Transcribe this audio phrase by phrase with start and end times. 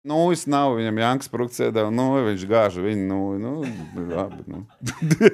[0.00, 4.60] Nu, es nav viņam Jankas Prūks iedeva, nu, viņš gāža viņu, nu, nu, labi, nu.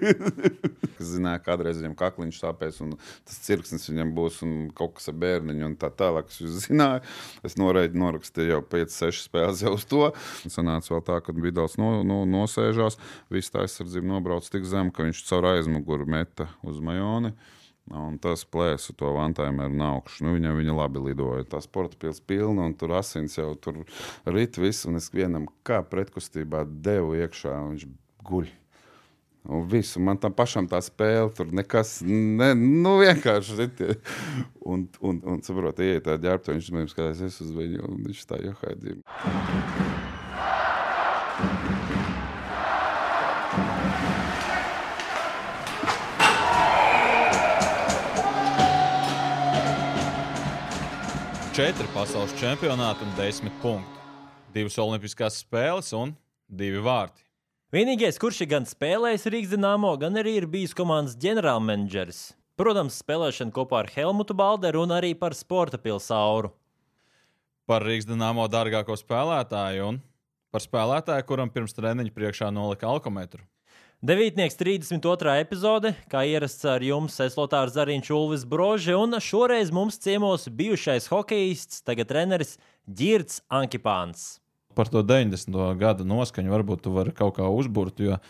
[0.96, 5.18] Kas zināja, kādreiz viņam kakliņš sāpēs, un tas cirksnis viņam būs, un kaut kas ar
[5.22, 7.04] bērniņu, un tā tālāk, kas jūs zināja.
[7.46, 10.08] Es norēģi norakstīju jau 5-6 spēles jau uz to.
[10.50, 12.98] Sanāca vēl tā, kad Vidals no, no, nosēžās,
[13.30, 17.36] viss tā aizsardzība nobrauc tik zem, ka viņš caur aizmuguru meta uz Majoni.
[17.94, 20.24] Un tas plēsa to vantājumā ar augšu.
[20.26, 21.46] Nu, viņa, viņa labi lidoja.
[21.46, 23.84] Tā sporta pilsēta pilna, un tur asins jau tur
[24.26, 24.86] rit viss.
[24.90, 27.84] Un es vienam kā pretkustībā devu iekšā, un viņš
[28.26, 28.50] guļ.
[29.46, 33.82] Un visu, man tam pašam tā spēle, tur nekas, ne, nu vienkārši rit.
[34.66, 38.40] Un, un, un saprot, ieiet tā ģērbta, viņš man skatās uz viņu, un viņš tā
[38.42, 38.98] johaidīja.
[51.56, 54.00] Četri pasaules čempionāti un desmit punkti.
[54.52, 56.10] Divas olimpiskās spēles un
[56.52, 57.22] divi vārti.
[57.72, 62.20] Vienīgais, kurš ir gan spēlējis Rīgas dīnāmo, gan arī ir bijis komandas ģenerālmenedžeris.
[62.60, 66.52] Protams, spēlēšana kopā ar Helmutu Balderu un arī par sporta pilsāuru.
[67.64, 70.04] Par Rīgas dīnāmo dārgāko spēlētāju un
[70.52, 73.48] par spēlētāju, kuram pirms treniņa priekšā nolika alkometru.
[74.06, 75.32] Devītnieks 32.
[75.42, 81.80] epizode, kā ierasts ar jums, Eslotārs Zariņš Ulvis Broži, un šoreiz mums ciemos bijušais hokejists,
[81.82, 82.52] tagad treneris
[82.86, 84.36] Girts Ankipāns.
[84.78, 85.58] Par to 90.
[85.80, 88.20] gada noskaņu varbūt tu vari kaut kā uzburt, jo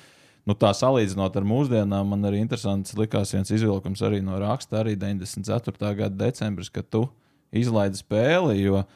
[0.49, 4.97] nu, tā salīdzinot ar mūsdienām, man arī interesants likās viens izvilkums arī no raksta, arī
[4.97, 5.93] 94.
[6.01, 7.05] gada decembris, kad tu
[7.53, 8.87] izlaidi spēli, jo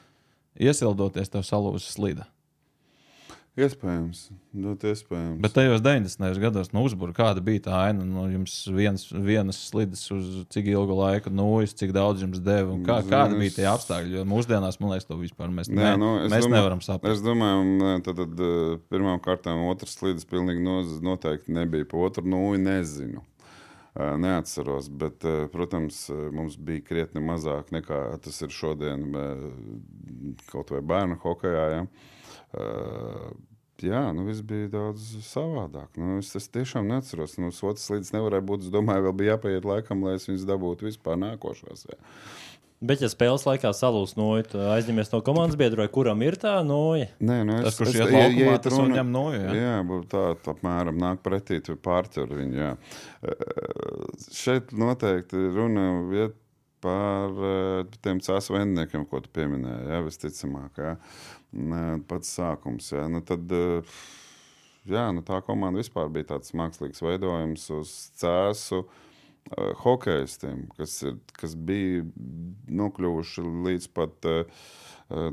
[0.57, 2.31] iesildoties tev salūzas slida.
[3.59, 4.21] Iespējams,
[4.55, 5.41] ļoti iespējams.
[5.43, 6.39] Bet tajos 90.
[6.41, 8.05] gados, nu, uzbūvēta kāda bija tā aina.
[8.07, 12.85] Nu, jums viens, vienas slidas uz cik ilgu laiku, nu, cik daudz jums deva un
[12.87, 14.21] kā, kāda bija tie apstākļi.
[14.21, 17.17] Jo mūsdienās, man liekas, to vispār mēs, Nē, ne, nu, es mēs domāju- nevaram saprast.
[17.19, 21.89] Es domāju, ka tad eh, pirmām kārtām otrs slīdis pilnīgi noz- noteikti nebija.
[21.91, 23.25] Pa otru nūju nezinu.
[23.99, 29.11] Eh, Neatceros, bet, eh, protams, mums bija krietni mazāk nekā tas ir šodien,
[30.55, 31.67] kaut vai bērnu hokeja.
[31.75, 31.85] Ja?
[32.55, 33.31] Eh,
[33.81, 35.95] Jā, nu viss bija daudz savādāk.
[35.97, 37.39] Nu, es, es tiešām neatceros.
[37.41, 38.67] Nu, otrs līdz nevarēja būt.
[38.67, 41.87] Es domāju, vēl bija jāpaiet laikam, lai es viņus dabūtu vispār nākošās.
[41.89, 41.97] Jā.
[42.85, 44.19] Bet, ja spēles laikā salūst
[44.53, 47.09] tad aizņemies no komandas biedra, kuram ir tā noja.
[47.25, 49.57] Nē, nu es, Tas, kurš es, iet ja- laukumā, ieiet tas runa- viņam noja, jā?
[49.57, 52.61] Jā, tā, tā apmēram nāk pretī, tu pārķer viņu.
[52.61, 52.77] Jā.
[54.33, 55.89] Šeit noteikti runa
[56.21, 56.37] iet
[56.81, 57.33] par
[58.05, 60.81] tiem cēsu vendiniekiem, ko tu pieminēji, jā, visticamāk.
[60.81, 60.95] Jā.
[61.51, 63.07] Nē, Pats sākums, jā.
[63.11, 63.95] Nu, tad, eh,
[64.87, 71.19] jā, nu, tā komanda vispār bija tāds mākslīgs veidojums uz cēsu uh, hokeistiem, kas, ir,
[71.35, 72.05] kas bija
[72.71, 74.63] nokļuvuši līdz pat uh,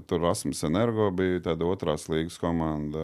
[0.09, 3.03] tur Rasmus Energo bija tāda otrās līgas komanda,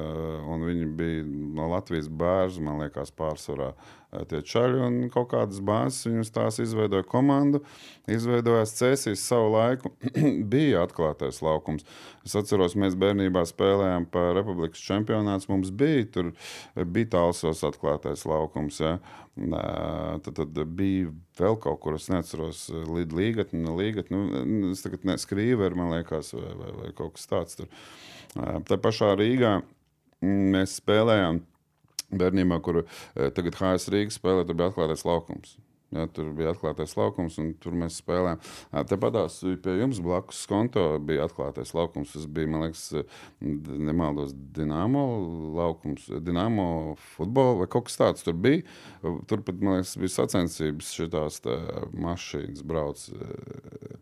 [0.50, 3.91] un viņi bija no Latvijas bērnu, man liekas, pārsvarā uh,
[4.29, 7.63] tie čaļi, un kaut kādas bāzes viņus tās izveidoja komandu,
[8.12, 9.94] izveidojās cēsīs savu laiku,
[10.53, 11.85] bija atklātais laukums.
[12.28, 16.31] Es atceros, mēs bērnībā spēlējām par Republikas čempionāts, mums bija tur,
[16.75, 18.97] bija tālsos atklātais laukums, ja.
[19.34, 21.09] Tad, tad bija
[21.40, 24.19] vēl kaut kur, es neatceros, līgatni, ne līgatni.
[24.46, 27.57] Nu, es tagad neskrīvu, man liekas, vai, vai, vai kaut kas tāds.
[27.57, 27.72] Tur.
[28.69, 31.41] Tā pašā Rīgā mm, mēs spēlējām
[32.19, 35.57] bērnībā, kur eh, tagad HS Rīgas spēlē, tur bija atklātais laukums.
[35.94, 38.40] Jā, tur bija atklātais laukums, un tur mēs spēlējām.
[38.90, 39.18] Tāpat
[39.62, 42.16] pie jums blakus konto bija atklātais laukums.
[42.16, 42.88] Tas bija, man liekas,
[43.42, 45.03] nemaldos, Dienāmo
[45.53, 46.66] laukums, Dienāmo
[47.14, 48.26] futbola vai kaut kas tāds.
[48.26, 48.64] Tur bija.
[49.30, 51.59] Tur pat, man liekas, bija sacensības, šitās tā,
[51.94, 53.06] mašīnas brauc.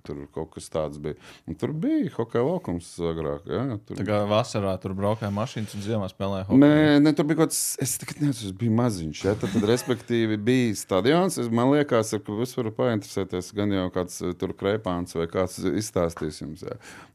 [0.07, 1.19] Tur kaut kas tāds bija.
[1.49, 3.51] Un tur bija hokeja laukums agrāk.
[3.51, 6.63] Jā, tur Tā kā vasarā tur braukāja mašīnas un ziemā spēlēja hokeju.
[6.63, 9.27] Nē, ne, tur bija kaut kas, es tikai neatceros, bija maziņš.
[9.27, 9.35] Ja?
[9.35, 11.39] Tad, tad, respektīvi, bija stadions.
[11.41, 13.51] Es, man liekas, ka jūs varat painteresēties.
[13.57, 16.65] Gan jau kāds eh, tur krēpāns vai kāds izstāstīs jums.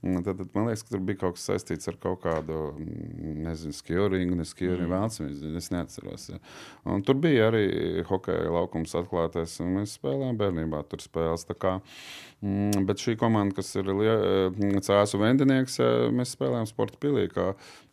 [0.03, 3.35] Un Tad, tad man liekas, ka tur bija kaut kas saistīts ar kaut kādu, mm,
[3.47, 4.95] nezinu, skioringu, ne skioringu, mm.
[4.95, 5.57] vēlams.
[5.61, 6.31] Es neatceros.
[6.33, 6.41] Ja?
[6.89, 7.67] Un tur bija arī
[8.09, 11.47] hokeja laukums atklātais, un mēs spēlējām bērnībā tur spēles.
[11.57, 11.79] Kā,
[12.45, 14.53] Mm, bet šī komanda, kas ir lie-
[14.85, 17.25] Cēzu vendinieks, eh, mēs spēlējām sporta pilī.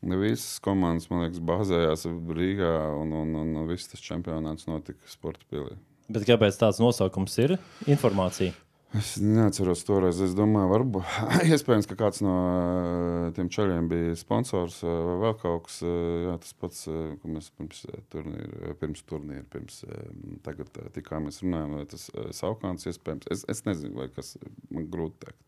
[0.04, 5.46] Visas komandas, man liekas, bāzējās Rīgā, un, un, un, un viss tas čempionāts notika sporta
[5.50, 5.78] pilī.
[6.12, 7.58] Bet kāpēc tāds nosaukums ir?
[7.88, 8.52] Informācija.
[8.94, 10.20] Es neatceros toreiz.
[10.22, 11.16] Es domāju, varbūt
[11.56, 15.80] iespējams, ka kāds no eh, tiem ceļiem bija sponsors eh, vai vēl kaut kas.
[15.88, 20.04] eh, Jā, tas pats, eh, ko mēs pirms eh, turnīra, pirms, turnīra, pirms eh,
[20.46, 23.32] tagad eh, tikā mēs runājām, vai tas eh, saukāns iespējams.
[23.34, 24.36] Es, es nezinu, vai kas
[24.70, 25.42] man grūti teikt.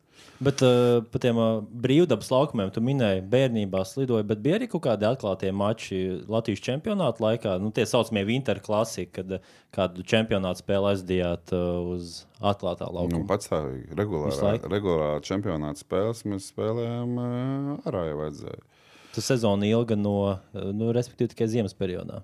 [0.43, 4.83] Bet uh, par tiem uh, brīvdabas laukumiem tu minēji, bērnībā slidoja, bet bija arī kaut
[4.83, 7.53] kādi atklātie mači Latvijas čempionāta laikā.
[7.63, 12.97] Nu, tie saucamie Winter Classic, kad uh, kādu čempionātu spēli aizdījāt uh, uz atklātā Nu,
[12.99, 13.23] laukuma.
[13.31, 14.71] patstāvīgi, Visu regulārā, laiku?
[14.75, 18.63] regulārā čempionāta spēles mēs spēlējām uh, ārā jau vajadzēja.
[19.15, 22.19] Tas sezona ilga no, uh, nu, respektīvi, tikai ziemas periodā.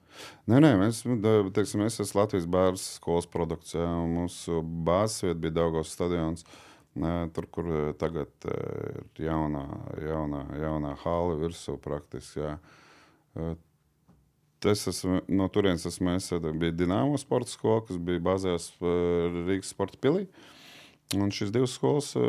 [0.51, 1.15] Nē, nē, mēs, nu,
[1.55, 3.77] teiksim, es esmu Latvijas bērnu skolas produkts.
[3.77, 6.43] Jā, un mūsu bāzes vieta bija Daugos stadions.
[6.43, 9.63] Nē, Tur, kur eh, tagad eh, ir jaunā,
[10.03, 12.43] jaunā, jaunā hala virsū, praktiski.
[12.43, 12.55] Jā.
[13.39, 13.53] Eh,
[14.61, 19.71] Es esmu, no turienes esmu, es biju Dienāmo sporta skola, kas bija bāzēs eh, Rīgas
[19.73, 20.27] sporta pilī.
[21.19, 22.23] Un šīs divas skolas eh,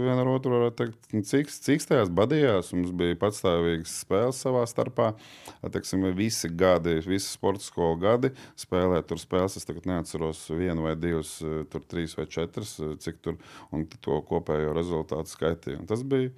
[0.00, 2.70] viena ar otru varētu teikt, nu, cik, cik tajās badījās.
[2.72, 5.10] Mums bija patstāvīgas spēles savā starpā.
[5.74, 9.58] Teiksim, visi gadi, visi sporta skolu gadi spēlē tur spēles.
[9.60, 13.36] Es tagad neatceros vienu vai divas, eh, tur trīs vai četras, eh, cik tur
[13.72, 15.82] un to kopējo rezultātu skaitīja.
[15.82, 16.32] Un tas bija.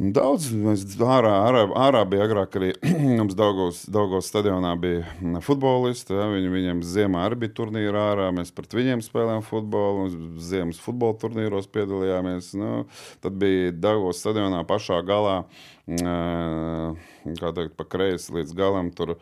[0.00, 2.70] Daudz mēs ārā, ārā, ārā bija agrāk arī
[3.18, 6.14] mums Daugos, Daugos stadionā bija futbolisti.
[6.16, 8.30] Ja, viņi, viņiem ziemā arī bija turnīri ārā.
[8.32, 10.06] Mēs pret viņiem spēlējām futbolu.
[10.06, 12.54] Mēs ziemas futbola turnīros piedalījāmies.
[12.56, 12.86] Nu,
[13.20, 15.42] tad bija Daugos stadionā pašā galā.
[15.88, 18.90] Kā teikt, pa kreisi līdz galam.
[18.94, 19.14] Tur,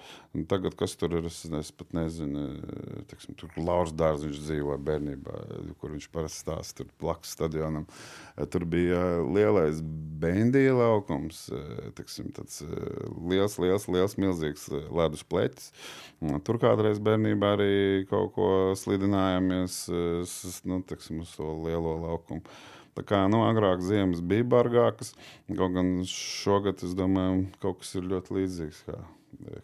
[0.51, 2.47] tagad, kas tur ir, es, es pat nezinu.
[3.11, 5.39] Teksim, tur Lauris Dārziņš dzīvoja bērnībā,
[5.81, 7.87] kur viņš parasti stāsta tur blakus stadionam.
[8.53, 9.81] Tur bija lielais
[10.23, 11.47] bendija laukums,
[11.99, 12.63] teksim, tāds
[13.17, 15.71] liels, liels, liels, milzīgs ledus pleķis.
[16.47, 17.75] Tur kādreiz bērnībā arī
[18.11, 19.85] kaut ko slidinājāmies
[20.69, 22.45] nu, teksim, uz to lielo laukumu.
[22.97, 25.13] Tā kā nu, agrāk ziemas bija bargākas,
[25.51, 28.97] kaut gan šogad, es domāju, kaut kas ir ļoti līdzīgs, kā,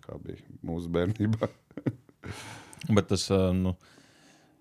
[0.05, 1.49] kā bija mūsu bērnībā.
[2.95, 3.27] Bet tas
[3.57, 3.75] nu,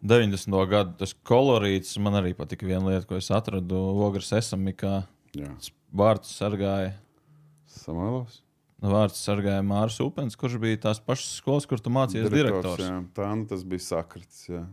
[0.03, 0.57] 90.
[0.71, 2.67] gadu tas kolorīts man arī patika.
[2.67, 5.03] Viena lieta, ko es atradu Ogres esamikā,
[5.93, 6.95] vārds sargāja.
[7.73, 8.41] Samēlos.
[8.83, 12.83] Vārds sargāja Mārcis Upens, kurš bija tās pašas skolas, kur tu mācījies direktors.
[12.83, 14.41] Jā, tā nu tas bija sakrits.
[14.49, 14.65] Jā.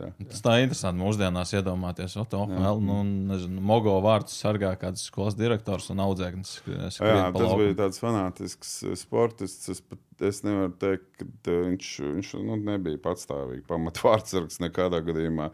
[0.00, 0.10] Jā.
[0.32, 2.60] Tas tā ir interesanti mūsdienās iedomāties, ka to Jā.
[2.64, 2.98] vēl, nu,
[3.32, 6.56] nezinu, Mogo vārds sargā kāds skolas direktors un audzēknis.
[6.68, 9.70] Jā, skrien pa tas bija tāds fanātisks eh, sportists.
[9.72, 15.50] Es, pat, es nevaru teikt, ka eh, viņš, viņš nu, nebija patstāvīgi pamatvārdsargs nekādā gadījumā,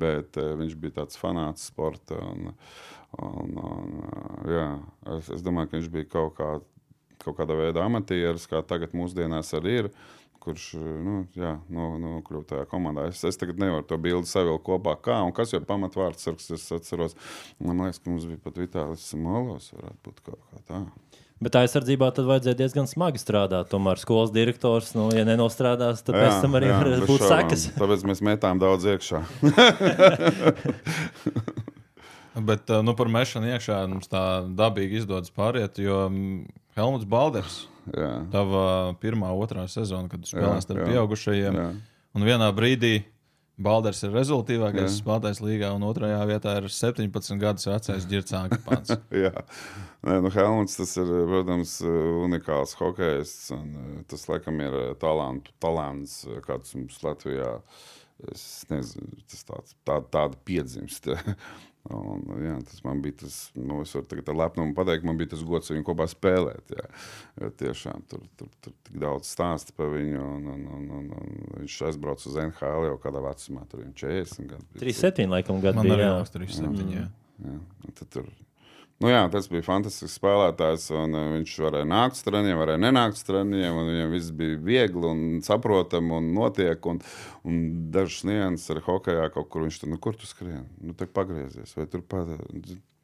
[0.00, 2.18] bet eh, viņš bija tāds fanāts sporta.
[2.32, 2.54] Un,
[3.20, 4.68] un, un, eh, jā,
[5.18, 6.50] es, es domāju, ka viņš bija kaut, kā,
[7.24, 9.94] kaut kādā veidā amatieris, kā tagad mūsdienās arī ir.
[10.44, 13.06] Kurš nu, jā, no, nokļuva tajā komandā?
[13.08, 16.50] Es, es tagad nevaru to bildi savilkt kopā, kā un kas ir pamatvārdsargs.
[16.58, 17.16] Es atceros,
[17.64, 20.82] man liekas, ka mums bija pat Vitālis Molos, varētu būt kaut kā tā.
[21.44, 23.68] Bet aizsardzībā tad vajadzēja diezgan smagi strādāt.
[23.72, 27.66] Tomēr skolas direktors, nu, ja nenostrādās, tad pēc tam arī var bez būt sekas.
[27.80, 29.24] Tāpēc mēs metām daudz iekšā.
[32.34, 37.64] Bet uh, nu, par mešanu iekšā mums tā dabīgi izdodas pāriet, jo mm, Helmuts Balders,
[37.92, 40.24] Jā, tava pirmā, otrā sezona, kad
[40.72, 40.86] ar jā.
[40.92, 41.66] pieaugušajiem, jā.
[42.16, 42.94] un vienā brīdī
[43.54, 48.90] Balders ir rezultātīvākais spēlētājs līgā, un otrajā vietā ir 17 gadus vecais Ankepāns.
[49.24, 49.30] Jā,
[50.04, 51.78] Nē, nu, Helmuts tas ir, protams,
[52.26, 53.34] unikāls hokejs.
[53.54, 57.60] un, eh, Tas, laikam, ir eh, talantu, talants, eh, kāds mums Latvijā.
[58.30, 61.08] Es nezinu, tas tāds, tā, tāda piedzimst.
[61.92, 65.34] Un, jā, tas man bija tas, nu, es varu tagad ar lepnumu pateikt, man bija
[65.34, 66.72] tas gods viņu kopā spēlēt.
[66.72, 66.86] Jā.
[67.42, 70.22] Jo tiešām tur, tur, tur tik daudz stāsta par viņu.
[70.22, 74.48] Un, un, un, un, un viņš aizbrauca uz NHL jau kādā vecumā, tur viņam 40
[74.54, 74.70] gadu.
[74.80, 75.98] 3-7 laikam gadu Man bija.
[75.98, 76.14] arī jā.
[76.16, 76.96] liekas, 37.
[76.96, 77.04] jā.
[77.44, 78.32] Jā, un tad tur,
[79.02, 80.86] nu jā, tas bija fantastisks spēlētājs.
[80.94, 83.82] Un, uh, viņš varēja nākt uz treniņiem, varēja nenākt uz treniņiem.
[83.90, 86.90] Viņam viss bija viegli un saprotami un notiek.
[86.90, 87.02] Un,
[87.48, 87.60] un
[87.94, 90.66] dažas nianses ar hokeja kaut kur viņš tur, nu, kur tu skrien?
[90.80, 92.24] Nu, tur pagriezies, vai tur pa,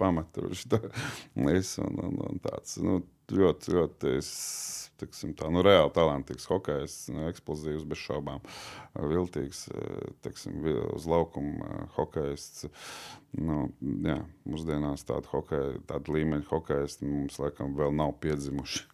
[0.00, 0.80] pamat tur viņš tā.
[1.54, 4.16] Es, un, un, un tāds, nu, ļoti, ļoti.
[5.00, 8.42] Tiksim, tā, nu, reāli talantīgs hokejs, nu, eksplozīvs, bez šaubām.
[9.00, 10.58] Viltīgs, eh, tiksim,
[10.92, 12.66] uz laukuma eh, hokejs.
[13.40, 18.84] Nu, jā, mūsdienās tāda, hokeja, tāda līmeņa hokeja mums laikam vēl nav piedzimuši.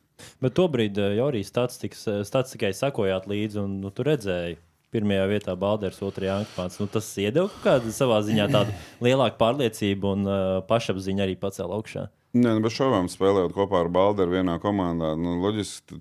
[0.44, 4.60] Bet tobrīd eh, jau arī statistikas- statistikai sakojāt līdzi, un nu, tu redzēji.
[4.96, 6.80] Pirmajā vietā Balders, otrajā Ankpāns.
[6.80, 8.72] Nu, tas iedeva kaut kādu savā ziņā tādu
[9.06, 12.08] lielāku pārliecību un uh, pašapziņu arī pacēla augšā.
[12.36, 15.14] Nē, nu, bez šaubām spēlējot kopā ar Balderu vienā komandā.
[15.20, 16.00] Nu, loģiski,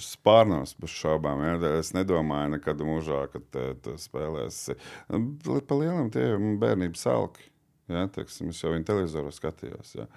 [0.00, 1.42] spārnos bez šaubām.
[1.44, 1.56] Ja?
[1.78, 4.76] Es nedomāju, nekad mūžā, ka tu, tu spēlēsi.
[5.12, 7.48] Nu, Pa lielam tie ir bērnības salki.
[7.92, 8.06] Ja?
[8.12, 9.96] Teiksim, es jau viņu televizorā skatījos.
[9.98, 10.08] Ja?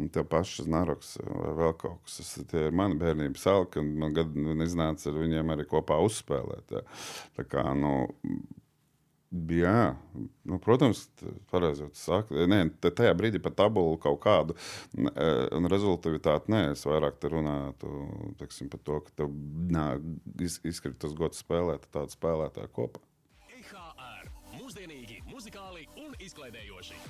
[0.00, 2.16] Un Tev pašs Naroks vai vēl kaut kas.
[2.22, 6.72] Tas, tie ir mani bērnības salki, un man gadu iznāca ar viņiem arī kopā uzspēlēt.
[6.78, 6.84] Ja?
[7.36, 7.92] Tā kā, nu,
[9.32, 9.94] Jā,
[10.44, 11.06] nu, protams,
[11.48, 12.36] pareizi jūs sakat.
[12.52, 14.52] Nē, tajā brīdī par tabulu kaut kādu
[14.92, 17.88] e, un rezultātu nē, es vairāk te runātu
[18.42, 19.32] teiksim, par to, ka tev
[19.72, 19.86] nā,
[20.36, 23.00] iz, izkritus gods spēlēt tādu spēlētāju kopā.
[23.56, 27.00] IHR mūsdienīgi, muzikāli un izklaidējoši.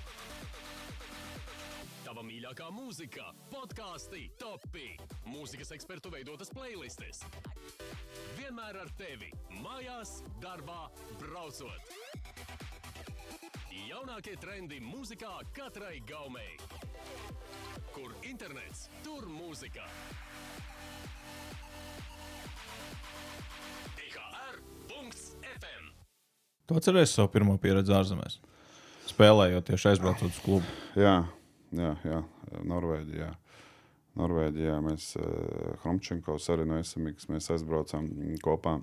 [2.22, 4.92] Tava mīļākā mūzika, podkāsti, topi,
[5.26, 7.24] mūzikas ekspertu veidotas playlists.
[8.36, 10.86] Vienmēr ar tevi, mājās, darbā,
[11.18, 11.82] braucot.
[13.88, 16.54] Jaunākie trendi mūzikā katrai gaumei.
[17.90, 19.82] Kur internets, tur mūzika.
[24.06, 25.84] IHR.FM
[26.70, 28.38] Tu atceries savu pirmo pieredzi ārzemēs?
[29.10, 30.82] Spēlējot tieši aizbraucot uz klubu.
[30.94, 31.24] Jā,
[31.76, 32.22] jā, jā.
[32.68, 33.30] Norvēģijā.
[34.20, 38.10] Norvēģijā mēs uh, Hromčenkovs arī no SMX mēs aizbraucām
[38.44, 38.78] kopā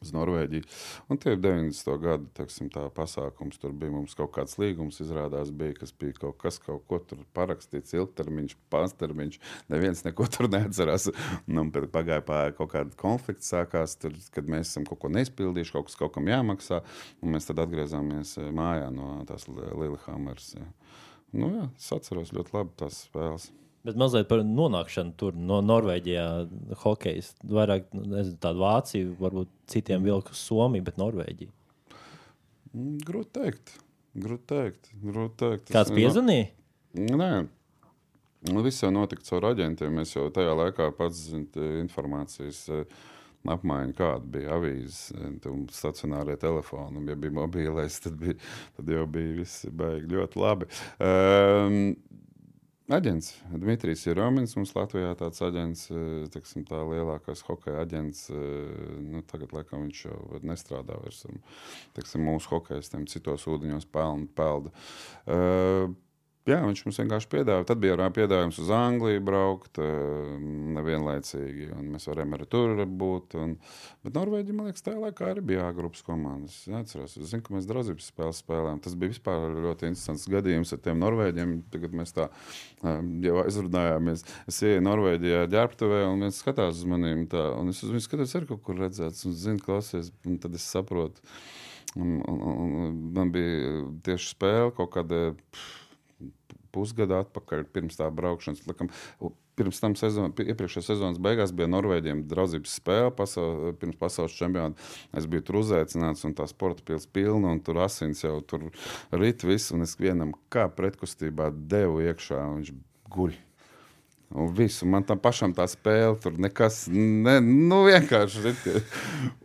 [0.00, 0.64] uz Norvēģiju.
[1.10, 1.90] Un tie ir 90.
[2.00, 3.58] gadu teksim, pasākums.
[3.60, 7.22] Tur bija mums kaut kāds līgums, izrādās, bija, kas bija kaut kas, kaut ko tur
[7.36, 9.38] parakstīts, ilgtermiņš, pārstermiņš.
[9.72, 11.10] Neviens neko tur neatcerās.
[11.50, 15.90] Nu, pagāja pāri kaut kāda konflikta sākās, tur, kad mēs esam kaut ko neizpildījuši, kaut
[15.90, 16.82] kas kaut kam jāmaksā.
[17.26, 20.54] Mēs tad atgriezāmies eh, mājā no tās Lillehammers.
[20.56, 20.68] Ja.
[21.36, 23.50] Nu, jā, es atceros ļoti labi tās spēles.
[23.86, 26.24] Bet mazliet par nonākšanu tur no Norvēģijā,
[26.82, 27.22] hokeja.
[27.48, 31.52] Vairāk nu, nezinu, tādu Vāciju, varbūt citiem vilku Somiju, bet Norvēģiju.
[32.74, 33.72] Mm, grūti teikt.
[34.20, 34.90] Grūti teikt.
[35.00, 35.72] Grūti teikt.
[35.72, 36.50] Kāds piezvanīja?
[36.98, 37.30] Nē.
[38.50, 40.02] Nu, viss jau notika caur aģentiem.
[40.02, 42.66] Es jau tajā laikā pats zinu informācijas
[43.48, 45.14] apmaiņu, kāda bija avīzes,
[45.48, 47.06] un stacionārie telefoni.
[47.08, 48.36] Ja bija mobilais, tad, bija,
[48.76, 50.70] tad jau bija viss baigi ļoti labi.
[51.00, 51.82] Um,
[52.90, 54.56] Aģents Dmitrijs ir Romans.
[54.58, 58.24] Mums Latvijā tāds aģents, eh, teksim, tā lielākais hokeja aģents.
[58.34, 61.22] Eh, nu, tagad, laikam, viņš jau nestrādā vairs.
[61.94, 64.26] Teksim, mūsu hokeja citos ūdeņos pelna.
[64.34, 64.72] pelda.
[65.22, 65.94] Uh,
[66.48, 67.66] Jā, viņš mums vienkārši piedāvāja.
[67.68, 69.76] Tad bija arī piedāvājums uz Angliju braukt,
[70.76, 71.66] nevienlaicīgi.
[71.84, 73.34] Mēs varējām arī tur būt.
[73.36, 73.50] Un,
[74.06, 76.56] bet Norvēģija, man liekas, tajā laikā arī bija A-grupas komandas.
[76.64, 78.80] Es atceros, es zinu, ka mēs draudzības spēles spēlējām.
[78.86, 81.52] Tas bija vispār ļoti interesants gadījums ar tiem Norvēģiem.
[81.74, 82.30] Tagad mēs tā
[83.26, 84.24] jau aizrunājāmies.
[84.48, 87.50] Es ienāku Norvēģijā ģērbtuvē un viens skatās uz maniem tā.
[87.60, 90.08] Un es uz viņu skatos, ir kaut kur redzēts un zinu, klausies.
[90.24, 91.20] Un tad es saprotu.
[91.98, 95.22] Un, un, un man bija tieši spēle kaut kāda.
[95.52, 95.79] Pff,
[96.74, 98.62] pusgadu atpakaļ, pirms tā braukšanas.
[98.68, 98.90] Likam,
[99.60, 104.88] pirms tam sezon, iepriekšējā sezonas beigās bija Norvēģiem draudzības spēle, pasaul, pirms pasaules čempionāta.
[105.16, 108.70] Es biju tur uzaicināts, un tā sporta pilsēta pilna, un tur asins jau tur
[109.12, 112.74] rit viss, un es vienam kā pretkustībā devu iekšā, un viņš
[113.16, 113.38] guļ.
[114.30, 118.54] Un visu, man tam pašam tā spēle, tur nekas, ne, nu vienkārši.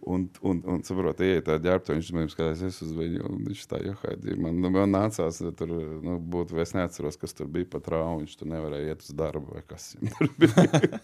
[0.06, 3.80] Un, un, un saprot, ieiet tā ģērbta, viņš man skatās uz viņu, un viņš tā
[3.82, 4.38] johaidīja.
[4.38, 5.72] Man, nu, man nācās tur,
[6.06, 9.56] nu, būt, es neatceros, kas tur bija pa traumu, viņš tur nevarēja iet uz darbu
[9.56, 11.01] vai kas tur bija.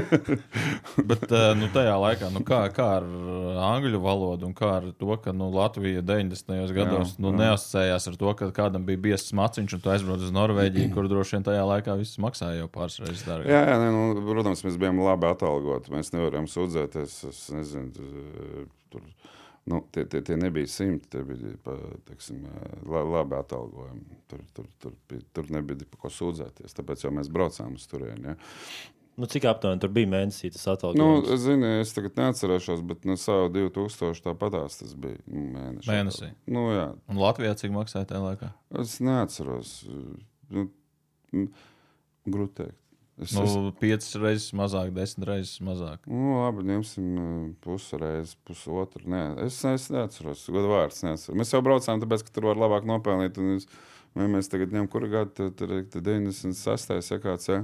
[1.10, 3.10] Bet, eh, nu, tajā laikā, nu, kā, kā ar
[3.66, 6.72] angļu valodu un kā ar to, ka, nu, Latvija 90.
[6.72, 7.42] gados, jā, nu, jā.
[7.42, 11.36] neasociējās ar to, ka kādam bija biezs maciņš un tu aizbrauc uz Norvēģiju, kur droši
[11.36, 13.50] vien tajā laikā viss maksāja jau pāris reizes dārgāk.
[13.52, 18.10] Jā, jā ne, nu, protams, mēs bijām labi atalgoti, mēs nevarējām sūdzēties, es nezinu,
[18.90, 19.02] Tur,
[19.64, 21.76] nu, tie, tie, tie nebija simti, tie bija pa,
[22.08, 22.42] teiksim,
[22.90, 24.22] labi atalgojumi.
[24.30, 26.74] Tur, tur, tur, tur, tur nebija par ko sūdzēties.
[26.74, 28.32] Tāpēc mēs braucām uz turieni.
[28.32, 28.40] Ja.
[29.20, 31.28] Nu, cik aptuveni tur bija mēnesī tas atalgojums?
[31.28, 35.90] Nu, zini, es tagad neatcerēšos, bet no nu, savu 2000 tāpatās tas bija nu, mēneši.
[35.90, 36.30] Mēnesī.
[36.50, 36.86] Nu, jā.
[37.10, 38.52] Un Latvijā cik maksāja tajā laikā?
[38.80, 39.74] Es neatceros.
[40.50, 40.70] Nu,
[42.26, 42.78] grūti teikt.
[43.20, 43.74] Es, nu, es...
[43.80, 46.06] Piecas reizes mazāk, desmit reizes mazāk.
[46.08, 49.04] Nu, labi, ņemsim uh, pusi reizes, pusotru.
[49.12, 51.02] Nē, es, es neatceros, godu vārds.
[51.04, 51.36] Neatceros.
[51.36, 53.36] Mēs jau braucām, tāpēc, ka tur var labāk nopelnīt.
[53.58, 53.68] Es,
[54.16, 56.96] vai mēs tagad ņemam, kuru gadu tur ir 96.
[57.12, 57.52] ja kāds.
[57.52, 57.60] Ja?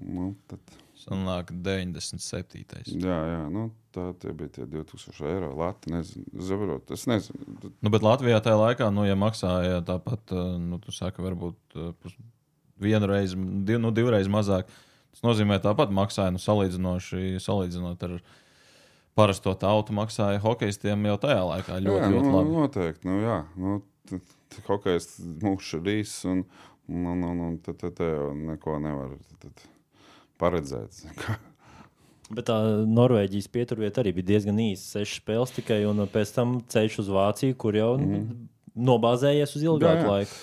[0.00, 0.78] Nu, tad...
[1.00, 2.60] Sanāk 97.
[3.00, 5.54] Jā, jā, nu, tā bija tie 2000 eiro.
[5.56, 6.92] Latvija nezinu, zavarot.
[6.92, 7.70] Es nezinu.
[7.80, 11.94] Nu, bet Latvijā tajā laikā, nu, ja maksāja tāpat, uh, nu, tu saki, varbūt uh,
[12.80, 14.70] reizi, div, nu, divreiz mazāk.
[15.10, 18.20] Tas nozīmē, tāpat maksāja nu, salīdzinoši, salīdzinot ar
[19.18, 22.54] parasto tautu, maksāja hokeistiem jau tajā laikā ļoti, jā, ļoti nu, labi.
[22.56, 23.38] Noteikti, nu, jā.
[23.58, 23.80] Nu,
[24.66, 26.42] Hokejs mūžs ir īs, un,
[26.90, 29.62] un, un, un tad, tad, tad jau neko nevar tad,
[30.42, 31.04] paredzēt.
[32.34, 32.56] Bet tā
[32.86, 35.00] Norvēģijas pieturvieta arī bija diezgan īsa.
[35.00, 38.26] Sešas spēles tikai, un pēc tam ceļš uz Vāciju, kur jau mm.
[38.78, 40.10] nobāzējies uz ilgāku jā, jā.
[40.14, 40.36] laiku.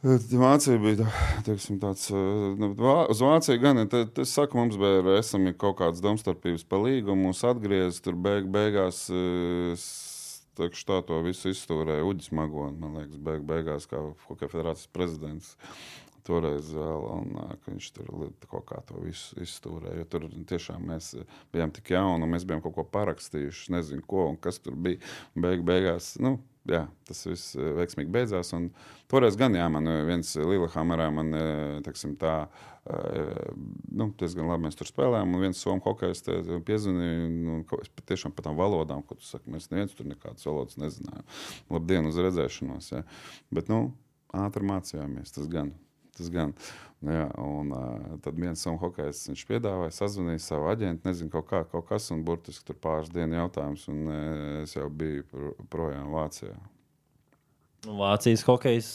[0.00, 1.04] Vācija bija
[1.44, 2.70] teiksim, tāds, eh, nu,
[3.12, 6.78] uz Vāciju gan, te, te, es saku, mums bija ar esam kaut kādas domstarpības pa
[6.80, 9.82] līgumu, mūs atgriez, tur beig, beigās, eh,
[10.56, 15.52] teikšu tā, to visu izstūrēja Uģis Magoni, man liekas, beig, beigās kā Hokeja federācijas prezidents.
[16.24, 18.08] Toreiz vēl, un, viņš tur
[18.48, 20.02] kaut kā to visu izstūrēja.
[20.02, 24.06] Jo tur tiešām mēs eh, bijām tik jauni, un mēs bijām kaut ko parakstījuši, nezinu,
[24.08, 25.00] ko un kas tur bija.
[25.36, 28.52] Beig, beigās, nu, jā, tas viss eh, veiksmīgi beidzās.
[28.56, 28.68] Un
[29.10, 32.34] toreiz gan, jā, man eh, viens Lielhamerā, man, eh, teiksim, tā,
[32.90, 33.32] eh,
[33.90, 36.24] nu, diezgan labi mēs tur spēlējām, un viens somu hokejs
[36.66, 40.46] piezvanīja, nu, ko es patiešām par tām valodām, ko tu saki, mēs neviens tur nekādas
[40.48, 41.26] valodas nezinājām.
[41.72, 43.04] Labdien, uz redzēšanos, jā.
[43.54, 43.88] Bet, nu,
[44.36, 45.74] ātri mācījāmies, tas gan.
[46.18, 46.52] Tas gan.
[47.00, 51.62] Jā, un, uh, tad viens somu hokejs viņš piedāvāja, sazvanīja savu aģentu, nezinu, kaut, kā,
[51.70, 54.18] kaut kas, un burtiski tur pāris dienu jautājums, un uh,
[54.66, 56.52] es jau biju pro, projām Vācijā.
[57.88, 58.88] Vācijas hokejs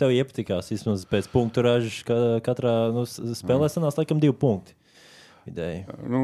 [0.00, 0.70] tev iepatikās.
[0.72, 4.72] Vismaz pēc punktu ražas ka- katrā nu, spēlē sanāca laikam divi punkti.
[5.44, 5.82] Vidēji.
[6.08, 6.22] Nu,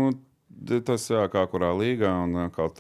[0.87, 2.71] tas jā, kā kurā līgā, un atkal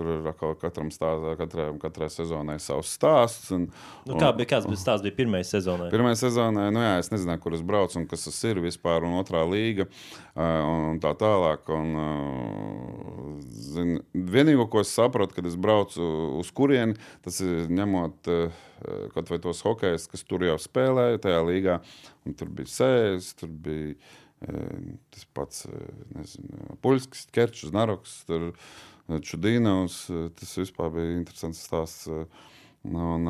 [0.61, 3.53] katram stāstā, katrai, katrai sezonai savs stāsts.
[3.55, 3.69] Un,
[4.07, 5.89] Nu, kā bija, kāds bija stāsts bija pirmajā sezonā?
[5.93, 9.17] Pirmā sezonā, nu jā, es nezināju, kur es braucu un kas tas ir vispār, un
[9.19, 9.89] otrā līga
[10.37, 11.67] un tā tālāk.
[11.75, 11.97] Un,
[13.51, 16.07] zin, vienīgo, ko es sapratu, kad es braucu
[16.41, 18.31] uz kurieni, tas ir ņemot
[19.15, 21.81] kaut vai tos hokejus, kas tur jau spēlēja tajā līgā.
[22.27, 23.97] Un tur bija sēnes, tur bija
[24.41, 25.65] tas pats
[26.15, 28.19] nezinu, Puļskis, Kerčs, Naroks,
[29.07, 30.05] Čudīnaus.
[30.37, 32.11] Tas vispār bija interesants stāsts.
[32.87, 33.27] Un,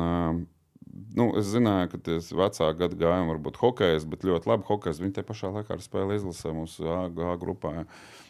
[1.17, 5.01] nu, es zināju, ka tie vecāki gadi gājumi var būt hokejs, bet ļoti labi hokejs.
[5.03, 7.73] Viņi te pašā laikā spēlēja izlasē mūsu A, A grupā.
[7.79, 7.87] Ja.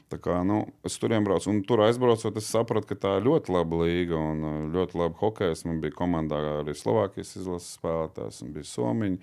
[0.07, 3.51] Tā kā, nu, es turiem braucu, un tur aizbraucot, es sapratu, ka tā ir ļoti
[3.51, 5.65] laba līga un uh, ļoti laba hokejs.
[5.67, 9.19] Man bija komandā arī Slovākijas izlases spēlētājs, un bija Somiņi.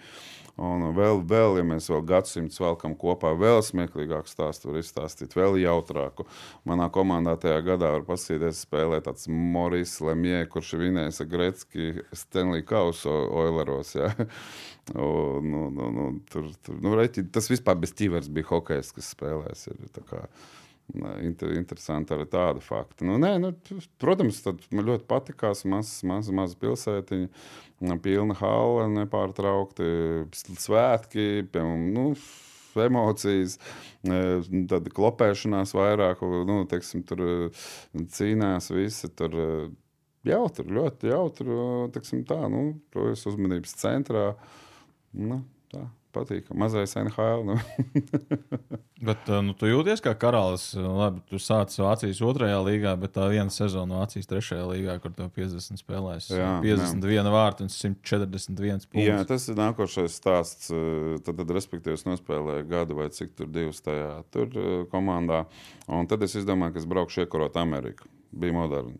[0.60, 5.56] Un vēl, vēl, ja mēs vēl gadsimtus velkam kopā, vēl smieklīgāku stāstu var izstāstīt, vēl
[5.62, 6.28] jautrāku.
[6.68, 12.62] Manā komandā tajā gadā var paskatīties, spēlē tāds Moris Lemjē, kurš ir vinējis Gretski Stanley
[12.68, 13.96] Kausu Oileros.
[13.96, 14.12] Ja?
[14.92, 19.14] Un, un, un, un, tur, tur, nu, reķi, tas vispār bez ķivers bija hokejs, kas
[19.16, 19.64] spēlēs.
[19.72, 19.80] Ir,
[21.24, 23.06] Inter, interesanti arī tāda fakta.
[23.08, 23.50] Nu, nē, nu,
[24.02, 29.86] protams, man ļoti patīkās mazas maz, maz pilsētiņa, pilna hala, nepārtraukti
[30.36, 32.04] svētki, piemēram, nu,
[32.84, 33.56] emocijas,
[34.04, 34.20] e,
[34.70, 36.20] tad klopēšanās vairāk,
[36.50, 37.34] nu, teiksim, tur e,
[38.18, 39.10] cīnās visi.
[39.16, 39.50] Tur, e,
[40.24, 42.22] Jautri, ļoti jautri.
[42.28, 44.30] Tā, nu, to es uzmanības centrā.
[45.12, 45.42] Nu,
[45.72, 46.48] tā patīk.
[46.54, 47.44] Mazais NHL.
[47.48, 47.58] Nu.
[49.06, 50.70] Bet uh, nu, tu jūties kā karalis.
[50.78, 55.28] Labi, tu sācis Vācijas otrajā līgā, bet tā viena sezona Vācijas trešajā līgā, kur tev
[55.34, 56.30] 50 spēlēs.
[56.32, 59.04] Jā, 51 vārti un 141 punktus.
[59.04, 60.70] Jā, tas ir nākošais stāsts.
[60.72, 65.44] Eh, Tad, tad respektīvi, es nospēlēju gadu vai cik tur divus tajā tur, eh, komandā.
[65.88, 68.08] Un tad es izdomāju, ka es braukšu iekarot Ameriku.
[68.32, 68.96] Bija moderni.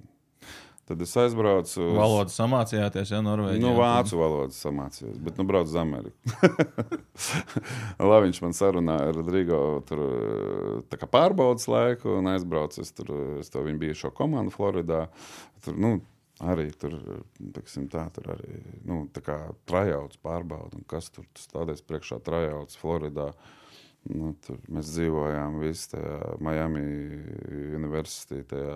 [0.84, 3.60] Tad es aizbraucu uz Valodu samācījāties, ja Norvēģijā.
[3.62, 6.34] Nu, vācu valodu samācījos, bet nu braucu uz Ameriku.
[8.10, 10.02] Labi, viņš man sarunāja ar Rodrigo tur,
[10.92, 12.84] tā kā pārbaudas laiku un aizbraucu.
[12.84, 15.06] Es tur es to viņu bijušo komandu Floridā.
[15.64, 15.94] Tur, nu,
[16.44, 16.98] arī tur,
[17.56, 19.38] teksim, tā, tur arī nu, tā kā
[19.70, 20.76] trajauts pārbauda.
[20.76, 23.30] Un kas tur stāties priekšā trajauts Floridā?
[24.04, 26.82] Nu, tur mēs dzīvojām visi tajā Miami
[27.78, 28.74] University, tajā,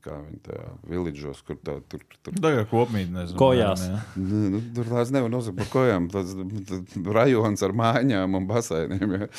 [0.00, 3.36] kā viņi tajā villageos, kur tā, tur, tur Tā kā kopmīt, nezinu.
[3.36, 3.84] Kojās.
[3.84, 4.00] jā.
[4.16, 6.08] Nu, nu, Tur tās nevar nosaukt par kojām.
[6.12, 9.16] Tas ir rajons ar mājām un baseiniem.
[9.18, 9.30] Ja.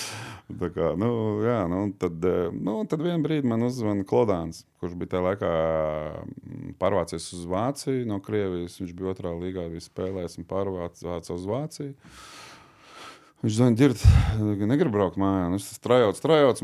[0.62, 1.12] Tā kā, nu,
[1.44, 5.54] jā, nu, tad, nu, tad vienā brīdī man uzzvanīja Klodāns, kurš bija tajā laikā
[6.22, 8.78] mm, pārvācies uz Vāciju no Krievijas.
[8.84, 11.96] Viņš bija otrā līgā, bija spēlējis un pārvācies uz Vāciju.
[13.38, 14.00] Viņš zina, dzird,
[14.66, 15.44] negribu braukt mājā.
[15.52, 16.64] Nu, es esmu strādājis, strādājis.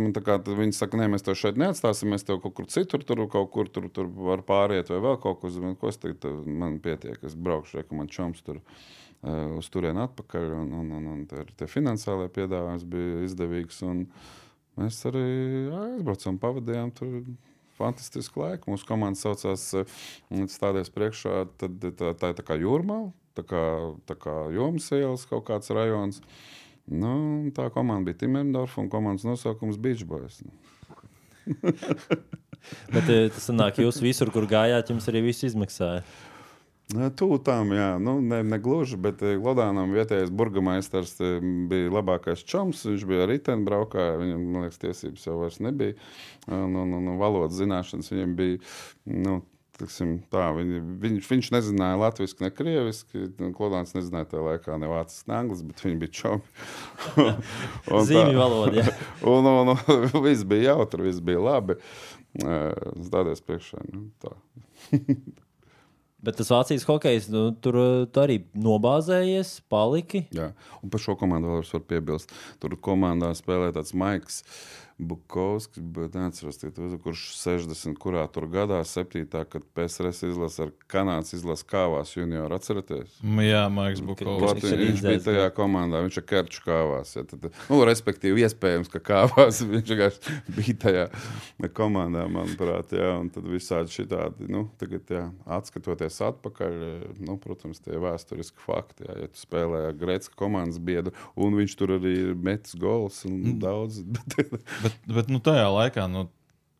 [0.58, 2.10] Viņi saka, nē, mēs tev šeit neatstāsim.
[2.10, 5.38] Mēs tev kaut kur citur, tur kaut kur tur, tur var pāriet, vai vēl kaut
[5.44, 5.52] ko.
[5.54, 10.02] Zinu, ko es tagad, man pietiek, es braukšu, ka man čoms tur uh, uz turieni
[10.02, 10.48] atpakaļ.
[10.64, 13.84] Un, un, un, un tie, tie finansiālie piedāvājumi bija izdevīgs.
[14.82, 15.28] Mēs arī
[15.78, 17.20] aizbraucām, pavadījām tur.
[17.78, 18.70] Fantastisku laiku.
[18.70, 20.02] Mūsu komanda saucās uh,
[20.50, 21.46] Stāties priekšā.
[21.62, 23.00] Tad, tā, tā ir tā kā jūrmā,
[23.38, 23.64] tā kā,
[24.10, 26.22] tā kā jomas ielas kaut kāds rajons.
[26.92, 27.14] Nu,
[27.56, 30.42] tā komanda bija Timmerdorfa un komandas nosaukums Beach Boys.
[32.94, 36.04] Bet eh, tas sanāk, jūs visur, kur gājāt, jums arī viss izmaksāja.
[36.94, 42.84] Tūlīt, jā, nu, ne, ne gluži, bet eh, Lodānam vietējais burgemeistars eh, bija labākais čoms.
[42.90, 45.96] Viņš bija arī ten braukā, viņam, man liekas, tiesības jau vairs nebija.
[46.52, 48.60] Un, un, un valodas zināšanas viņam bija
[49.26, 49.40] nu,
[49.80, 53.28] tiksim, tā, viņi, viņš, viņš nezināja latviešu, ne krieviski.
[53.58, 56.44] Klodāns nezināja tajā laikā ne vāciski, ne angliski, bet viņi bija čomi.
[57.94, 58.84] Un Zīmju valoda.
[58.84, 58.98] jā.
[59.34, 61.80] un, un, un viss bija jautri, viss bija labi.
[62.34, 63.84] Stāties priekšā.
[63.94, 64.34] Nu, tā.
[66.24, 70.26] Bet tas Vācijas hokejs, nu, tur uh, tu arī nobāzējies, paliki.
[70.36, 70.54] Jā.
[70.80, 72.32] Un par šo komandu vēl es varu piebilst.
[72.64, 74.44] Tur komandā spēlē tāds Maiks.
[74.98, 76.60] Bukovskis, bet neatceros,
[77.04, 79.26] kurš 60, kurā tur gadā, 7.
[79.50, 82.54] kad PSRS izlasa ar Kanādas izlases kāvās junioru.
[82.56, 83.18] Atceraties?
[83.42, 84.44] Jā, Maiks Kas Bukovs.
[84.44, 87.16] Latvijas, ir viņš bija tajā komandā, viņš ir Kerčs kāvās.
[87.18, 89.96] Ja, tad, nu, respektīvi, iespējams, ka kāvās viņš
[90.60, 91.08] bija tajā
[91.74, 92.94] komandā, manuprāt.
[92.94, 95.26] Jā, un tad visādi šitādi, nu, tagad, jā,
[95.58, 96.76] atskatoties atpakaļ,
[97.26, 99.08] nu, protams, tie vēsturiski fakti.
[99.08, 103.24] Jā, ja tu spēlē ar Grēcka komandas biedru, un viņš tur arī ir metis gols
[103.26, 104.04] un daudz.
[104.38, 106.28] Bet, bet nu, tajā laikā nu,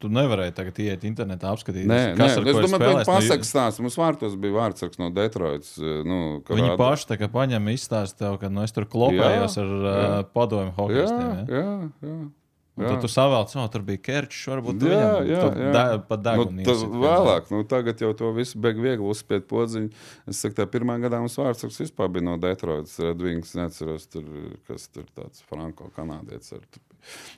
[0.04, 2.94] tu nevarēji tagad iet internetā apskatīties, Nē, nē, kas ar es ir domāju, ka spēlējis.
[2.94, 3.84] viņi Nu, pasaka stāstu.
[3.86, 5.74] Mums vārtos bija vārdsargs no Detroitas.
[5.80, 9.64] Nu, Viņi rāda- paši tā kā paņem izstāst tev, ka nu, es tur klopējos Jā,
[9.64, 10.24] ar jā.
[10.36, 11.30] padomu Jā, hokejistiem.
[11.32, 11.46] Ja?
[11.48, 11.64] jā,
[12.04, 12.18] jā.
[12.18, 12.32] Un jā.
[12.80, 15.72] Tad tu savēl, ka tur bija Kerčs, varbūt Jā, viņam jā, jā.
[15.76, 16.64] de- pa Nu, degunu.
[16.66, 19.92] tas vēlāk, nu, tagad jau to visu beig viegli uzspied podziņu.
[20.28, 22.98] Es saku, tā pirmā gadā mums vārdsargs vispār bija no Detroitas.
[22.98, 24.24] Redvings, neatceros, tur,
[24.68, 26.56] kas tur tāds franko-kanādietis.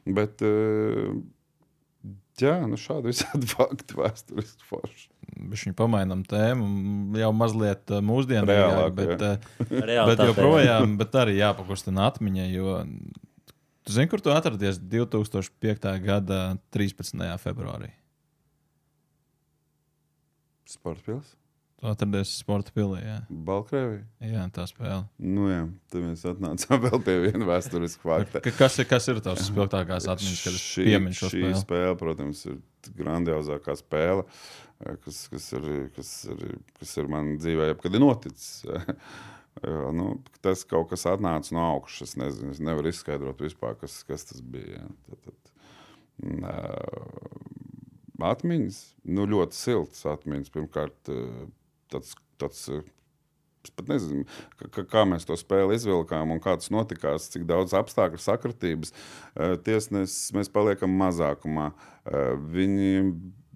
[0.07, 1.11] Bet, eh,
[2.39, 5.09] jā, nu šādi visādi fakti vēsturiski forši.
[5.51, 9.33] Viņš pamainām tēmu, jau mazliet uh, mūsdienīgāk, Reālāk, bet, jā.
[9.35, 12.45] uh, bet joprojām bet arī jāpakustina atmiņa.
[12.53, 12.75] Jo,
[13.85, 15.87] tu zini, kur tu atradies 2005.
[16.03, 16.39] gada
[16.73, 17.21] 13.
[17.41, 17.91] februārī?
[20.65, 21.33] Sports pils,
[21.75, 23.01] Tu atradies sporta pilī.
[23.03, 24.05] Jā, Baltkrievija.
[24.23, 25.01] jā tā spēle.
[25.19, 28.41] Nu, jā, tad mēs atnācām vēl pie viena vēsturiska fakta.
[28.45, 31.59] Ka- Kas ir, kas ir tavs spilgtākās atmiņas, kad šī, pieminu šo šī spēli?
[31.61, 32.61] spēle, protams, ir
[32.95, 34.23] grandiozākā spēle,
[35.03, 35.67] kas, kas, ir,
[35.97, 36.45] kas, ir,
[36.79, 38.49] kas ir manā dzīvē, jebkad ir noticis.
[39.63, 40.09] Jā, Nu,
[40.43, 42.09] tas kaut kas atnāca no augšas.
[42.09, 44.83] Es nezinu, es nevaru izskaidrot vispār, kas, kas tas bija.
[45.07, 45.53] Tad, tad,
[46.25, 46.43] mm,
[48.33, 48.81] atmiņas,
[49.15, 50.51] nu, ļoti siltas atmiņas.
[50.53, 51.13] Pirmkārt,
[51.93, 52.67] tāds, tāds
[53.73, 54.25] pat nezinu,
[54.91, 58.93] kā mēs to spēli izvilkām un kā tas notikās, cik daudz apstākļu sakritības.
[59.65, 61.71] Tiesnesis mēs paliekam mazākumā.
[62.53, 63.07] Viņi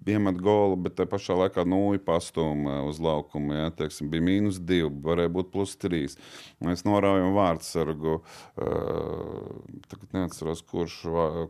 [0.08, 3.54] iemet golu, bet tajā pašā laikā nulli pastūma uz laukumu.
[3.56, 6.16] Ja, teiksim, bija mīnus divi, varēja būt plus trīs.
[6.64, 8.20] Mēs noraujam vārdsargu.
[8.60, 10.96] eh, Tagad neatceros, kurš,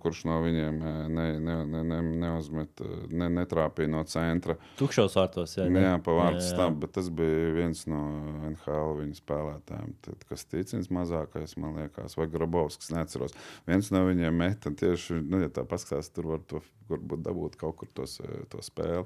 [0.03, 4.57] kurš no viņiem eh, ne, ne, ne, ne, neuzmet, eh, ne, netrāpīja no centra.
[4.81, 5.57] Tukšos vārtos.
[5.59, 5.85] Jā, ne?
[5.85, 8.03] jā pa vārdu stāvu, bet tas bija viens no
[8.51, 9.95] NHL viņa spēlētājiem.
[10.07, 13.37] Tad, kas ticams mazākais, man liekas, vai Grabovskis, neatceros.
[13.69, 17.77] Viens no viņiem meta tieši, nu, ja tā paskatās, tur var to, varbūt dabūt kaut
[17.81, 19.05] kur tos, eh, to spēli.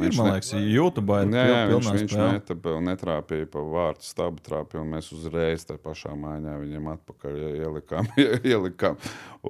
[0.00, 2.32] Ir, man liekas, YouTube ir Jā, jā, viņš, viņš spēle.
[2.32, 6.90] meta pa- un netrāpīja pa vārtu stābu trāpīja, un mēs uzreiz tajā pašā mājā viņiem
[6.96, 8.08] atpakaļ ielikām.
[8.54, 8.96] ielikām.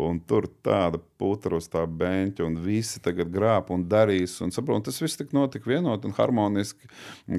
[0.00, 4.38] Un tur tāda putra uz tā beņķa, un visi tagad grāb un darīs.
[4.44, 6.88] Un, saprot, un tas viss tik notika vienot un harmoniski,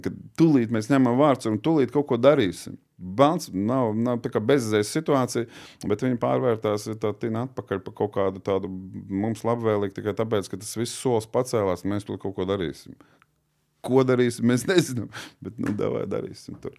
[0.02, 2.78] kad tūlīt mēs ņemam vārds un tūlīt kaut ko darīsim.
[3.02, 5.48] Bans nav, nav tā kā bezizējas situācija,
[5.90, 10.78] bet viņi pārvērtās tā atpakaļ par kaut kādu tādu mums labvēlīgu tikai tāpēc, ka tas
[10.78, 12.94] viss solis pacēlās, un mēs tur kaut ko darīsim.
[13.82, 15.10] Ko darīsim, mēs nezinām.
[15.44, 16.60] Bet, nu, davai darīsim.
[16.62, 16.76] Tur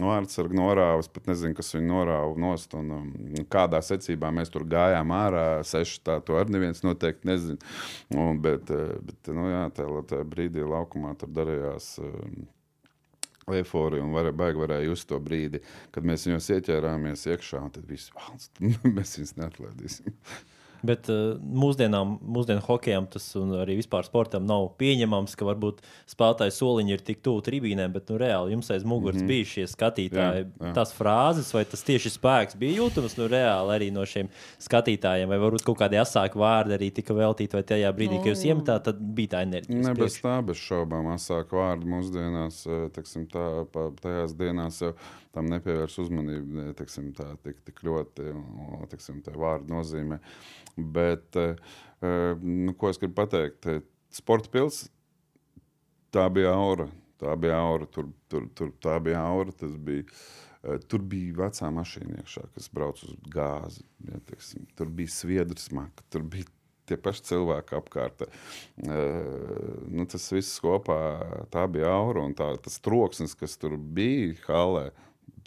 [0.00, 2.74] vārdsargi norāvis, pat nezinu, kas viņu norāva nost.
[2.78, 3.10] Un, um,
[3.52, 7.74] kādā secībā mēs tur gājām ārā, seši tā, to arī neviens noteikti nezina.
[8.16, 11.92] Un, bet, eh, bet nu, jā, tajā, tajā brīdī laukumā tur darījās.
[12.02, 12.48] Um,
[13.58, 15.62] Eforija un varēja, baigi varēja just to brīdi,
[15.94, 18.62] kad mēs viņos ieķērāmies iekšā, un tad viss valsts,
[18.96, 20.16] mēs viņus neatlaidīsim.
[20.86, 26.56] Bet uh, mūsdienām, mūsdienu hokejam tas un arī vispār sportam nav pieņemams, ka varbūt spēlētāji
[26.56, 29.28] soliņi ir tik tuvu tribīnēm, bet nu, reāli jums aiz muguras mm -hmm.
[29.28, 30.44] bija šie skatītāji.
[30.46, 30.72] Jā, jā.
[30.76, 35.38] Tās frāzes vai tas tieši spēks bija jūtams nu, reāli arī no šiem skatītājiem, vai
[35.38, 39.00] varbūt kaut kādi asāki vārdi arī tika veltīti, vai tajā brīdī, kad jūs iemetāt, tad
[39.00, 39.82] bija tā enerģija.
[39.86, 44.94] Ne bez tā, bez šaubām, asāk vārdi mūsdienās, eh, teiksim, tā, pa, tajās dienās jau
[45.34, 50.20] tam nepievērs uzmanību ne, teiksim, tā, tik, tik ļoti, un, teiksim, tā vārdu nozīmē.
[50.76, 51.60] Bet, eh,
[52.02, 53.68] eh, nu, ko es gribu pateikt?
[54.14, 54.84] Sporta pils,
[56.14, 56.88] tā bija aura.
[57.20, 59.52] Tā bija aura, tur, tur, tur tā bija aura.
[59.52, 60.06] Tas bija,
[60.64, 63.84] eh, tur bija vecā mašīna iekšā, kas brauc uz gāzi.
[64.08, 66.48] Ja, teiksim, tur bija sviedrs smaka, tur bija
[66.90, 68.24] tie paši cilvēki apkārt.
[68.82, 70.96] Uh, nu, tas viss kopā,
[71.52, 74.88] tā bija aura un tā, tas troksnis, kas tur bija halē.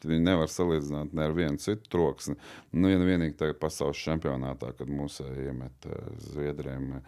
[0.10, 2.36] Viņi nevar salīdzināt ne ar vienu citu troksni.
[2.72, 7.00] Nu, vien, vienīgi tagad pasaules čempionātā, kad mūsu iemet uh, Zviedriem.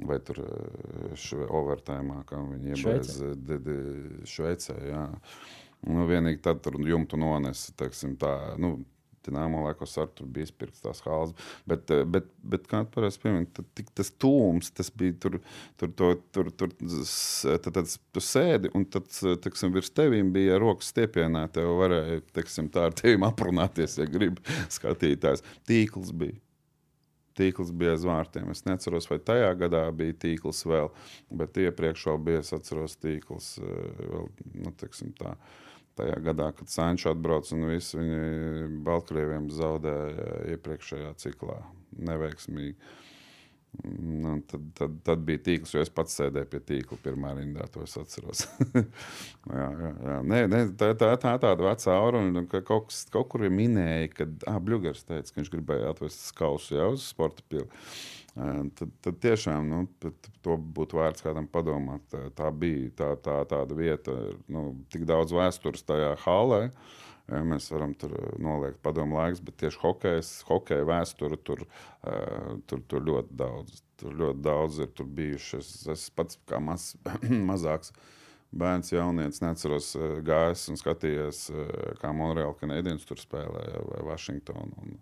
[0.00, 3.18] vai tur eh, šve- overtājumā, kā viņi iebeidz
[4.32, 4.76] Šveicē.
[4.88, 5.02] Jā.
[5.88, 8.78] Nu, vienīgi tad tur jumtu nonesa, teiksim, tā, nu,
[9.26, 11.36] Dināmo laikos ar tur bija izpirkts tās hāzes.
[11.68, 15.38] Bet, eh, bet, bet kā tu pareizi piemini, tik tas tūms, tas bija tur,
[15.80, 19.08] tur, tur, tur, tur tad, tad tu sēdi un tad,
[19.44, 24.44] teiksim, virs tevīm bija rokas stiepienā, tev varēja, teiksim, tā ar tevīm aprunāties, ja gribi
[24.78, 25.44] skatītājs.
[25.68, 26.38] Tīkls bija.
[27.38, 28.50] Tīkls bija aiz vārtiem.
[28.52, 30.90] Es neatceros, vai tajā gadā bija tīkls vēl,
[31.40, 34.30] bet iepriekš vēl bija, es atceros, tīkls eh, vēl,
[34.64, 35.36] nu, teiksim, tā.
[36.00, 41.60] Tajā gadā, kad Sančs atbrauca un visi viņi Baltkrieviem zaudēja iepriekšējā ciklā
[42.08, 42.78] neveiksmīgi.
[43.98, 47.68] Nu, tad, tad, tad bija tīkls, jo es pats sēdēju pie tīkla pirmā rindā.
[47.70, 48.42] To es atceros.
[49.60, 50.16] jā, jā, jā.
[50.26, 52.24] Nē, nē, tā, tā, tā tāda vecā aura.
[52.24, 55.92] un ka Kaut, kas, kaut kur ir minēja, ka ah, Bluegers teica, ka viņš gribēja
[55.94, 57.68] atvest skausu jau uz sporta pili.
[58.34, 62.04] Tad, tad tiešām nu, pat to būtu vērts kādam padomāt.
[62.12, 64.14] Tā, tā bija tā, tā, tāda vieta,
[64.52, 66.68] nu, tik daudz vēstures tajā halē.
[67.30, 71.62] Ja, mēs varam tur noliekt padomu laiks, bet tieši hokejs, hokeja vēsture tur,
[72.70, 73.82] tur, tur ļoti daudz.
[74.00, 75.58] Tur ļoti daudz ir bijuši.
[75.60, 76.94] Es, es pats kā maz,
[77.50, 77.92] mazāks
[78.50, 79.92] bērns, jaunietis, neatceros,
[80.26, 81.42] gājis un skatījies,
[82.00, 84.86] kā Monreāla kanādiens tur spēlēja vai Vašingtonu.
[84.86, 84.96] Un,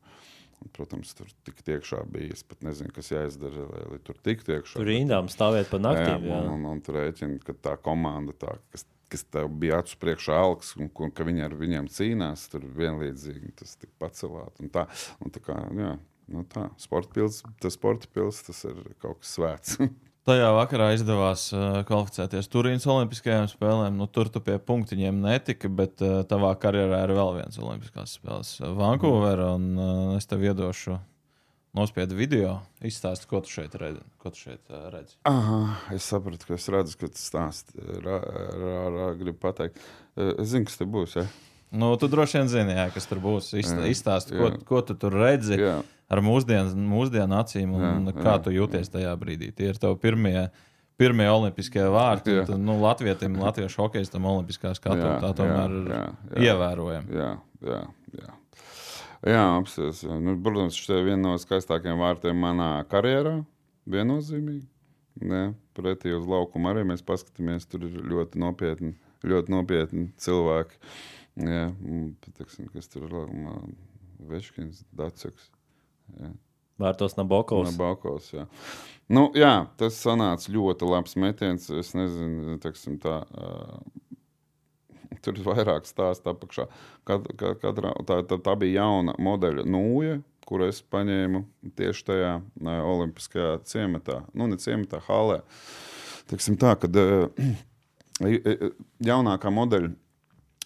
[0.63, 2.35] un, protams, tur tik tiekšā bija.
[2.37, 4.79] Es pat nezinu, kas jāizdara, lai, lai tur tiktu iekšā.
[4.79, 6.29] Tur rindām stāvēt pa naktīm.
[6.29, 9.81] Jā, Jā, un, un, un tur rēķina, ka tā komanda, tā, kas, kas tev bija
[9.83, 14.63] acu priekšā alks, un, un ka viņi ar viņiem cīnās, tur vienlīdzīgi tas tika pacelāts.
[14.65, 14.89] Un tā,
[15.25, 15.95] un tā kā, jā,
[16.35, 19.81] nu tā, sporta pils, tas sporta pils, tas ir kaut kas svēts.
[20.29, 23.95] Tajā vakarā izdevās uh, kvalificēties Turīnas Olimpiskajām spēlēm.
[23.97, 28.51] Nu, tur tu pie punktiņiem netika, bet uh, tavā karjerā ir vēl viens Olimpiskās spēles-
[28.83, 29.55] Vankūverā.
[29.57, 30.99] Uh, es tev iedošu
[31.79, 34.05] nospiedu video, izstāstu, ko tu šeit redzi.
[34.21, 35.17] Ko tu šeit, uh, redzi.
[35.29, 35.63] Aha,
[35.97, 37.73] es sapratu, ka es redzu, ka tas stāsts
[39.21, 39.81] gribu pateikt.
[40.19, 41.17] Eh, Es zinu, kas te būs.
[41.23, 41.27] Ja?
[41.73, 43.53] Nu, tu droši vien zini, jā, kas tur būs.
[43.61, 44.61] Izstā- Jā, Izstāsti, ko, jā.
[44.67, 45.57] ko tu tur redzi.
[45.61, 45.79] Jā.
[46.09, 49.51] Ar mūsdienu, mūsdienu acīm, un Jā, kā jā, tu jūties tajā brīdī.
[49.57, 50.49] Tie ir tavi pirmie,
[51.01, 52.39] pirmie olimpiskie vārti.
[52.39, 52.47] Jā.
[52.49, 56.47] tu, Nu, Latvijam, Latviešu hokeja olimpiskā skatu Jā, tā tomēr jā, ir jā, jā.
[56.49, 57.21] ievērojama.
[57.21, 57.31] Jā,
[57.69, 57.83] jā,
[58.23, 58.39] jā.
[59.35, 60.03] jā apsies.
[60.09, 63.39] Nu, protams, šis ir viens no skaistākajiem vārtiem manā karjerā.
[63.89, 64.67] Viennozīmīgi.
[65.19, 65.45] Jā,
[65.75, 67.67] pretī uz laukuma arī mēs paskatāmies.
[67.71, 68.95] Tur ir ļoti nopietni,
[69.27, 70.81] ļoti nopietni cilvēki.
[71.39, 73.61] Jā, un, patiksim, kas tur ir?
[74.29, 75.53] Veškins, Daceks.
[76.79, 77.73] Vērtos Nabokovs.
[77.73, 78.47] Nabakovs, jā.
[79.09, 81.69] Nu, jā, tas sanāca ļoti labs metiens.
[81.73, 83.79] Es nezinu, teksim, tā, uh,
[85.25, 86.69] tur ir vairāk stāstu apakšā.
[87.09, 90.19] Kad, kad, katrā, tā, tā, tā bija jauna modeļa nūja,
[90.49, 91.43] kur es paņēmu
[91.79, 95.41] tieši tajā uh, olimpiskajā ciematā, nu, ne ciematā, halē.
[96.29, 97.27] Teksim tā, kad uh,
[99.11, 99.95] jaunākā modeļa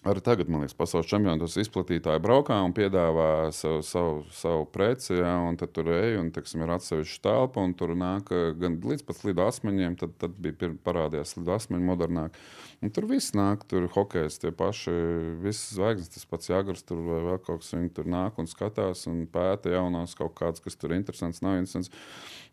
[0.03, 5.35] Arī tagad, man liekas, pasaules čempionātos izplatītāji braukā un piedāvā savu, savu, savu preci, jā,
[5.47, 9.07] un tad tur ej, un teiksim, ir atsevišķa telpa, un tur nāk eh, gan līdz
[9.07, 12.41] pat slidu asmeņiem, tad, tad bija parādījās slidu asmeņi modernāk.
[12.83, 14.97] Un tur viss nāk, tur hokejs, tie paši,
[15.45, 19.07] visas zvaigznes, tas pats Jāgars tur vai vēl kaut kas, viņi tur nāk un skatās
[19.07, 21.95] un pēta jaunās kaut kādas, kas tur interesants, nav interesants.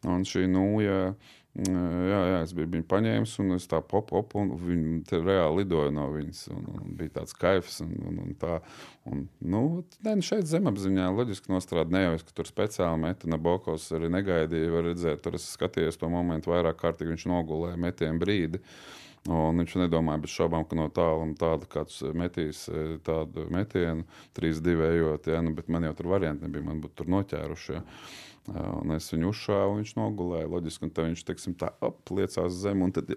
[0.05, 1.15] Un šī nūja.
[1.59, 5.91] Jā, jā, es biju viņu paņēmis, un es tā pop, pop, un viņi reāli lidoja
[5.91, 6.43] no viņas.
[6.53, 8.59] Un, un bija tāds kaifs, un, un, un tā.
[9.09, 9.63] Un, nu,
[10.05, 14.71] ne, nu šeit zemapziņā loģiski es, ka tur speciāli meta Nabokovs arī negaidīja.
[14.75, 18.63] Var redzēt, tur es skatījos to momentu vairāk kārtīgi, viņš nogulēja metienu brīdi.
[19.27, 24.07] Un viņš nedomāja bez šaubām, ka no tāluma tādu kāds metīs eh, tādu metienu,
[24.39, 27.75] 3-2 ejot, ja, nu, bet man jau tur varianti nebija, man būtu tur noķēruši.
[27.75, 27.83] Ja.
[28.49, 30.49] Un es viņu uzšāvu, viņš nogulēja.
[30.49, 33.11] Loģiski, un viņš teiksim, tā apliecās zem, un tad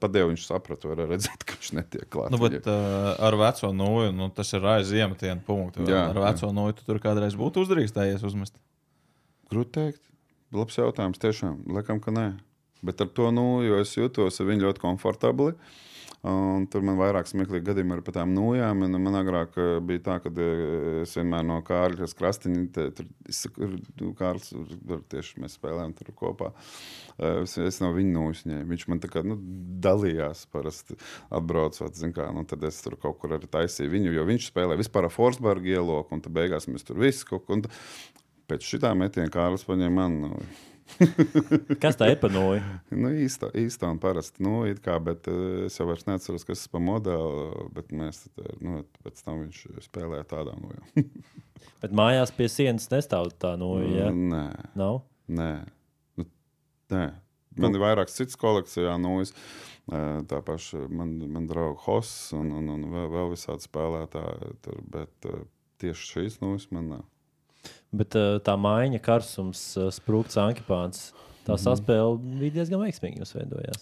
[0.00, 2.32] padēļ viņš saprata, var redzēt, ka viņš netiek klāts.
[2.34, 5.86] Nu, bet, uh, ar veco nūju nu, tas ir aiz iemetienu punktu.
[5.90, 8.56] Jā, ar veco nūju tu tur kādreiz būtu uzdrīkstējies uzmest.
[9.52, 10.02] Grūti teikt.
[10.54, 11.64] Labs jautājums, tiešām.
[11.74, 12.28] Laikam, ka nē.
[12.84, 13.30] Bet ar to,
[13.64, 15.56] jo es jūtos ļoti komfortabli.
[16.24, 18.86] Un tur man vairāk smieklīgi gadījumi ar tām nojām.
[18.96, 22.62] Man agrāk eh, bija tā, ka eh, es vienmēr no Kārļa Krastiņa,
[22.96, 23.68] tur izsaku,
[24.00, 26.54] nu, Kārls, tur tieši mēs spēlējām tur kopā.
[26.54, 28.66] Eh, Es, es no viņa nošņēmu.
[28.72, 29.36] Viņš man tā kā nu,
[29.84, 30.96] dalījās, parasti
[31.34, 32.00] atbraucot.
[32.14, 35.14] Kā, nu, tad es tur kaut kur arī taisīju viņu, jo viņš spēlē vispār ar
[35.14, 37.60] Forsbergu ieloku, un tad beigās mēs tur visu kaut ko.
[38.50, 40.18] Pēc šitā metiena Kārlis paņēma man.
[40.24, 40.42] Nu,
[41.82, 42.60] Kas tā noju?
[42.94, 44.42] Nu, īsta, īsta un parasta.
[44.44, 47.68] Nu, kā, bet eh, es jau vairs neatceros, kas tas par modeli.
[47.74, 51.04] Bet mēs eh, nu, pēc tam viņš spēlēja tādā jau.
[51.80, 53.88] Bet mājās pie sienas nestāv tā noja.
[54.04, 54.08] Ja?
[54.12, 54.44] Nē,
[54.76, 55.02] Nav?
[55.32, 55.52] nē.
[56.20, 56.26] Nu,
[56.92, 57.06] nē.
[57.60, 58.94] man ir vairākas citas kolekcijā.
[59.00, 64.54] Nu, eh, tā paša man, man drauga Hoss un, un, un vēl, vēl visādi spēlētāji.
[64.64, 65.32] Tur, bet
[65.82, 67.04] tieši šīs nūjas man nav.
[67.94, 71.12] Bet uh, tā maiņa, karsums, uh, sprūkts, ankipāns.
[71.44, 73.26] Tā saspēle bija diezgan veiksmīga.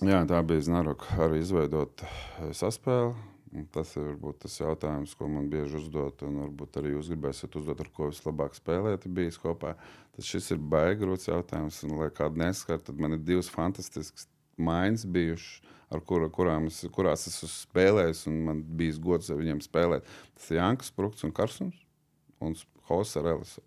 [0.02, 3.12] Jā, tā bija Znaroka arī izveidot eh, saspēli.
[3.52, 6.24] Un Tas ir varbūt tas jautājums, ko man bieži uzdod.
[6.26, 9.74] Un varbūt arī jūs gribēsiet uzdot, ar ko vislabāk spēlēt, bijis kopā.
[10.16, 11.82] Tas šis ir baigi grūts jautājums.
[11.86, 16.80] Un, lai kādu neskar, tad man ir divas fantastiskas maiņas bijušas, ar kura, kurām es,
[16.96, 18.24] kurās es esmu spēlējis.
[18.32, 20.08] un Man bija gods ar viņiem spēlēt.
[20.38, 21.84] Tas ir Jankas, Sprūks un Karsums
[22.42, 22.56] un
[22.88, 23.60] Hosa Relis.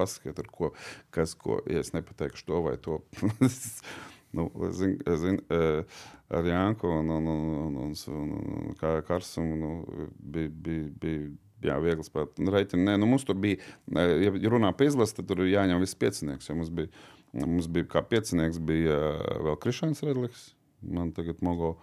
[0.00, 0.72] Pasakiet, ko,
[1.14, 3.02] kas, ko, ja es nepateikšu to vai to.
[4.36, 9.60] nu, es zinu, eh, ar Janku un, un, un, un, un, un, un kā Karsumu
[9.60, 9.70] nu,
[10.18, 11.30] bija, bija, bija
[11.64, 12.40] jā, viegli spēlēt.
[12.40, 13.60] Nu, Reiķini, nē, nu, mums tur bija,
[13.96, 16.50] eh, ja runā par izlasi, tad tur jāņem viss piecinieks.
[16.50, 16.90] Ja mums, bija,
[17.36, 20.50] mums bija kā piecinieks, bija eh, vēl Krišāns Redliks.
[20.80, 21.74] Man tagad mogo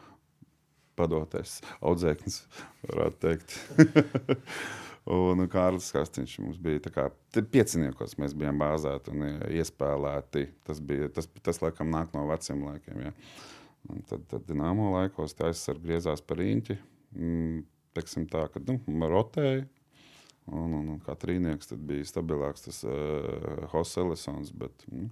[0.97, 2.41] padoties audzēknis,
[2.89, 3.57] varētu teikt.
[5.07, 7.05] Un Kārlis Kastīņš mums bija kā
[7.37, 10.47] pieciniekos, mēs bijām bāzēti un ie- iespēlēti.
[10.67, 13.05] Tas, bija, tas, tas laikam nāk no veciem laikiem.
[13.05, 13.13] Ja.
[13.87, 16.75] Un Tad, tad dināmo laikos tā aizsardzības griezās par īņķi.
[17.15, 17.61] Mm,
[17.95, 19.63] teiksim tā, ka nu, rotēja.
[20.47, 24.51] Un, un, un kā trīnieks bija stabilāks tas uh, Hoss Ellisons.
[24.55, 25.07] Bet, mm,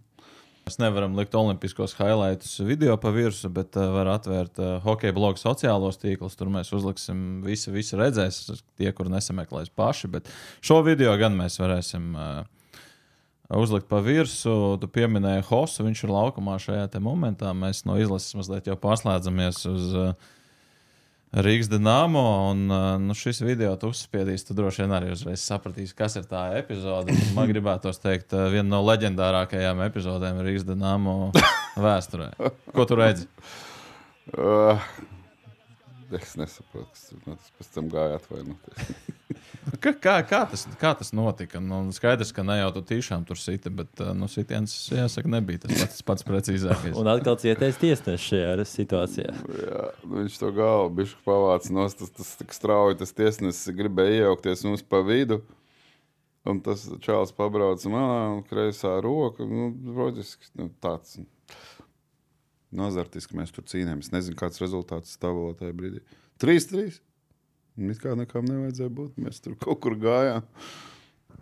[0.65, 5.37] Mēs nevaram likt olimpiskos highlights video pa virsmu, bet uh, var atvērt uh, hokeja blogu
[5.37, 6.33] sociālos tīklus.
[6.39, 8.39] Tur mēs uzliksim, visi, visi redzēs,
[8.73, 10.09] tie, kur nesameklēs paši.
[10.15, 10.31] Bet
[10.65, 12.79] šo video gan mēs varēsim uh,
[13.61, 14.79] uzlikt pa virsmu.
[14.81, 17.53] Tu pieminēji Hosu, viņš ir laukumā šajā momentā.
[17.53, 20.33] Mēs no izlases mazliet jau pārslēdzamies uz uh,
[21.35, 22.23] Rīgas dīnāmo.
[22.51, 26.29] Un uh, nu, šis video tu uzspiedīs, tu droši vien arī uzreiz sapratīsi, kas ir
[26.29, 27.15] tā epizode.
[27.35, 31.17] Man gribētos teikt, uh, viena no leģendārākajām epizodēm Rīgas dīnāmo
[31.87, 32.31] vēsturē.
[32.71, 33.27] Ko tu redzi?
[34.39, 34.87] uh,
[36.15, 37.51] es nesaprotu, kas tur notiks.
[37.59, 38.95] Pēc tam gāja atvainoties.
[39.83, 41.59] Kā, kā, kā, tas, kā tas notika?
[41.63, 45.63] Nu, skaidrs, ka ne jau tu tiešām tur siti, bet uh, nu, sitiens, jāsaka, nebija
[45.63, 46.93] tas pats, pats precīzākais.
[47.01, 49.33] Un atkal cietais tiesnesis šajā situācijā.
[49.57, 52.99] Jā, nu viņš to galvu bija pavācis no tas, tas tik strauji.
[53.01, 55.41] Tas tiesnesis gribēja iejaukties mums pa vidu.
[56.45, 59.47] Un tas čāls pabrauca manā un kreisā roka.
[59.49, 61.17] Nu, loģiski, nu, tāds
[62.75, 64.13] nozartiski mēs tur cīnījāmies.
[64.13, 66.05] Nezinu, kāds rezultāts stāvoklī tajā brīdī.
[66.43, 66.99] 3-3.
[67.77, 69.15] It kā nekam nevajadzēja būt.
[69.19, 70.43] Mēs tur kaut kur gājām.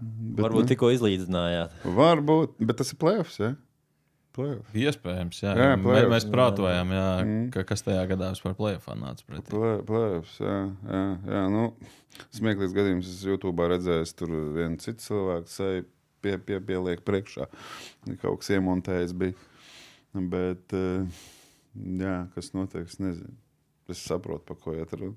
[0.03, 1.75] Bet, Varbūt nu, tikko izlīdzinājāt.
[1.85, 3.37] Varbūt, bet tas ir plēfs.
[3.39, 3.51] Ja?
[4.33, 4.71] Plēfs.
[4.73, 5.51] Iespējams, jā.
[5.53, 6.09] Jā, playoffs.
[6.15, 7.51] mēs prātojām, jā, Mm.
[7.53, 9.51] ka, kas tajā gadā vispār plēfā nāca pretī.
[9.53, 10.55] Plē- Plēvs, jā,
[10.89, 11.43] jā, jā.
[11.53, 11.67] Nu,
[12.33, 13.05] smieklīgs gadījums.
[13.13, 15.85] Es YouTube redzēju, tur viens cits cilvēks
[16.23, 17.45] pie, pie, pieliek priekšā.
[18.23, 19.35] Kaut kas iemontējis bija.
[20.15, 21.05] Bet, eh,
[21.77, 23.33] jā, kas notiek, es nezinu.
[23.87, 25.15] Es saprotu, par ko iet runa.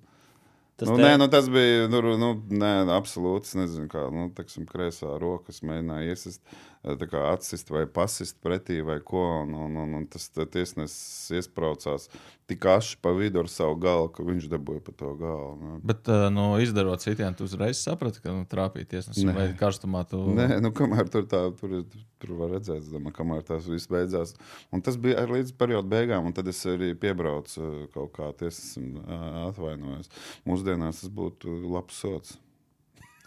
[0.76, 3.48] Tas Nu, te- nē, nu, tas bija nu, nu, nē, absolūti.
[3.48, 6.40] Es nezinu, kā nu, teksim, kreisā rokas mēģināja kā
[6.84, 9.22] atsist vai pasist pretī vai ko.
[9.42, 12.08] Un, un, un, un tas tiesnesis iesprācās
[12.46, 15.56] tik aši pa vidu ar savu galvu, ka viņš dabūja pa to galvu.
[15.58, 15.78] Nu.
[15.82, 20.04] Bet, nu, izdarot sitienu, tu uzreiz saprati, ka nu, trāpīja tiesnesim vai karstumā.
[20.06, 20.20] Tu...
[20.36, 24.36] Nē, nu, kamēr tur tā, tur, ir- tur var redzēt, domāju, kamēr tas viss beidzās.
[24.70, 29.18] Un tas bija arī līdz perioda beigām, un tad es arī piebraucu kaut kā ā,
[29.50, 30.10] atvainojos.
[30.46, 32.38] Mūsdienās tas būtu labs sots.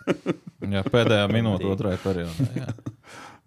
[0.75, 2.49] Jā, pēdējā minūte, otrajā periodā.
[2.55, 2.71] Jā.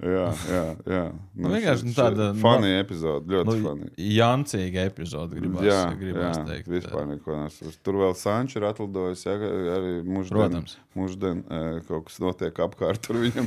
[0.03, 1.03] Jā, jā, jā.
[1.39, 3.91] Nu, vienkārši, nu, tāda, funny epizode, ļoti Nu, nu, funny.
[4.17, 6.71] Jancīga epizode, gribās, jā, gribās jā, teikt.
[6.73, 7.79] Vispār neko nesaprotu.
[7.87, 9.23] Tur vēl Sančs ir atlidojis.
[9.29, 9.37] Jā,
[9.77, 10.75] arī mūždien, Protams.
[10.99, 13.47] mūždien eh, kaut kas notiek apkārt tur viņam.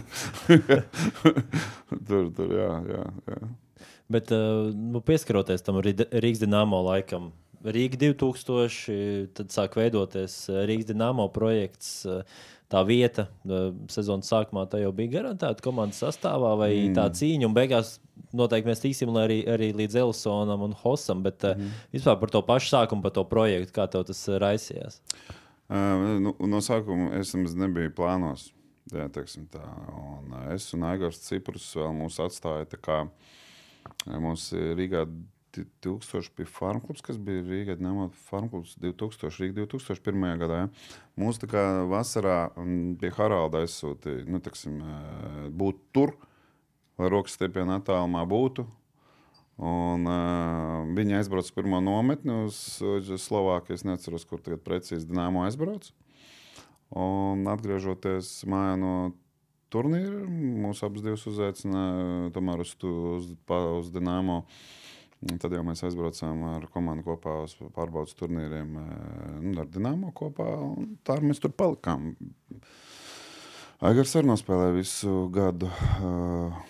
[2.07, 3.03] tur, tur, jā, jā.
[3.33, 3.41] jā.
[4.15, 7.33] Bet, uh, nu, pieskaroties tam Rīgas dīnāmo laikam,
[7.65, 11.97] Rīga 2000, tad sāk veidoties uh, Rīgas dīnāmo projekts.
[12.07, 12.21] uh,
[12.71, 13.27] Tā vieta
[13.93, 16.95] sezonas sākumā jau bija garantēta komandas sastāvā, vai mm.
[16.97, 17.45] tā cīņa.
[17.45, 17.95] Un beigās
[18.35, 21.21] noteikti mēs tiksim arī, arī līdz Elsonam un Hosam.
[21.25, 21.75] Bet mm.
[21.93, 24.99] vispār par to pašu sākumu, par to projektu, kā tev tas raisījās.
[25.65, 28.49] Uh, nu, no sākuma es nemaz nebiju plānos.
[28.93, 29.07] Jā,
[29.49, 29.63] tā.
[29.97, 32.67] Un, es un Aigars Ciprus vēl mūs atstāja.
[34.21, 35.05] mums Rīgā
[35.55, 37.77] 2000 bija farmklubs, kas bija Rīgā.
[37.81, 40.25] Nemot farmklubs 2000, Rīgā 2001.
[40.41, 40.61] gadā.
[40.63, 40.69] Ja.
[41.21, 46.15] Mūs tā kā vasarā mm, pie Haralda aizsūtīja, nu, teiksim, uh, būt tur,
[46.99, 48.67] lai rokas stiepienā attālumā būtu.
[49.55, 53.77] Un, uh, viņi aizbrauca uz pirmo nometni uz, uz Slovākiju.
[53.79, 55.93] Es neatceros, kur tagad precīzi Dienāmo aizbrauca.
[56.95, 58.95] Un atgriežoties mājā no
[59.73, 60.23] turnīra,
[60.85, 64.43] abas divas uzaicināja tomēr uz, uz, pa- uz Dienāmo
[65.25, 70.11] Un tad jau mēs aizbraucām ar komandu kopā uz pārbaudas turnīriem, eh, nu, ar Dienāmo
[70.13, 70.45] kopā.
[70.61, 72.11] un Tā mēs tur palikām.
[73.85, 76.61] Aigars arī nospēlēja visu gadu uh,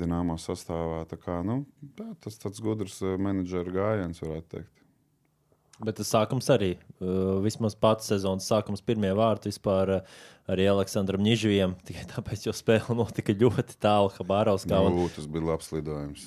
[0.00, 1.04] Dienāmo sastāvā.
[1.10, 1.60] Tā kā, nu,
[2.00, 4.74] jā, tas tāds gudrs eh, menedžera gājiens, varētu teikt.
[5.84, 6.72] Bet tas sākums arī,
[7.44, 10.00] vismaz pats sezonas sākums, pirmie vārti vispār
[10.50, 11.76] arī Aleksandram Nižvijam.
[11.86, 14.80] Tikai tāpēc, jo spēle notika ļoti tālu Habārovskā.
[14.88, 14.96] Un...
[14.96, 16.26] Nu, tas bija labs lidojums.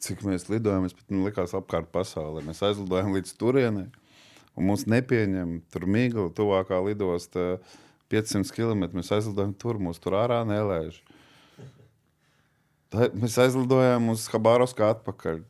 [0.00, 2.42] Cik mēs lidojām, es pat nu, likās apkārt pasaulē.
[2.46, 3.88] Mēs aizlidojām līdz turienei,
[4.56, 7.58] un mūs nepieņem tur mīgli, tuvākā lidosta
[8.12, 8.88] 500 km.
[8.96, 11.02] Mēs aizlidojām tur, mūs tur ārā nelēž.
[12.90, 15.44] Tā, mēs aizlidojām uz Habārovskā atpakaļ.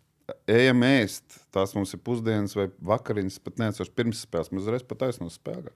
[0.50, 4.50] Ejam ēst, tās mums ir pusdienas vai vakariņas, pat neatceros pirms spēles.
[4.52, 5.72] Mēs uzreiz pat aizsno spēlē.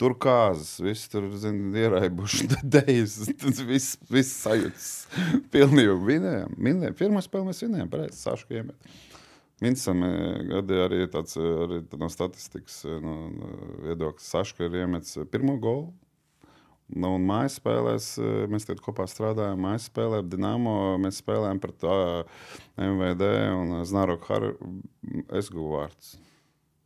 [0.00, 4.90] Tur kāzas, viss tur ieraibuši, dēļas, tas viss, viss sajūtas.
[5.54, 6.54] Pilnīgi vinējām.
[6.56, 6.98] Minējām.
[6.98, 8.92] Pirmā spēle mēs vinējām, pareizi, Sašu iemet.
[9.62, 10.00] Vincam
[10.50, 13.50] gadi arī tāds arī no statistikas no, no
[13.84, 14.24] viedokļa.
[14.24, 15.92] Saška ir iemetis pirmo golu.
[16.92, 18.08] Nu, un mājas spēlēs
[18.52, 19.62] mēs tad kopā strādājām.
[19.62, 22.42] Mājas spēlē Dienāmo mēs spēlējām pret uh,
[22.76, 24.50] MVD un Znaroku Haru.
[25.32, 26.16] Es guvu vārdus.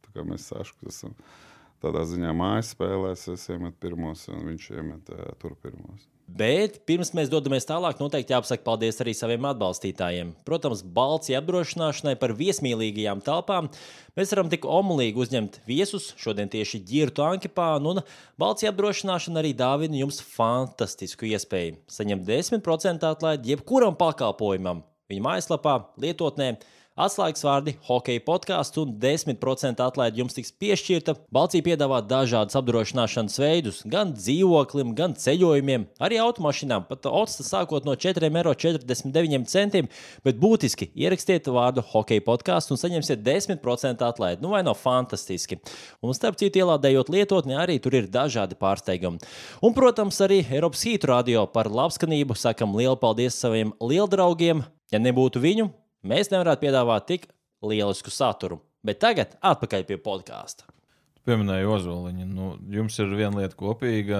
[0.05, 1.17] Tā kā mēs Sašku esam.
[1.83, 6.07] Tādā ziņā mājas spēlēs es iemetu pirmos, un viņš iemet uh, tur pirmos.
[6.27, 10.33] Bet pirms mēs dodamies tālāk, noteikti jāpasaka paldies arī saviem atbalstītājiem.
[10.49, 13.69] Protams, Balcija apdrošināšanai par viesmīlīgajām telpām.
[14.19, 18.03] Mēs varam tik omulīgi uzņemt viesus, šodien tieši ģirtu Ankepānu, un
[18.43, 26.57] Balcija apdrošināšana arī dāvina jums fantastisku iespēju saņemt 10% atlaidi jebkuram pakalpojumam viņa mājaslapā, lietotnē.
[26.97, 31.13] Atslēgas vārdi- hokeja podkāsts un 10% atlaide jums tiks piešķirta.
[31.31, 36.89] Balcija piedāvā dažādas apdrošināšanas veidus, gan dzīvoklim, gan ceļojumiem, arī automašīnām.
[36.89, 39.89] Pat otstas sākot no 4,49 eiro,
[40.25, 44.41] bet būtiski ierakstiet vārdu hokeja podkāsts un saņemsiet 10% atlaidi.
[44.41, 45.61] Nu vai nav fantastiski?
[46.03, 49.21] Un starp citu, ielādējot lietotni, arī tur ir dažādi pārsteigumi.
[49.61, 54.65] Un, protams, arī Eiropas Hītu radio par labskanību sakam lielu paldies saviem lieldraugiem.
[54.95, 55.75] Ja nebūtu viņu,
[56.09, 57.29] mēs nevarētu piedāvāt tik
[57.67, 58.61] lielisku saturu.
[58.87, 60.67] Bet tagad atpakaļ pie podkāsta.
[61.27, 62.25] Pieminēju Ozoliņu.
[62.31, 64.19] Nu, jums ir viena lieta kopīga.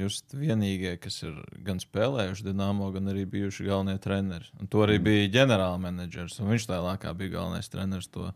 [0.00, 4.48] Jūs esat vienīgie, kas ir gan spēlējuši Dienāmo, gan arī bijuši galvenie treneri.
[4.58, 6.40] Un to arī bija ģenerālmenedžers.
[6.42, 8.32] Viņš tajā laikā bija galvenais treneris to,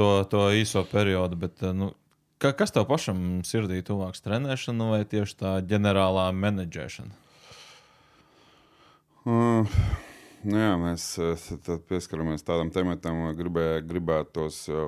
[0.00, 1.36] to, to īso periodu.
[1.42, 1.90] Bet, nu,
[2.40, 7.20] ka, kas tev pašam sirdī tuvāks trenēšana vai tieši tā ģenerālā menedžēšana?
[9.28, 9.76] Uh.
[10.42, 11.04] Nu jā, mēs
[11.86, 14.86] pieskaramies tādam tematam, gribē, gribētos jau,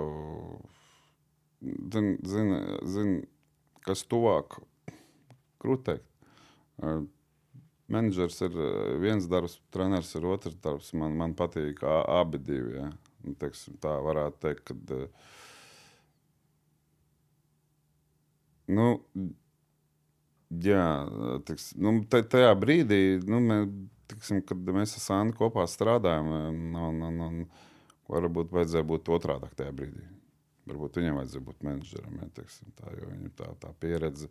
[1.63, 2.51] zin, zin,
[2.91, 3.13] zin,
[3.87, 4.59] kas tuvāk,
[5.63, 7.07] grūti teikt.
[7.95, 8.59] Menedžers ir
[8.99, 10.91] viens darbs, treneris ir otrs darbs.
[10.99, 12.79] Man, man patīk abi divi.
[12.81, 12.91] Ja.
[13.23, 15.07] Nu, teiksim, tā varētu teikt, ka.
[18.75, 18.89] Nu,
[20.67, 20.85] jā,
[21.47, 23.69] teiks, nu, tajā brīdī nu, mēs
[24.11, 27.41] tiksim, kad mēs ar Sandu kopā strādājam, un, un, un
[28.11, 30.05] varbūt vajadzēja būt otrādi tajā brīdī.
[30.65, 34.31] Varbūt viņam vajadzēja būt menedžeram, ja, teiksim, tā, jo viņam tā, tā pieredze,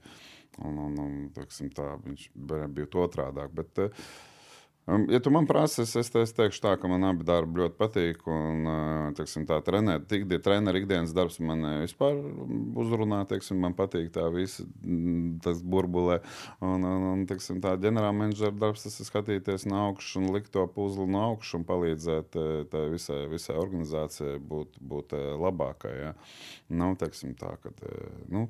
[0.57, 3.45] un, un, un teiksim, tā, viņš bija otrādi.
[3.53, 4.07] Bet, uh,
[5.09, 8.25] ja tu man prasi, es, es, teikšu tā, ka man abi darbi ļoti patīk.
[8.27, 12.19] Un, uh, teiksim, tā trenēt, tik, treneru ikdienas darbs man uh, vispār
[12.83, 16.19] uzrunā, teiksim, man patīk tā visa, mm, tas burbulē.
[16.59, 20.51] Un, un, un teiksim, tā ģenerāla menedžera darbs, tas ir skatīties no augšas un likt
[20.57, 25.95] to puzli no augšas un palīdzēt uh, visai, visai organizācijai būt, būt labākai.
[26.01, 26.13] Ja?
[26.75, 27.79] Nu, teiksim, tā, kad,
[28.27, 28.49] nu,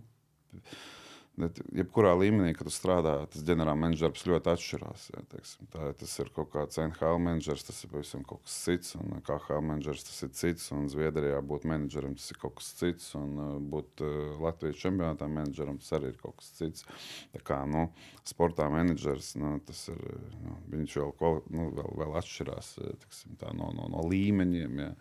[1.33, 5.05] Jebkurā līmenī, kad strādā, tas ģenerālmenedžers ļoti atšķirās.
[5.15, 8.93] Ja, teiksim, tā, tas ir kaut kāds NHL menedžers, tas ir pavisam kaut kas cits,
[8.99, 13.09] un KH menedžers tas ir cits, un Zviedrijā būt menedžeram tas ir kaut kas cits,
[13.17, 14.13] un uh, būt uh,
[14.45, 16.85] Latvijas čempionātā menedžeram tas arī ir kaut kas cits.
[17.33, 17.87] Tā kā nu,
[18.29, 20.05] sportā menedžers, nu, tas ir,
[20.45, 24.83] nu, viņš vēl, nu, vēl, vēl atšķirās teiksim, tā, no, no, no līmeņiem.
[24.85, 24.93] Ja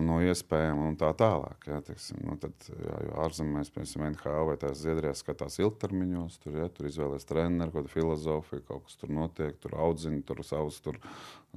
[0.00, 1.66] no iespējām un tā tālāk.
[1.68, 6.56] Jā, teiksim, nu tad, jā, jo ārzemēs, piemēram, NHL vai tās Zviedrijā skatās ilgtermiņos, tur,
[6.62, 10.98] jā, tur izvēlēs treneru, kāda filozofija, kaut kas tur notiek, tur audzina tur savus tur,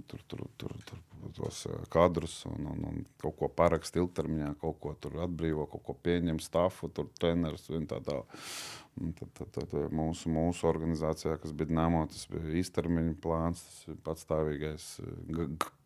[0.10, 1.04] tur, tur, tur, tur,
[1.36, 5.96] tos kadrus un, un, un kaut ko parakst ilgtermiņā, kaut ko tur atbrīvo, kaut ko
[6.06, 8.44] pieņem stafu, tur treneris un tā tālāk.
[8.96, 13.98] Tad, tad, tad mūsu, mūsu organizācijā, kas bija Namo, tas bija īstermiņa plāns, tas ir
[14.06, 14.86] patstāvīgais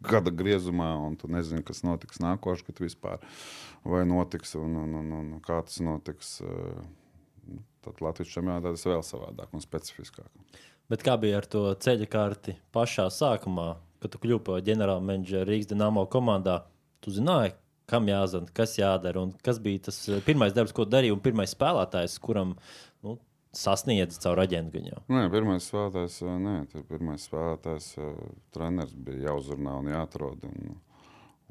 [0.05, 3.25] gada griezumā, un tu nezini, kas notiks nākošais, kad vispār
[3.81, 6.37] vai notiks un, un, un, un kā tas notiks.
[7.79, 10.27] Tad Latvijas čempionātā tas vēl savādāk un specifiskāk.
[10.91, 13.71] Bet kā bija ar to ceļa karti pašā sākumā?
[13.99, 16.61] kad tu kļuvi par ģenerāla menedžeru Rīgas Dienāmo komandā,
[17.03, 17.53] tu zināji,
[17.89, 21.55] kam jāzina, kas jādara un kas bija tas eh, pirmais darbs, ko darīja un pirmais
[21.55, 22.67] spēlētājs, kuram nu,
[23.55, 24.81] sasniedz caur aģentu.
[25.09, 28.09] Nē, pirmais spēlētājs, ā, nē, tur pirmais spēlētājs, ā,
[28.55, 30.45] treneris bija jāuzrunā un jāatrod.
[30.49, 30.75] Un,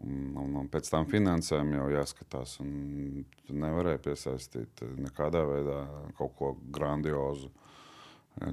[0.05, 2.59] un, un, un pēc tam finansēm jau jāskatās.
[2.61, 5.81] Tu nevarēji piesaistīt ā, nekādā veidā
[6.19, 7.51] kaut ko grandiozu.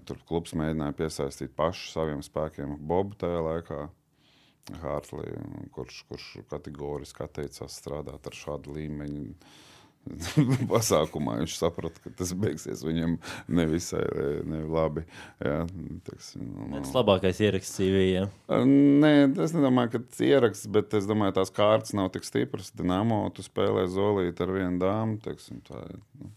[0.09, 3.83] Tur klubs mēģināja piesaistīt pašu saviem spēkiem Bobu tajā laikā.
[4.81, 5.27] Hārtlī,
[5.75, 9.35] kurš, kurš kategoriski atteicās strādāt ar šādu līmeņu
[10.71, 11.39] pasākumā.
[11.41, 14.03] Viņš saprata, ka tas beigsies viņam nevisai
[14.47, 15.05] ne labi.
[15.43, 15.63] Jā,
[16.07, 18.05] teksim, nu, Tas labākais ieraksts CV.
[18.11, 18.27] Ja?
[18.69, 19.13] Nē,
[19.45, 22.73] es nedomāju, ka tas ir ieraksts, bet es domāju, ka tās kārtas nav tik stipras.
[22.77, 25.19] Dīnāmo tu spēlē zolīti ar vienu dāmu.
[25.25, 25.81] Teiksim, tā,
[26.21, 26.31] nu,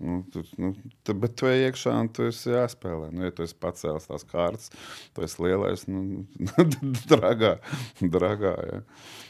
[0.00, 0.72] nu, tu, nu,
[1.04, 3.12] tu, bet tu ej iekšā un tu esi jāspēlē.
[3.12, 4.72] Nu, ja tu esi pacēlis tās kārtas,
[5.12, 6.24] tu esi lielais, nu,
[7.12, 7.58] dragā.
[8.00, 8.84] dragā ja.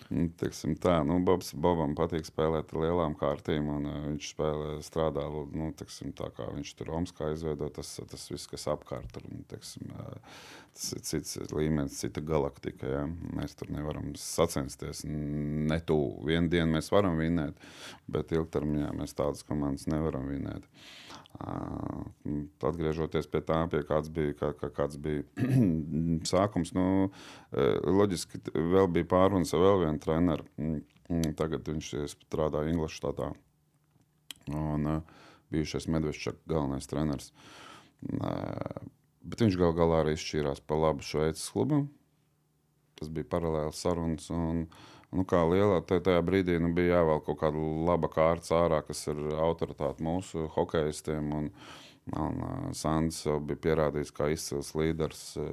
[0.08, 4.70] Un, Teiksim, tā, nu, Bobs, Bobam patīk spēlēt ar lielām kārtīm, un uh, viņš spēlē,
[4.84, 7.68] strādā nu, teiksim, tā, kā viņš tur Omskā izveido.
[7.76, 10.38] Tas, tas viss, kas apkārt ir, un, teiksim, uh,
[10.72, 12.94] tas ir cits līmenis, cita galaktika.
[12.94, 13.02] Ja.
[13.36, 15.04] Mēs tur nevaram sacensties.
[15.04, 16.24] Ne tuvu.
[16.30, 17.68] Vienu dienu mēs varam vinēt,
[18.08, 20.64] bet ilgtermiņā mēs tādas komandas nevaram vinēt.
[20.64, 21.07] Uh,
[22.68, 25.22] Atgriežoties pie tā, pie kāds bija, kā, kā, kāds bija
[26.32, 27.08] sākums, nu,
[27.54, 30.48] loģiski vēl bija pārunas ar vēl vienu treneru.
[30.58, 33.30] Mm, Tagad viņš strādā Ingūštatā.
[34.52, 37.32] Un uh, bijušais Medvešķaks, galvenais treneris.
[38.08, 38.88] Uh,
[39.24, 41.88] bet viņš gal galā arī izšķīrās par labu Šveices klubam.
[42.98, 44.28] Tas bija paralēls sarunas.
[44.34, 44.66] Un,
[45.14, 49.20] nu, kā lielā tajā, brīdī nu, bija jāvēl kaut kāda laba kārta ārā, kas ir
[49.38, 51.32] autoritāte mūsu hokeistiem.
[51.38, 51.48] Un,
[52.16, 55.48] un uh, Sandrs jau bija pierādījis, kā izcils līderis uh,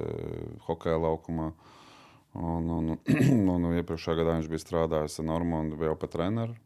[0.68, 1.50] hokeja laukumā.
[2.36, 6.56] Un, un, un, un iepriekšējā gadā viņš bija strādājis ar Normānu jau pat treneru.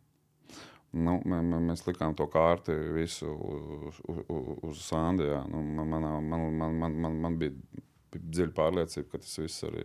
[0.91, 5.29] Nu, mē, mē, mēs likām to kārti visu uz, uz, uz Sandu.
[5.29, 5.45] jā.
[5.47, 7.55] Nu, man, man, man, man, man, man bija
[8.19, 9.85] dziļa pārliecība, ka tas viss arī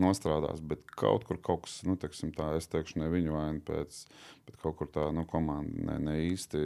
[0.00, 0.62] nostrādās.
[0.64, 4.02] Bet kaut kur kaut kas, nu, teiksim, tā, es teikšu, ne viņu vaina pēc,
[4.48, 6.64] bet kaut kur tā nu, komanda ne, ne īsti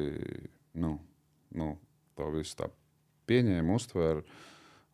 [0.81, 0.97] nu,
[1.59, 1.75] nu,
[2.19, 2.71] to visu tā
[3.29, 4.25] pieņēma, uztvēra.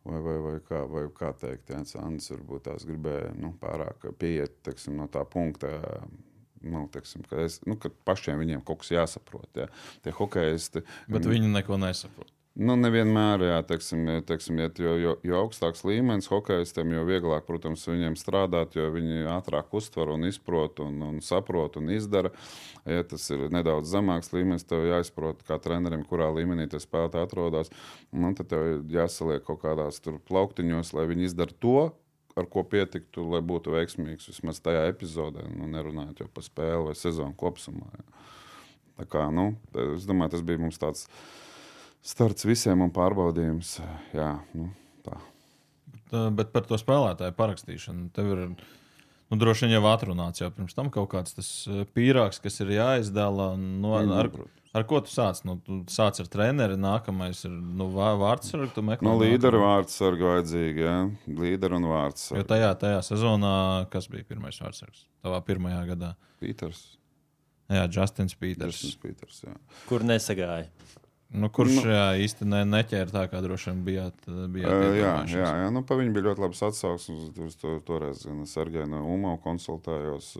[0.01, 4.55] Vai, vai, vai, kā, vai kā teikt, Jā, Sandrs varbūt tās gribēja nu, pārāk pieiet
[4.65, 5.69] teiksim, no tā punkta.
[6.61, 9.49] Nu, teiksim, ka es, nu, ka pašiem viņiem kaut kas jāsaprot.
[9.57, 9.67] Jā.
[10.05, 10.81] Tie hokeisti.
[11.09, 12.33] Bet viņi neko nesaprot.
[12.51, 17.45] Nu, nevienmēr, jā, teiksim, ja, teiksim, ja, jo, jo, jo augstāks līmenis hokeistiem, jo vieglāk,
[17.47, 22.33] protams, viņiem strādāt, jo viņi ātrāk uztver un izprot un, un saprot un izdara.
[22.83, 27.71] Ja tas ir nedaudz zemāks līmenis, tev jāizprot, kā trenerim, kurā līmenī tas spēlētājs atrodas.
[28.11, 31.85] Nu, tad tev jāsaliek kaut kādās plauktiņos, lai viņi izdara to,
[32.35, 36.97] ar ko pietiktu, lai būtu veiksmīgs vismaz tajā epizodē, nu, nerunājot jau par spēli vai
[36.99, 37.87] sezonu kopumā.
[37.95, 38.27] Jā.
[38.99, 39.53] Tā kā, nu,
[39.95, 41.07] es domāju, tas bija mums tāds
[42.05, 43.77] starts visiem un pārbaudījums.
[44.15, 44.69] Jā, nu,
[45.05, 45.17] tā.
[46.35, 48.45] Bet par to spēlētāju parakstīšanu tev ir.
[49.31, 51.49] Nu, droši vien jau atrunāts jau pirms tam kaut kāds tas
[51.95, 53.53] pīrāgs, kas ir jāizdala.
[53.55, 54.27] Nu, ar,
[54.75, 55.39] ar ko tu sāc?
[55.47, 59.07] Nu, tu sāc ar treneri, nākamais ir nu, vā- vārds, ar ko meklē.
[59.07, 60.97] Nu, līderu vārds sarga vajadzīgi, jā.
[61.31, 63.53] Līderu un vārds Jo tajā, tajā sezonā,
[63.93, 65.05] kas bija pirmais vārdsargs?
[65.23, 66.11] Tavā pirmajā gadā.
[66.43, 66.83] Pīters.
[67.71, 68.81] Jā, Justins Peters.
[68.83, 69.55] Justins Pīters, jā.
[69.87, 70.67] Kur nesagāja.
[71.31, 71.91] Nu, kurš Nu.
[71.93, 74.17] jā, īsti ne, neķēra tā, kā droši vien bijāt.
[74.51, 75.67] bijāt Uh, jā, jā, jā.
[75.71, 77.29] Nu, pa viņu bija ļoti labs atsauksmes.
[77.45, 80.33] Uz to, toreiz gan es ar no UMO konsultējos.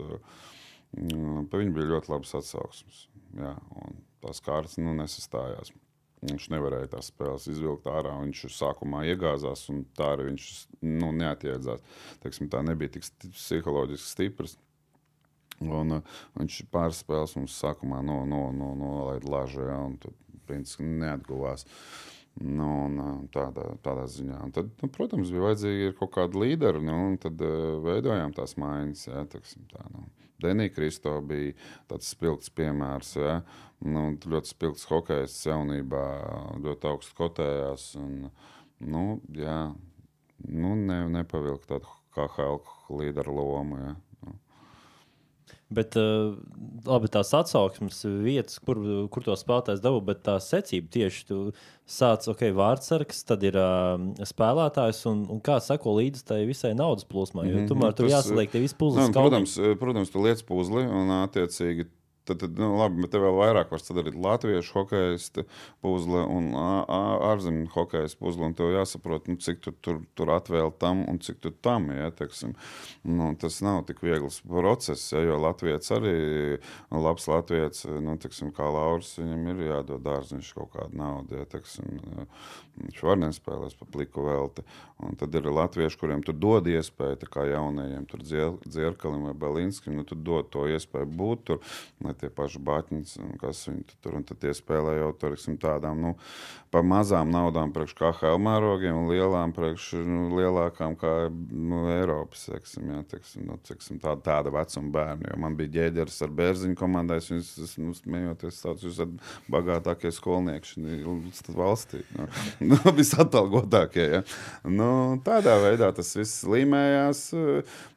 [0.98, 3.06] mm, Pa viņu bija ļoti labs atsauksmes.
[3.40, 5.72] Jā, un tās kārtas nu, nesastājās.
[6.28, 8.12] Viņš nevarēja tās spēles izvilkt ārā.
[8.26, 10.50] Viņš sākumā iegāzās, un tā arī viņš
[10.84, 11.80] nu, neatiedzās.
[12.22, 14.58] Teiksim, tā nebija tik psiholoģiski stiprs.
[15.62, 19.80] Un, uh, viņš pāris spēles mums sākumā no, no, no, nolaida lāžā, ja,
[20.48, 21.68] principā neatguvās.
[22.40, 24.38] Nu, un, uh, tādā, tādā ziņā.
[24.46, 29.04] Un tad, nu, protams, bija vajadzīgi kaut kādi līderi, nu, tad uh, veidojām tās mājas.
[29.10, 30.08] Ja, teksim, tā, nu.
[30.42, 31.54] Denija Kristo bija
[31.92, 33.14] tāds spilgts piemērs.
[33.20, 33.36] Ja,
[33.86, 36.06] nu, ļoti spilgts hokejs jaunībā,
[36.64, 37.92] ļoti augstu kotējās.
[38.02, 38.32] Un,
[38.82, 39.06] nu,
[39.38, 39.60] jā,
[40.48, 43.82] nu, ne, nepavilkt tādu kā Helka līderu lomu.
[43.82, 43.94] Ja.
[45.72, 45.76] Nu.
[45.80, 46.34] Bet uh,
[46.86, 48.76] labi, tās atsauksmes vietas, kur,
[49.08, 51.38] kur to spēlētājs dabū, bet tā secība tieši tu
[51.88, 53.96] sāc, ok, vārdsargs, tad ir uh,
[54.28, 57.48] spēlētājs un, un kā sako līdzi tai visai naudas plūsmai.
[57.48, 59.16] Jo Mhm, tomēr tur tas, jāsaliek tie visi Nu, puzles.
[59.16, 61.88] protams, protams, tu liec puzli un attiecīgi
[62.26, 65.44] Tad, tad nu, labi, bet te vēl vairāk var sadarīt latviešu hokeja
[65.82, 68.52] puzle un ārzemju hokeja puzle.
[68.58, 72.54] Tev jāsaprot, nu, cik tu tur, tur atvēl tam un cik tu tam ja, teiksim.
[73.08, 76.16] nu, Tas nav tik viegls process, ja, jo Latvijas arī
[76.94, 81.40] labs Latvijas, nu, teiksim, kā Lauris, viņam ir jādod dārziņš kaut kādu naudu.
[81.42, 81.90] Ja, teiksim,
[82.78, 84.66] viņš var nespēlēt pa pliku velti.
[85.02, 90.06] Un tad ir latvieši, kuriem tu dod iespēju, kā jaunajiem, tur Dzierkalim vai Belinskim, nu,
[90.06, 91.62] tu dod to iespēju būt tur,
[92.12, 92.62] lai tie paši
[93.24, 96.14] un kas viņi tu tur, un tad spēlē jau tur, teiksim, tādām, nu,
[96.72, 102.90] par mazām naudām priekš KHL mērogiem un lielām priekš, nu, lielākām kā nu, Eiropas, teiksim,
[102.92, 107.20] jā, teiksim, nu, teiksim, tāda, tāda vecuma bērni, jo man bija ģēģeris ar bērziņu komandai,
[107.22, 109.16] es viņus, nu, smējoties, tāds, jūs esat
[109.52, 112.28] bagātākie skolnieki šī valstī, nu,
[112.74, 114.24] nu, visatalgotākie, ja.
[114.68, 114.92] Nu,
[115.26, 117.24] tādā veidā tas viss līmējās.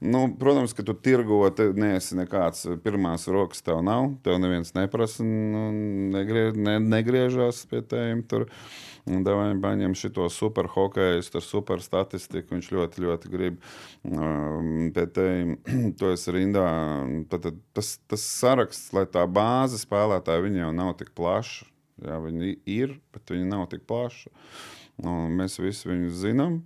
[0.05, 4.04] Nu, protams, ka tu tirgot, neesi nekāds pirmās rokas, tev nav.
[4.25, 5.69] Tev neviens neprasa, nu,
[6.15, 8.25] negrie, ne, negriežās pie tēm.
[8.31, 8.49] Tur.
[9.05, 12.55] Un Davai paņem šo super hokeju, ar super statistiku.
[12.55, 13.59] Viņš ļoti, ļoti grib.
[14.09, 15.59] Um, pie tēm,
[16.01, 16.65] to es rindā.
[17.33, 21.69] Tad, tad, tas, tas saraksts, lai tā bāze spēlētāja, viņa jau nav tik plaša.
[22.05, 24.33] Jā, viņi ir, bet viņi nav tik plaši.
[25.05, 26.59] Un mēs visi viņus zinām.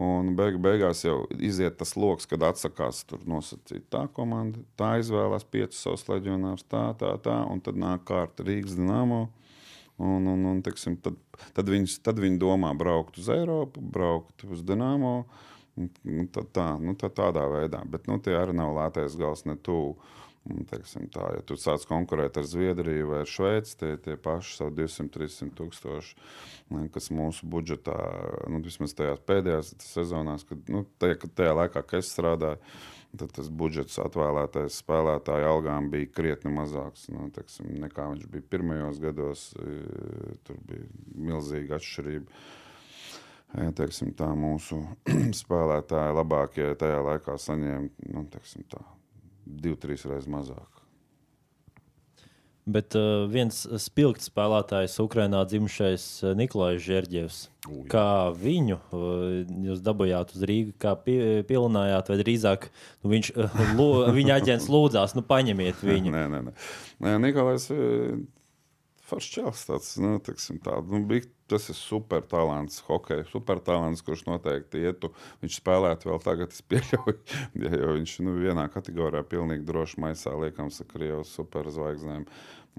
[0.00, 4.62] Un beig, beigās jau iziet tas lokus, kad atsakās nosacīt tā komanda.
[4.80, 7.42] Tā izvēlās piecus savus leģionārus, tā, tā, tā.
[7.52, 9.26] Un tad nāk kārta Rīgas dīnāmo.
[10.02, 11.18] Un, un, un, teksim, tad,
[11.54, 15.22] tad, viņus, tad viņi domā braukt uz Eiropu, braukt uz Dienāmo.
[16.34, 17.84] Tad tā, nu, tad tādā veidā.
[17.88, 19.94] Bet nu, tie arī nav lētais gals ne tuvu.
[20.50, 24.56] Un, teiksim, tā, ja tu sāc konkurēt ar Zviedriju vai ar Šveici, tie, tie paši
[24.58, 26.16] savu 200-300 tūkstoši,
[26.90, 27.94] kas mūsu budžetā,
[28.50, 32.58] nu, vismaz tajās pēdējās sezonās, kad, nu, tajā, tajā laikā, kad es strādāju,
[33.22, 38.98] tad tas budžets atvēlētais spēlētāju algām bija krietni mazāks nu, teiksim, nekā viņš bija pirmajos
[39.02, 39.44] gados.
[40.48, 40.88] Tur bija
[41.28, 42.42] milzīga atšķirība.
[43.52, 44.80] Ja, teiksim, tā mūsu
[45.42, 48.80] spēlētāji labākie tajā laikā saņēma nu, teiksim, tā,
[49.46, 50.68] divu, trīs reizes mazāk.
[52.62, 57.40] Bet uh, viens spilgts spēlētājs, Ukraiņā dzimušais uh, Nikolais Zherģevs.
[57.90, 62.68] Kā viņu uh, jūs dabūjāt uz Rīgā, kā pie- pielinājāt, vai drīzāk
[63.02, 66.14] nu, viņš, uh, lū, viņa aģents lūdzās, nu paņemiet viņu.
[66.14, 66.54] Nē, nē, nē.
[67.02, 67.66] nē Nikolais
[69.12, 69.62] foršs čels.
[69.68, 74.82] Tāds, nu, teiksim, tā, nu, bija, tas ir super talants, hockey, super talants, kurš noteikti
[74.86, 75.12] ietu.
[75.42, 77.18] Viņš spēlētu vēl tagad, es pieļauju,
[77.64, 82.26] ja, jo viņš nu, vienā kategorijā pilnīgi droši maisā liekams ar Krievijas superzvaigznēm,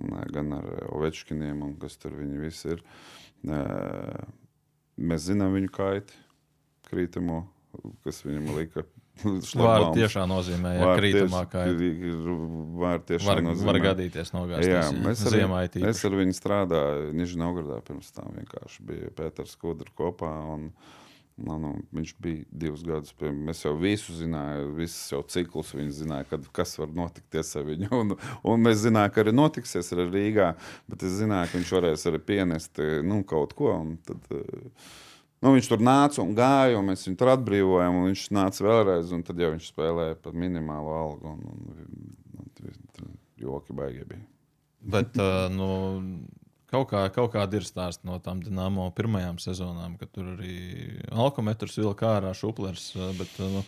[0.09, 2.83] nē, gan ar Ovečkiniem un kas tur viņi visi ir.
[5.03, 6.17] Mēs zinām viņu kaiti,
[6.89, 7.43] krītamo,
[8.05, 8.85] kas viņam lika.
[9.23, 12.33] Vārds tiešām nozīmē, ja Vārds krītamā tieši- kā ir-
[12.81, 13.69] Vārds tiešām var, nozīmē.
[13.69, 14.65] var gadīties nogāzt.
[14.67, 18.33] Jā, es ar, viņu, es ar viņu strādāju Nižņogordā pirms tam.
[18.39, 20.31] Vienkārši bija Pēters Kudrs kopā.
[20.55, 20.71] Un,
[21.37, 23.13] nu, nu, viņš bija divus gadus.
[23.17, 27.63] Pie, mēs jau visu zinājām, visus jau ciklus viņš zināja, kad, kas var notikties ar
[27.69, 27.89] viņu.
[28.01, 30.51] Un, un mēs zinājām, ka arī notiksies ar Rīgā,
[30.89, 33.71] bet es zināju, ka viņš varēs arī pienest nu, kaut ko.
[33.77, 34.69] un Tad, eh,
[35.43, 37.97] Nu, viņš tur nāca un gāja, un mēs viņu tur atbrīvojām.
[38.07, 41.33] Viņš nāca vēlreiz, un tad jau viņš spēlēja par minimālu algu.
[41.33, 42.53] Un, un, un,
[43.03, 44.23] un, joki baigie bija.
[44.93, 45.67] Bet uh, nu,
[46.71, 50.55] kaut, kā, kaut kāda ir stāsta no tām dīnāmo pirmajām sezonām, kad tur arī
[51.11, 52.93] alkometrs vilka ārā šuplers.
[53.19, 53.65] Bet, nu,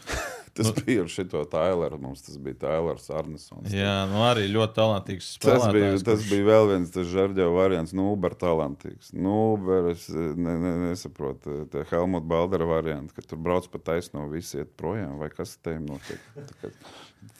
[0.55, 1.97] Tas nu, bija ar šo Taileru.
[1.99, 3.67] Mums tas bija Tailers Arnesons.
[3.75, 8.05] jā, nu, arī ļoti talantīgs Tas bija, tas kurš- bija vēl viens žarģēva variants, nu,
[8.13, 9.09] Uber talantīgs.
[9.13, 14.23] Nu, Uber, es ne, ne, nesaprotu, tā Helmuta Baldera variants, ka tur brauc pa taisno,
[14.31, 16.23] visi iet projām, vai kas te notiek.
[16.61, 16.71] Kā-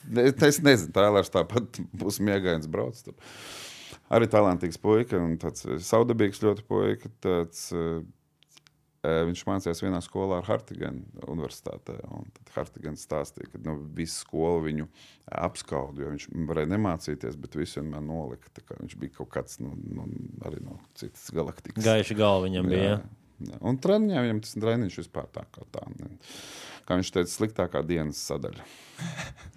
[0.09, 3.13] Ne, Es nezinu, Tailers tāpat būs miegains brauc tur.
[4.11, 7.09] Arī talantīgs puika un tāds eh, saudabīgs ļoti puika.
[7.23, 8.03] Tāds, eh, eh,
[9.29, 11.97] Viņš mācījās vienā skolā ar Hartiganu universitātē.
[12.15, 14.87] un Tad Hartigans stāstīja, ka nu, visu skolu viņu
[15.45, 18.51] apskauda, jo viņš varēja nemācīties, bet visu vienmēr nolika.
[18.55, 20.07] Tā kā Viņš bija kaut kāds nu, nu,
[20.47, 21.83] arī no citas galaktikas.
[21.85, 22.83] Gaiši galva viņam bija.
[22.83, 22.97] Jā,
[23.49, 23.59] jā.
[23.67, 25.83] Un treniņā viņam tas treniņš vispār tā kā tā.
[25.99, 26.13] Ne.
[26.85, 28.67] Kā viņš teica, sliktākā dienas sadaļa.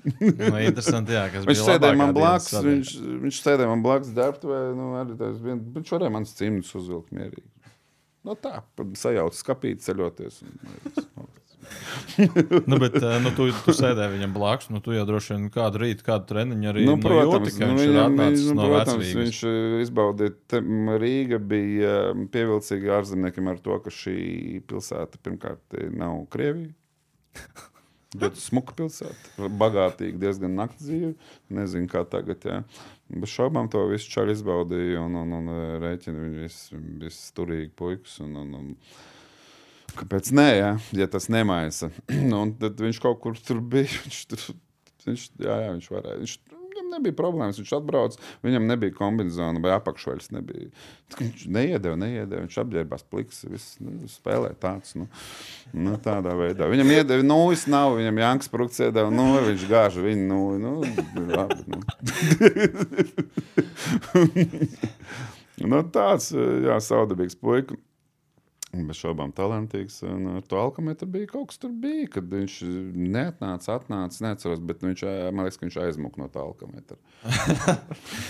[0.09, 2.93] Nu, interesanti, jā, kas Viņš bija sēdēja man blakus, viņš,
[3.27, 4.61] viņš sēdēja man blakus darbtuvē.
[4.79, 7.45] Nu, arī tas vien, viņš varēja man cimdus uzvilkt mierīgi.
[8.29, 8.59] No tā,
[9.01, 10.43] sajaukt skapīt, ceļoties.
[10.45, 11.29] Un,
[12.67, 14.71] Nu, bet uh, nu, tu, tu sēdēji viņam blakus.
[14.73, 17.69] Nu, tu jau droši vien kādu rītu, kādu treniņu arī nu, nu, protams, jūti, ka
[17.69, 20.63] nu, viņš viņam, atnācis nu, no protams viņš eh, izbaudīja.
[21.05, 24.19] Rīga bija eh, pievilcīga ārzemniekiem ar to, ka šī
[24.71, 26.73] pilsēta pirmkārt eh, nav Krievija.
[28.19, 31.13] Ļoti smuka pilsēta, bagātīga, diezgan naktas dzīve.
[31.53, 32.47] Nezinu, kā tagad.
[32.49, 32.63] Jā.
[33.09, 38.19] Bez šaubām to visu čaļi izbaudīja un, un, un rēķina viņu visi vis turīgi puikas.
[38.25, 38.67] Un, un, un,
[39.97, 41.91] kāpēc nē, ja, ja tas nemaisa?
[42.29, 43.89] Nu, un tad viņš kaut kur tur bija.
[44.05, 44.45] Viņš, tur,
[45.07, 46.21] viņš, jā, jā, viņš varēja.
[46.21, 46.37] Viņš,
[46.89, 47.59] Viņam nebija problēmas.
[47.61, 50.31] Viņš atbrauca, viņam nebija kombinācija vai apakšveļas.
[50.33, 50.69] Nebija.
[51.19, 52.41] Viņš neiedeva, neiedeva.
[52.47, 54.95] Viņš apģērbās pliks, viss nu, spēlē tāds.
[54.97, 55.05] Nu,
[55.77, 56.69] nu, tādā veidā.
[56.73, 57.99] Viņam iedeva nulles, nav.
[57.99, 60.57] Viņam Janks Prūks iedeva nulli, viņš gāža viņu nulli.
[60.63, 60.65] Nu,
[61.37, 61.79] labi, nu.
[65.75, 67.77] nu, tāds, jā, saudabīgs puika.
[68.69, 70.03] Bez šaubām talantīgs.
[70.05, 72.57] Un ar to alkometru bija kaut kas tur bija, kad viņš
[73.01, 76.99] neatnāca, atnāca, neatceros, bet viņš, man liekas, ka viņš aizmuka no tā alkometra.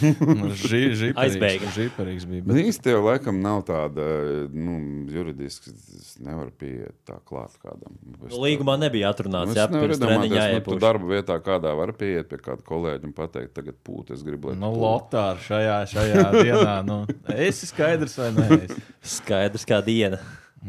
[1.19, 1.71] Aizbēga.
[1.75, 2.45] Žiparīgs bija.
[2.47, 2.61] Bet Bet...
[2.71, 4.07] īsti jau laikam nav tāda
[4.55, 4.77] nu,
[5.13, 7.99] juridiski, es nevaru pieiet tā klāt kādam.
[8.07, 10.83] Nu, Līgumā nebija tā- atrunāts, Nu, jā, es pirms treniņa iedomāties, nu, tu jāiepūš.
[10.87, 14.59] darba vietā kādā var pieiet pie kāda kolēģa un pateikt, tagad pūt, es gribu, lai
[14.63, 14.85] Nu, pūti.
[14.87, 16.77] Lotāri šajā, šajā dienā.
[16.87, 17.01] Nu,
[17.35, 18.49] esi skaidrs vai nē?
[18.69, 18.79] Es-
[19.19, 20.19] Skaidrs, kā diena.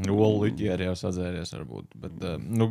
[0.07, 1.85] Olu arī jau sadzēries, varbūt.
[1.95, 2.69] Bet, eh, nu,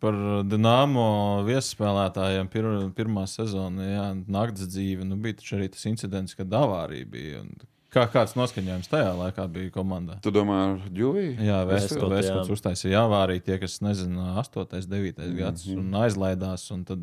[0.00, 0.14] par
[0.46, 5.04] Dienāmo viesspēlētājiem pir, pirmā sezona, jā, naktas dzīve.
[5.08, 7.40] Nu, bija taču arī tas incidents, kad avārija bija.
[7.40, 7.54] Un
[7.92, 10.14] Kā, kāds noskaņojums tajā laikā bija komandā?
[10.24, 11.34] Tu domā ar Džuviju?
[11.44, 11.58] Jā.
[11.68, 15.36] Vēstures uztaisīja avāriju tie, kas nezina, 8, 9 Mhm.
[15.36, 16.70] gads un aizlaidās.
[16.72, 17.00] Un tad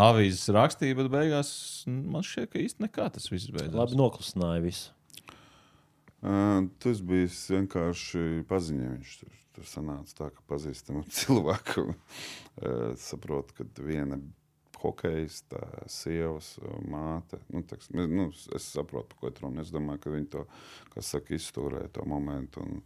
[0.00, 3.74] avīzes rakstīja, bet beigās man šķiet, ka īsti nekā tas viss beidzās.
[3.74, 4.88] Labi noklusināja visu.
[6.22, 9.14] Tas bija vienkārši paziņojums.
[9.20, 11.94] Tur, tur sanāca tā, ka pazīstamam cilvēkam
[12.98, 14.18] saprot, ka viena
[14.82, 15.26] hokeja
[15.90, 19.64] sievas uh, māte, nu, teks, nu, es saprotu, par ko ir runa.
[19.64, 20.44] Es domāju, ka viņi to,
[20.98, 22.64] saka, izturēja to momentu.
[22.66, 22.82] Un,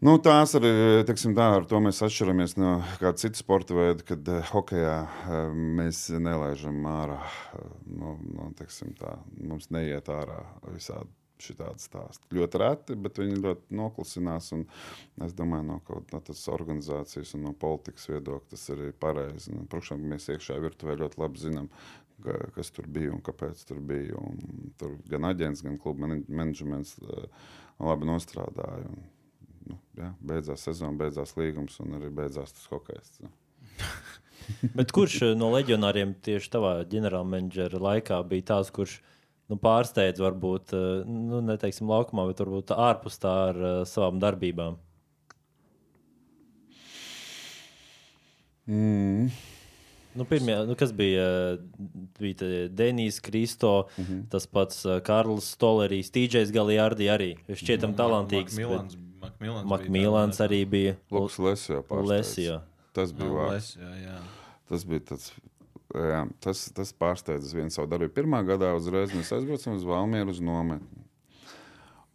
[0.00, 0.70] Nu, tās arī,
[1.04, 2.70] teiksim, tā, ar to mēs atšķiramies no
[3.02, 4.94] kāda cita sporta veida, kad hokeja
[5.52, 7.18] mēs nelaižam ārā.
[7.84, 10.38] No, no, teiksim, tā, mums neiet ārā
[10.70, 12.28] visādi šitādi stāsti.
[12.36, 14.50] Ļoti reti, bet viņi ļoti noklusinās.
[15.26, 19.54] Es domāju, no kaut kādas organizācijas un no politikas viedokļa tas ir pareizi.
[19.54, 21.70] Nu, Protams, mēs iekšā virtuvē ļoti labi zinām,
[22.24, 24.18] ka, kas tur bija un kāpēc tur bija.
[24.20, 27.26] Un tur gan aģents, gan kluba menedž- menedžments uh,
[27.80, 28.88] labi nostrādāja.
[28.90, 29.04] Un,
[29.70, 33.20] nu, jā, beidzās sezona, beidzās līgums un arī beidzās tas hokejs.
[34.76, 38.98] Bet kurš eh, no leģionāriem tieši tavā ģenerālmenedžera laikā bija tāds, kurš
[39.50, 44.78] nu, pārsteidz, varbūt, eh, nu, neteiksim, laukumā, bet varbūt ārpus tā ar uh, savām darbībām?
[48.70, 49.30] Mm.
[50.14, 51.26] Nu, pirmie, nu, kas bija?
[51.58, 54.04] eh, bija Denijs, Kristo, mm.
[54.04, 54.24] -hmm.
[54.30, 57.32] tas pats Karls Stolerijs, Tīģis Galijārdi arī.
[57.48, 58.54] Šķietam talantīgs.
[58.54, 60.96] Makmilans, Makmilans, Makmīlāns arī bija.
[61.10, 62.10] Lukas Lesio pārsteidz.
[62.10, 62.60] Lesio.
[62.92, 63.76] Tas bija vārds.
[64.68, 65.32] Tas bija tāds.
[65.90, 68.14] Jā, tas, tas pārsteidza vienu savu darbību.
[68.14, 71.02] Pirmā gadā uzreiz mēs aizbraucām uz Valmieru uz nometni.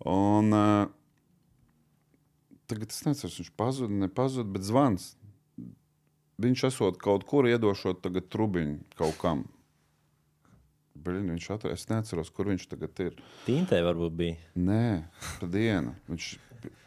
[0.07, 0.88] Un, uh,
[2.71, 5.11] tagad es nezinu, viņš pazuda, nepazuda, bet zvans.
[6.41, 9.43] Viņš esot kaut kur iedošot tagad trubiņu kaut kam.
[10.95, 13.19] Brīn, viņš atrod, es neatceros, kur viņš tagad ir.
[13.45, 14.39] Tintē varbūt bija.
[14.55, 14.88] Nē,
[15.41, 15.93] pa dienu.
[16.07, 16.30] Viņš,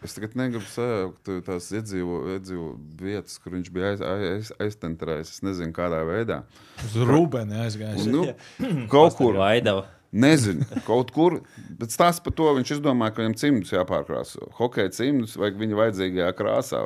[0.05, 2.71] es tagad negribu sajaukt tās iedzīvo, iedzīvo
[3.03, 5.37] vietas, kur viņš bija aiz, aiz, aiztentrējis.
[5.37, 6.43] Es nezinu, kādā veidā.
[6.85, 8.09] Uz Rūbeni aizgājis.
[8.11, 8.27] Nu,
[8.93, 9.39] kaut kur.
[9.39, 9.87] Vaidava.
[10.09, 11.35] Nezinu, kaut kur.
[11.77, 14.47] Bet stāsts par to viņš izdomāja, ka viņam cimdus jāpārkrāso.
[14.57, 16.81] Hokeja cimdus vajag viņa vajadzīgajā krāsā.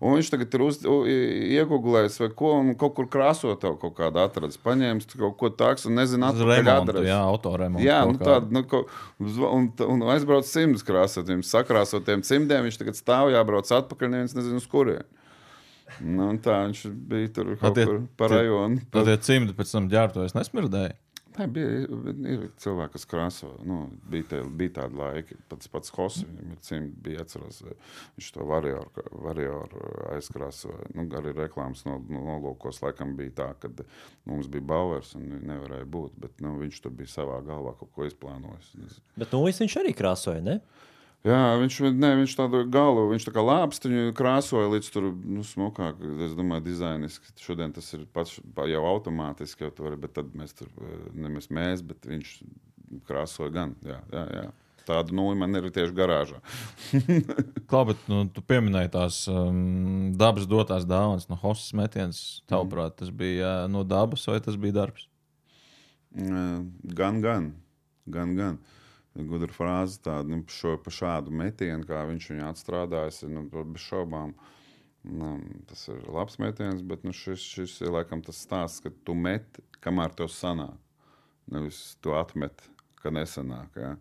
[0.00, 0.64] Un viņš tagad ir
[1.58, 4.56] iegūlējis vai ko, un kaut kur krāsot to kaut kādu atradis.
[4.64, 7.10] Paņēmis kaut ko tādu, un nezinu, atpakaļ adresi.
[7.10, 7.84] jā, autoremontu.
[7.84, 8.82] Jā, nu, tāda, nu, ko,
[9.50, 14.36] un, un aizbrauc simtus krāsot, viņam sakrāsot tiem cimdiem, viņš tagad stāv jābrauc atpakaļ, neviens
[14.38, 15.04] nezina, uz kurien.
[16.00, 18.80] Nu, tā viņš bija tur kaut tie- kur pa tie- rajonu.
[18.94, 20.94] Tad tie cimdi pēc tam ģērbtojas nesmirdēja.
[21.40, 21.68] Nē, bija
[22.28, 23.50] ir cilvēki, kas krāso.
[23.64, 23.78] Nu,
[24.12, 26.24] bija, tie, bija tādi laiki, pats pats Hoss,
[26.68, 27.62] viņam bija atceros,
[28.18, 29.54] viņš to varēju
[30.18, 30.90] aizkrāsoja.
[30.98, 33.72] Nu, arī reklāmas no, no, nolūkos laikam bija tā, ka
[34.28, 38.08] mums bija Bauers un nevarēja būt, bet nu, viņš tur bija savā galvā kaut ko
[38.10, 39.00] izplānojis.
[39.16, 40.60] Bet nu, viņš arī krāsoja, ne?
[41.20, 45.98] Jā, viņš, ne, viņš tādu galu, viņš tā kā lāpstiņu krāsoja līdz tur, nu, smukāk,
[46.24, 47.34] es domāju, dizainiski.
[47.44, 51.50] Šodien tas ir pats pa- jau automātiski, jau tur, bet tad mēs tur, eh, nevis
[51.52, 52.30] mēs, bet viņš
[53.04, 54.46] krāsoja gan, jā, jā, jā.
[54.88, 56.38] Tādu nulli man ir tieši garāžā.
[57.90, 62.20] Bet nu, tu pieminēji tās um, dabas dotās dāvanas no hostas metienas.
[62.50, 65.04] Tavuprāt, tas bija uh, no dabas vai tas bija darbs?
[66.16, 66.64] Eh,
[66.96, 67.52] Gan, gan,
[68.08, 68.58] gan, gan.
[69.14, 73.82] Gudra frāze tāda, nu, šo, pa šādu metienu, kā viņš viņu atstrādājis, ir, nu, bez
[73.88, 74.36] šaubām
[75.02, 75.38] Nu,
[75.68, 79.62] tas ir labs metiens, bet nu, šis, šis ir laikam tas stāsts, ka tu meti,
[79.80, 80.76] kamēr tev sanāk.
[81.50, 82.68] Nevis tu atmeti,
[83.00, 83.78] ka nesanāk.
[83.80, 83.94] Ja.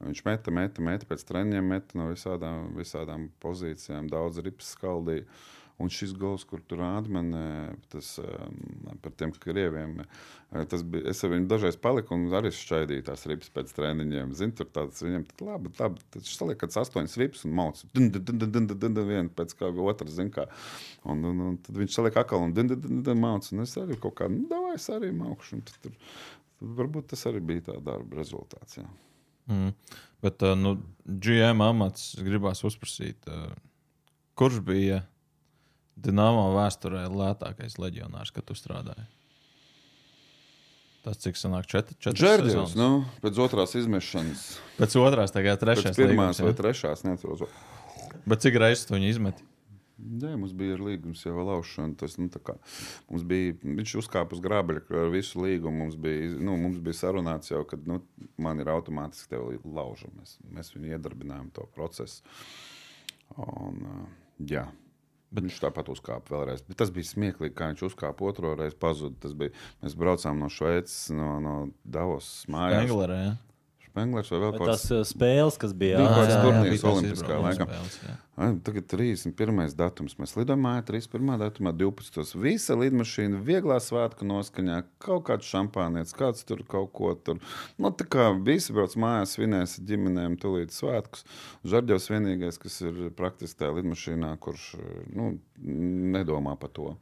[0.00, 5.28] Viņš meta, meta, meta pēc treniņiem, meta no visādām, visādām pozīcijām, daudz rips skaldīja.
[5.76, 10.80] Un šis gals, kur tur rāda man eh, tas, um, par tiem krieviem, eh, tas
[10.80, 11.04] bija.
[11.12, 14.32] Es ar viņu dažreiz paliku un arī šķaidīju tās rips pēc treniņiem.
[14.38, 16.00] Zinu, tur tāds viņam tad labi, labi.
[16.14, 17.82] Tad viņš saliek kāds astoņas rips un mauc.
[17.92, 20.46] Viena pēc kā otra, zin kā.
[21.04, 23.48] Un, un, un tad viņš saliek akal un dun, dun, dun, dun, mauc.
[23.52, 25.58] Un es arī kaut kā, nu, davai, es arī maukšu.
[25.58, 25.98] Un tad, tur,
[26.56, 28.78] tad varbūt tas arī bija tā darba rezultāts.
[28.80, 28.86] Jā.
[29.52, 29.74] Mm.
[30.24, 33.52] Bet uh, nu, GM amats gribās uzprasīt, uh,
[34.40, 35.02] kurš bija
[35.96, 39.06] Dienāmo vēsturē lētākais leģionārs, kad tu strādāji?
[41.06, 42.72] Tas cik sanāk, četri, četri Džerdžers, sezonas?
[42.74, 44.46] nu, pēc otrās izmešanas.
[44.76, 45.92] Pēc otrās, tagad trešās.
[45.94, 47.44] Pēc pirmās līgums, vai trešās, neatceros.
[48.26, 49.46] Bet cik reizes tu viņu izmeti?
[49.96, 51.94] Jā, mums bija līgums jau laušana.
[52.00, 52.58] Tas, nu, kā
[53.08, 55.86] mums bija, viņš uzkāpa uz grābļa ar visu līgumu.
[55.86, 58.02] Mums bija, nu, mums bija sarunāts jau, ka nu,
[58.42, 60.10] man ir automātiski te lauža.
[60.18, 62.26] Mēs, mēs viņu iedarbinājām to procesu.
[63.40, 63.80] Un,
[64.42, 64.66] jā.
[65.34, 66.62] Bet viņš tāpat uzkāpa vēlreiz.
[66.68, 68.78] Bet tas bija smieklīgi, kā viņš uzkāpa otro reizi.
[68.78, 69.18] Pazuda.
[69.24, 69.52] Tas bija,
[69.82, 72.86] mēs braucām no Šveices, no, no Davos mājās.
[72.86, 73.18] Englerē.
[73.24, 73.34] Ja?
[73.96, 77.66] Spenglers vai vēl kaut kas uh, spēles, kas bija ārā, turnīrs olimpiskā laikā.
[78.36, 79.62] Ai, Tagad 31.
[79.78, 80.18] datums.
[80.20, 81.38] Mēs lidojam mājā 31.
[81.40, 82.34] datumā, 12.
[82.42, 87.40] Visa lidmašīna, vieglā svētku noskaņā, kaut kāds šampānietis, kāds tur kaut ko tur.
[87.80, 91.24] Nu, tā kā visi brauc mājās, svinēs ģimenēm, tūlīt svētkus.
[91.64, 94.74] Žarģos vienīgais, kas ir praktiski tajā lidmašīnā, kurš
[95.16, 95.38] nu,
[96.12, 96.92] nedomā par to.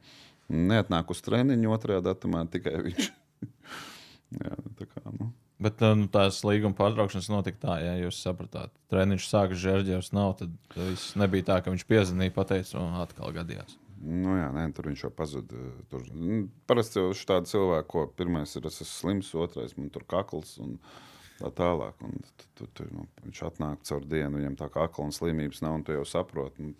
[0.47, 3.11] Neatnāk uz treniņu otrajā datumā, tikai viņš.
[4.39, 5.33] Jā, tā kā, nu.
[5.63, 8.73] Bet uh, nu, tās līguma pārtraukšanas notika tā, ja jūs sapratāt.
[8.91, 10.35] Treniņš sāka žērģis, nav.
[10.41, 13.77] Tad viss nebija tā, ka viņš piezvanīja, pateica, un atkal gadījās.
[14.05, 15.63] Nu, jā, nē, tur viņš jau pazuda.
[15.89, 20.03] Tur nu, parasti jau tādu cilvēku, ko pirmais ir es esmu slims, otrais man tur
[20.11, 20.75] kakls un
[21.39, 22.03] tā tālāk.
[22.03, 25.63] Un, tu, tu, tu, nu, viņš atnāk caur dienu, viņam tā kā kakla un slimības
[25.63, 26.67] nav, un tu jau saproti.
[26.67, 26.75] Nu,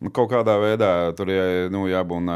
[0.00, 2.30] Nu, kaut kādā veidā tur jā, nu, jābūt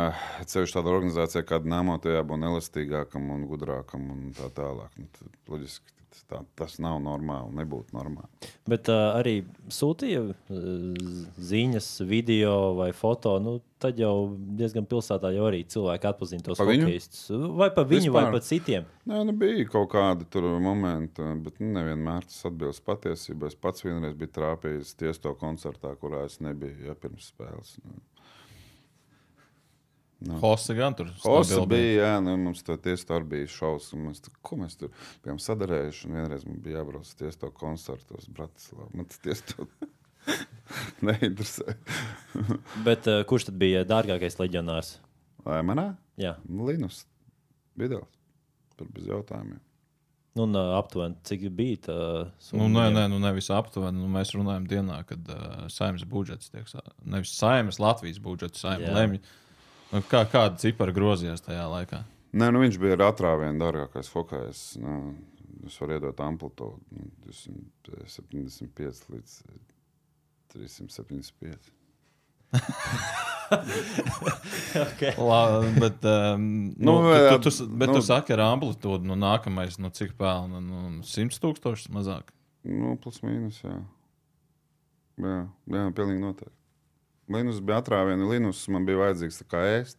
[0.53, 4.93] ceļš tādā organizācijā, kāda namo, tur jābūt elastīgākam un gudrākam un tā tālāk.
[5.01, 5.95] Nu, tad, loģiski,
[6.31, 8.51] tā, tas nav normāli, nebūtu normāli.
[8.71, 9.41] Bet uh, arī
[9.73, 11.15] sūtīja uh,
[11.51, 13.37] ziņas, video vai foto.
[13.43, 14.15] Nu, tad jau
[14.59, 17.27] diezgan pilsētā jau arī cilvēki atpazīst tos hokeistus.
[17.59, 18.29] Vai pa viņu, Vispār?
[18.31, 18.89] vai pa citiem.
[19.11, 23.53] Nē, nu, bija kaut kādi tur momenti, bet nu, nevienmēr tas atbilst patiesībai.
[23.53, 27.77] Es pats vienreiz biju trāpījis tiesto koncertā, kurā es nebiju ja, pirms spēles.
[27.85, 28.01] Nu,
[30.25, 30.39] No.
[30.41, 34.23] Hosa gan tur Osa stabili bija, jā, nu, mums tur tieši tā bija šausmas.
[34.25, 34.93] tur- ko mēs tur
[35.25, 36.07] bijām sadarējuši.
[36.09, 38.89] un Vienreiz man bija jābrauc uz tieši to koncertu uz Bratislavā.
[38.95, 39.67] Man tas tieši to
[41.07, 41.77] neinteresē.
[42.87, 44.97] Bet uh, kurš tad bija dārgākais leģionārs?
[45.45, 45.91] Vai manā?
[46.21, 47.05] Jā, Linus.
[47.77, 48.09] Vidals.
[48.79, 49.61] Tur bez jautājumiem.
[50.35, 51.97] nu, un uh, aptuveni cik bija tā
[52.57, 54.01] Nu, nē, nē, nu nevis aptuveni.
[54.01, 56.81] Nu, mēs runājam dienā, kad uh, saimnes budžets tiek sā...
[57.05, 59.21] nevis saimnes, Latvijas budžets, saimnes lemj.
[59.95, 62.01] Nu, kā, kāda cipara grozījās tajā laikā?
[62.35, 64.63] Nē, nu viņš bija ar atrāvienu dārgākais fokais.
[64.83, 65.15] Nu,
[65.69, 69.37] es varu iedot amplitūdu nu, 275 līdz
[70.55, 71.71] 375.
[74.89, 75.15] okay.
[75.19, 75.41] La,
[75.79, 79.79] bet, um, nu, Nu, tu, tu, tu, bet nu- tu saki ar amplitūdu, nu nākamais,
[79.79, 80.59] nu cik pelna?
[80.63, 82.35] Nu, 100 tūkstošus mazāk.
[82.67, 83.79] Nu, plus mīnus, jā.
[85.23, 85.41] Jā,
[85.71, 86.64] jā pilnīgi noteikti.
[87.33, 88.29] Linus bija atrāviena.
[88.29, 89.99] Linus man bija vajadzīgs tā kā ēst.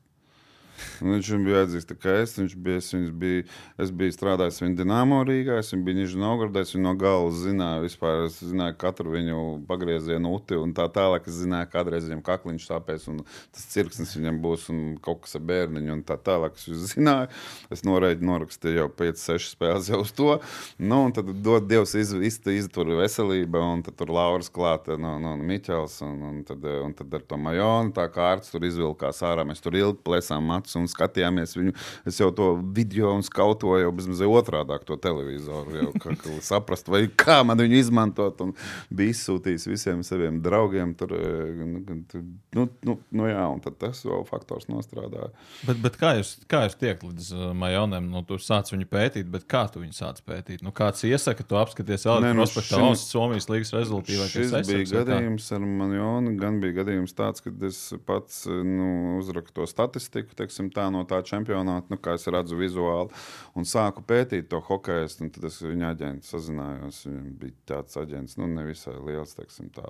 [1.03, 2.35] Un viņš bija tā kā es.
[2.39, 3.43] Viņš bija, es, viņus bija,
[3.81, 7.85] es biju strādājis viņa dīnāmo Rīgā, es biju Nižņā Novgorodā, es viņu no galvas zināju.
[7.85, 11.27] Vispār es zināju katru viņu pagriezienu uti un tā tālāk.
[11.29, 15.45] Es zināju, kādreiz viņam kakliņš sāpēs un tas cirksnis viņam būs un kaut kas ar
[15.47, 16.59] bērniņu un tā tālāk.
[16.59, 17.31] Es zināju.
[17.73, 20.31] Es norēģinu, norakstīju jau 5, 6 spēles jau uz to.
[20.79, 25.15] Nu, un tad dod Dievs iz, iz, iztur veselība un tad tur Lauras klāta no,
[25.21, 29.21] no Miķels un, un, tad, un tad ar to majonu tā kā ārsts tur izvilkās
[29.25, 29.45] ārā.
[29.47, 31.73] Mēs tur ilgi plēsām matus un skatījāmies viņu.
[32.05, 36.89] Es jau to video un skautoju jau bezmazliet otrādāk to televizoru, jau kā, kā saprast,
[36.89, 38.41] vai kā man viņu izmantot.
[38.41, 38.53] Un
[38.89, 40.95] bija izsūtījis visiem saviem draugiem.
[40.97, 42.23] Tur, eh, nu, tur,
[42.55, 45.31] nu, nu, jā, un tas vēl faktors nostrādāja.
[45.65, 48.09] Bet, bet kā jūs, kā jūs tiek līdz uh, majonēm?
[48.11, 50.63] Nu, tu sāc viņu pētīt, bet kā tu viņu sāc pētīt?
[50.65, 55.47] Nu, kāds iesaka, tu apskaties Nē, nu, elektrospektā, šim- Somijas līgas rezultātīvākais Šis bija gadījums
[55.55, 56.35] ar Manjonu.
[56.39, 61.03] Gan bija gadījums tāds, ka es pats nu, uzrakstu to statistiku, teiksim, teiksim, tā, no
[61.05, 63.11] tā čempionāta, nu, kā es redzu vizuāli.
[63.55, 67.05] Un sāku pētīt to hokeju, un tad es viņa aģentu sazinājos.
[67.05, 69.83] Viņam bija tāds aģents, nu, nevisai liels, teiksim, tā,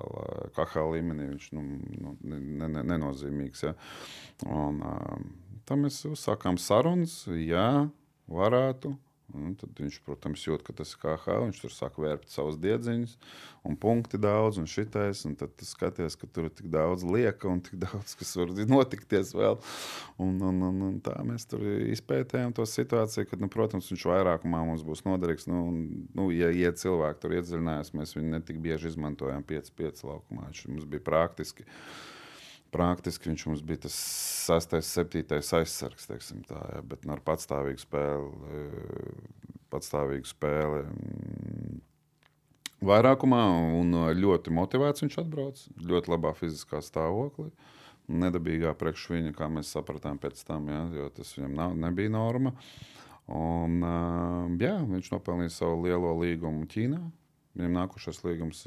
[0.56, 1.30] KH līmenī.
[1.36, 1.66] Viņš nu,
[2.02, 3.66] nu, ne, ne, nenozīmīgs.
[3.68, 3.76] Ja.
[4.46, 5.30] Un, um,
[5.66, 7.88] tam mēs uzsākām sarunas, jā,
[8.28, 8.96] varētu.
[9.36, 11.36] Un tad viņš, protams, jūt, ka tas ir KH.
[11.44, 13.16] Viņš tur sāk vērpt savus diedziņus,
[13.68, 15.26] un punkti daudz, un šitais.
[15.30, 19.36] Un tad skaties, ka tur ir tik daudz lieka un tik daudz, kas var notikties
[19.36, 19.60] vēl.
[20.22, 24.64] Un, un, un, un tā mēs tur izpētējām to situāciju, ka, nu, protams, viņš vairākumā
[24.70, 25.50] mums būs noderīgs.
[25.52, 25.68] Nu,
[26.16, 30.50] nu, ja, ja cilvēki tur iedziļinājās, mēs viņu netik bieži izmantojām 5-5 laukumā.
[30.50, 31.66] Viņš mums bija praktiski.
[31.66, 32.15] Uh,
[32.76, 33.96] praktiski viņš mums bija tas
[34.46, 36.10] 6, 7 aizsargs,
[36.48, 41.80] tā, ja, bet nu, ar patstāvīgu spēli, e, patstāvīgu spēli mm,
[42.86, 43.42] vairākumā
[43.80, 47.50] un ļoti motivēts viņš atbrauc, ļoti labā fiziskā stāvoklī.
[48.06, 52.54] Nedabīgā priekš viņa, kā mēs sapratām pēc tam, ja, jo tas viņam nav, nebija norma.
[53.26, 53.96] Un, e,
[54.62, 57.02] jā, viņš nopelnīja savu lielo līgumu Ķīnā.
[57.56, 58.66] Viņam nākošais līgums,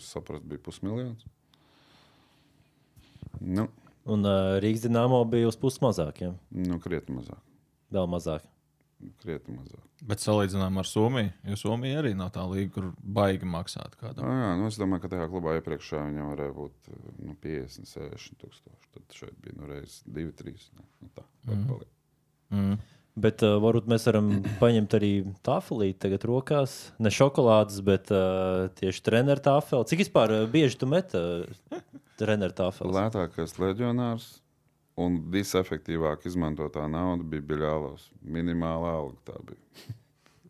[0.00, 1.26] saprast, bija pusmiljons.
[3.40, 3.68] Nu.
[4.06, 6.22] Un uh, Rīgas dīnāmo bija uz puses mazāk.
[6.22, 6.34] Ja?
[6.54, 7.40] Nu, krietni mazāk.
[7.94, 8.44] Vēl mazāk.
[9.20, 9.82] Krietni mazāk.
[10.06, 14.24] Bet salīdzinām ar Somiju, jo Somija arī nav tā līnija, kur baigi maksāt kādam.
[14.28, 16.90] Ah, jā, nu es domāju, ka tajā klubā iepriekšā viņam varēja būt
[17.24, 18.90] nu, 50, 60 tūkstoši.
[18.96, 20.54] Tad šeit bija nu, reizes 2, 3.
[20.78, 21.66] Nu, tā, mm.
[22.56, 22.78] Mm.
[23.16, 25.10] Bet uh, varbūt mēs varam paņemt arī
[25.46, 26.74] tāfelīti tagad rokās.
[27.00, 29.88] Ne šokolādes, bet uh, tieši treneru tāfeli.
[29.88, 31.46] Cik vispār uh, bieži tu met uh,
[32.20, 32.92] treneru tāfeles?
[32.96, 34.28] Lētākais leģionārs
[35.00, 38.10] un visefektīvāk izmantotā nauda bija Biļālos.
[38.36, 39.96] Minimālā alga tā bija.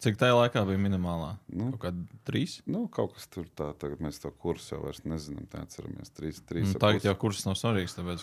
[0.06, 1.32] Cik tajā laikā bija minimālā?
[1.50, 2.52] Nu, kaut kāda trīs?
[2.70, 5.48] Nu, kaut kas tur tā, tagad mēs to kursu jau vairs nezinām.
[5.50, 6.68] Tā atceramies, trīs, trīs.
[6.70, 8.22] Nu, tagad jau kurs nav svarīgs, tāpēc,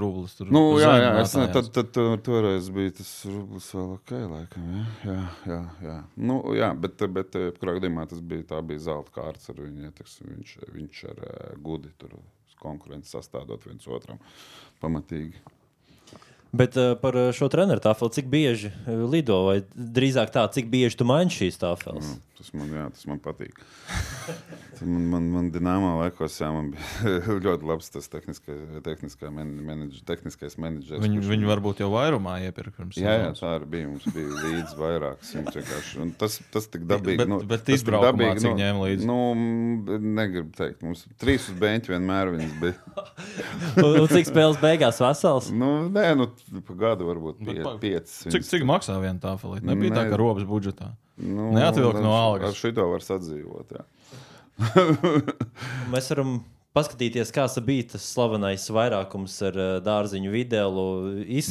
[0.00, 3.94] rublis tur nu, jā, jā, es, ne, tad, tad, tad toreiz bija tas rublis vēl
[3.98, 5.20] ok, laikam, jā, jā,
[5.52, 5.60] jā,
[5.90, 5.98] jā.
[6.16, 9.94] Nu, jā bet, bet, kurā gadījumā tas bija, tā bija zelta kārts ar viņu, ja,
[10.00, 12.16] teks, viņš, viņš ar uh, gudi tur
[12.60, 14.20] konkurences sastādot viens otram
[14.80, 15.36] pamatīgi.
[16.52, 21.06] Bet uh, par šo treneru tāfeli, cik bieži lido, vai drīzāk tā, cik bieži tu
[21.06, 22.08] maini šīs tāfeles?
[22.10, 23.60] Mm, tas, man, jā, tas man patīk.
[24.82, 30.58] man, man, man dināmā laikos jā, man bija ļoti labs tas tehniskais, tehniskā menedž, tehniskais
[30.60, 31.02] menedžers.
[31.04, 32.98] Viņi, viņi varbūt jau vairumā iepirka pirms.
[32.98, 33.90] Jā, jā, tā arī bija.
[33.90, 35.32] Mums bija līdzi vairākas.
[36.20, 37.22] Tas, tas tik dabīgi.
[37.22, 39.08] Bet, nu, bet izbraukumā dabīgi, cik nu, ņēma līdzi?
[39.10, 40.82] Nu, negribu teikt.
[40.86, 43.06] Mums trīs uz beņķa vienmēr viņas bija.
[43.84, 45.50] un, un cik spēles beigās vesels?
[45.54, 46.30] Nu, nē, nu,
[46.66, 48.14] pa gadu varbūt pie, pa, piecas.
[48.26, 49.66] Cik, cik maksā viena tāfelīte?
[49.68, 50.92] Nebija ne, tā, ka robežas budžetā.
[51.20, 52.52] Nu, Neatvilkt no algas.
[52.52, 53.76] Ar šito var sadzīvot.
[55.92, 56.40] Mēs varam
[56.76, 60.86] paskatīties, kāds bija tas slavenais vairākums ar uh, dārziņu video.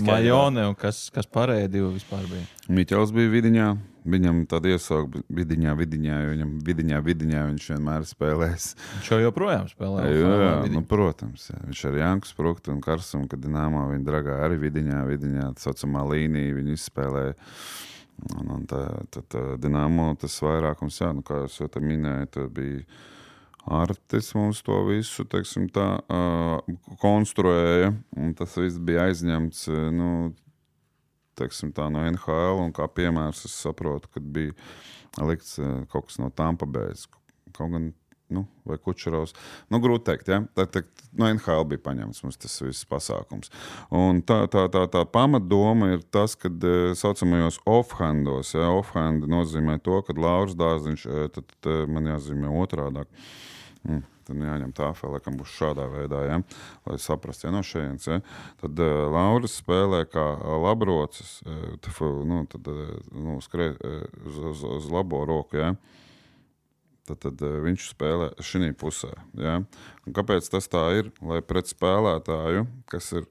[0.07, 2.45] Majone un kas, kas pārējie divi vispār bija?
[2.71, 3.69] Miķels bija vidiņā.
[4.09, 8.69] Viņam tāda iesauga vidiņā, vidiņā, jo viņam vidiņā, vidiņā viņš vienmēr spēlēs.
[8.93, 10.05] Viņš jau joprojām spēlē.
[10.07, 11.49] Jā, jā nu, protams.
[11.51, 11.59] Jā.
[11.67, 16.07] Viņš ar Janku Spruktu un Karsumu, kad Dināmā viņa dragā arī vidiņā, vidiņā, tā saucamā
[16.13, 17.35] līnija, viņi izspēlēja.
[18.39, 22.47] Un, un tā, tā, tā Dināmo tas vairākums, jā, nu, kā jau te minēju, tā
[22.55, 22.87] bija
[23.65, 27.91] Artis mums to visu teiksim, tā, uh, konstruēja.
[28.39, 30.11] Tas viss bija aizņemts nu,
[31.39, 32.63] teiksim, tā, no NHL.
[32.75, 34.55] Kā piemērs, es saprotu, ka bija
[35.25, 36.95] likts uh, kaut kas no Tampa Bay.
[37.55, 37.91] Kaut gan
[38.35, 39.33] nu, vai Kučerovs.
[39.71, 40.41] Nu, grūti pateikt, ja?
[40.55, 40.83] tā, tā,
[41.17, 43.51] no NHL bija paņemts mums tas viss pasākums.
[43.95, 48.69] Un tā, tā, tā, tā pamatdoma ir tas, ka tā saucamajos off-handos, ja?
[48.73, 53.09] off-hand nozīmē to, ka Lauris Dārziņš, tad, tad man jāzīmē otrādāk.
[53.87, 56.41] Mm, tad jāņem tā, laikam būs šādā veidā, ja?
[56.89, 58.09] lai saprastu, ja no šejienes.
[58.09, 58.19] Ja?
[58.61, 60.25] Tad uh, Lauris spēlē kā
[60.65, 65.61] labrocis, uh, tf, nu, tad, uh, nu, skrē uh, uz, uz, uz labo roku.
[65.61, 65.73] Ja?
[67.09, 69.11] Tad, tad uh, viņš spēlē šī pusē.
[69.39, 69.59] Ja?
[70.05, 71.11] Un kāpēc tas tā ir?
[71.25, 73.27] Lai pret spēlētāju, kas ir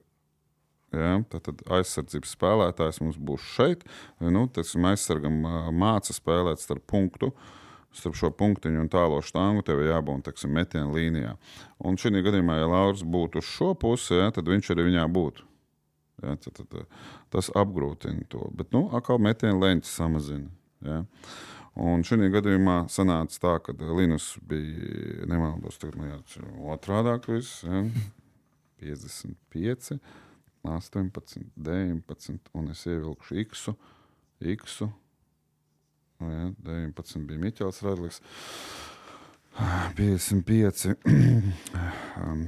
[0.89, 3.83] Ja, tad, tad aizsardzības spēlētājs mums būs šeit.
[4.25, 5.35] Nu, tas aizsargam
[5.77, 7.51] māca spēlēt starp punktu uh,
[7.95, 11.35] starp šo punktiņu un tālo štangu tev ir jābūt teksim, metiena līnijā.
[11.85, 15.45] Un šī gadījumā, ja Lauris būtu uz šo pusi, ja, tad viņš arī viņā būtu.
[16.23, 16.81] Ja, tad, tad,
[17.33, 18.49] tas apgrūtina to.
[18.55, 20.49] Bet, nu, atkal metiena leņķis samazina.
[20.85, 21.03] Ja.
[21.79, 27.63] Un šī gadījumā sanāca tā, ka Linus bija nemaldos, tagad man jāatcer otrādāk viss.
[27.67, 27.83] Ja.
[28.79, 29.99] 55,
[30.63, 33.69] 18, 19, un es ievilkšu X.
[34.39, 34.81] X
[36.19, 38.21] Nu, ja, 19 bija Miķels Radlis.
[39.95, 40.85] 55.
[42.23, 42.47] um,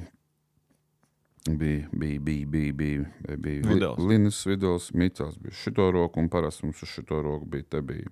[1.45, 3.05] bija, bija, bija, bija, bija,
[3.37, 7.81] bija Linus Vidals, Mitels bija šito roku, un parasti mums uz šito roku bija, te
[7.81, 8.07] bija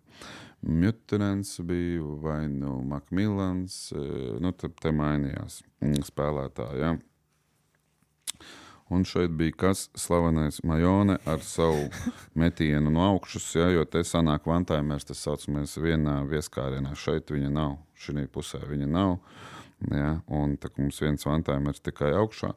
[0.62, 4.00] Mjutenens bija vai nu Makmilans, eh,
[4.44, 6.98] nu te, te mainījās mm, spēlētāji, ja.
[8.90, 11.86] Un šeit bija kas slavenais Majone ar savu
[12.42, 16.96] metienu no augšas, ja, jo te sanāk vantaimērs, tas saucamies vienā vieskārienā.
[16.98, 19.20] Šeit viņa nav, šī pusē viņa nav.
[19.88, 22.52] Ja, un tā mums viens vantaimērs tikai augšā.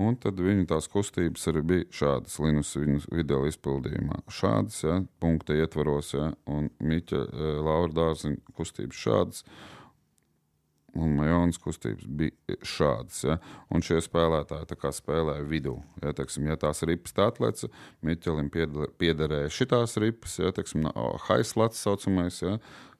[0.00, 2.72] Un tad viņa tās kustības arī bija šādas Linus
[3.12, 4.22] video izpildījumā.
[4.32, 9.44] Šādas, ja, punkta ietvaros, ja, un Miķa eh, Laura Dārziņa kustības šādas.
[10.92, 13.22] Un Majonas kustības bija šādas.
[13.24, 13.36] Ja?
[13.72, 15.78] Un šie spēlētāji spēlēja vidū.
[16.02, 17.70] Ja, teiksim, ja tās ripas tā atlece,
[18.04, 20.88] Miķelim piederēja šitās ripas, ja teiksim,
[21.28, 22.42] haislats saucamais.
[22.44, 22.58] Ja?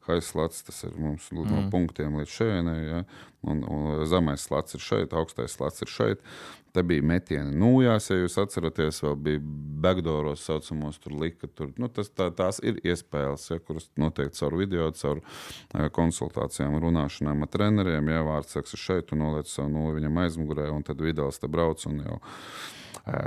[0.09, 1.45] Haislats tas ir mums mm.
[1.51, 3.05] no punktiem līdz šejienei, ja?
[3.43, 6.27] un, un zemais slats ir šeit, augstais slats ir šeit.
[6.73, 9.41] Te bija metieni nūjās, ja jūs atceraties, vēl bija
[9.85, 11.51] backdooros saucamos, tur lika.
[11.53, 16.79] Tur, nu, tas, tā, tās ir iespējas, ja, kuras noteikti caur video, caur eh, konsultācijām,
[16.81, 18.09] runāšanām ar treneriem.
[18.15, 21.85] Ja vārds saka, šeit tu noliec savu no viņam aizmugurē, un tad vidēls te brauc
[21.91, 22.23] un jau.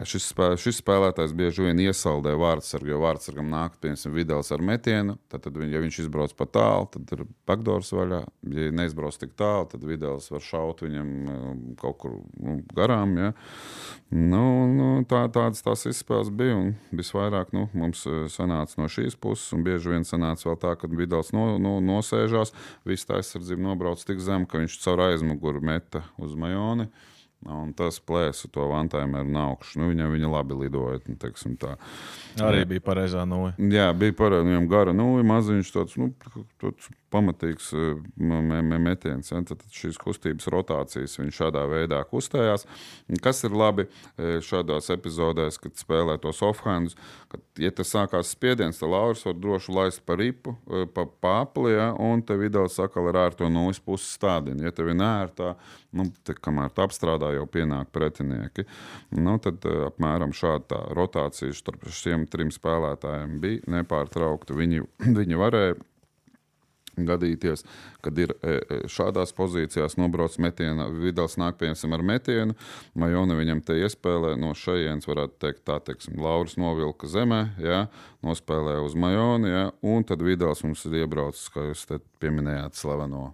[0.08, 0.30] Šis,
[0.62, 5.18] šis spēlētājs bieži vien iesaldē vārdsargu, jo vārdsargam nāk, piemēram, vidēls ar metienu.
[5.32, 8.22] Tad, tad ja viņš izbrauc pa tālu, tad ir backdoors vaļā.
[8.56, 11.48] Ja neizbrauc tik tālu, tad vidēls var šaut viņam eh,
[11.82, 13.18] kaut kur nu, garām.
[13.20, 13.32] Ja.
[14.16, 16.56] Nu, nu, tā, tādas tās izspēles bija.
[16.62, 20.92] Un visvairāk nu, mums sanāca no šīs puses, un bieži vien sanāca vēl tā, ka
[20.92, 22.54] vidēls no, no, nosēžās.
[22.88, 26.88] Viss tā aizsardzība nobrauc tik zem, ka viņš caur aizmuguri meta uz majoni.
[27.46, 29.76] Un tas plēsa to vantājumēru no augšas.
[29.78, 31.02] Nu, viņam viņa labi lidoja.
[31.06, 31.76] Nu, teiksim, tā.
[32.42, 33.54] Arī bija pareizā nūja.
[33.70, 34.48] Jā, bija pareizi.
[34.50, 36.10] Viņam gara nūja, maziņš, tāds nu,
[36.64, 39.32] tāds pamatīgs eh, metiens.
[39.32, 39.42] Ja?
[39.48, 42.68] Tad šīs kustības rotācijas viņš šādā veidā kustējās.
[43.24, 46.98] Kas ir labi eh, šādās epizodēs, kad spēlē tos offhandus,
[47.32, 51.76] kad, ja tas sākās spiediens, tad Lauris var droši laist pa ripu, eh, pa pāpli,
[51.76, 51.92] ja?
[51.94, 54.66] un te video sakal ar ārto nūjas puses stādini.
[54.68, 55.56] Ja tev ir nērtā,
[55.96, 58.68] nu, te, kamēr tu apstrādā, jau pienāk pretinieki.
[59.16, 64.58] Nu, tad eh, apmēram šāda tā rotācija starp šiem trim spēlētājiem bija nepārtraukta.
[64.58, 64.86] Viņi,
[65.20, 65.78] viņi varēja
[66.98, 67.66] gadīties,
[68.06, 72.58] kad ir e, e, šādās pozīcijās nobrauc metienā, vidēls nāk piemēram ar metienu,
[72.96, 77.86] Majona viņam te iespēlē no šejienes, varētu teikt, tā, teiksim, Lauris novilka zemē, ja,
[78.26, 83.34] nospēlē uz Majoni, ja, un tad vidēls mums ir iebraucis, kā jūs te pieminējāt, slaveno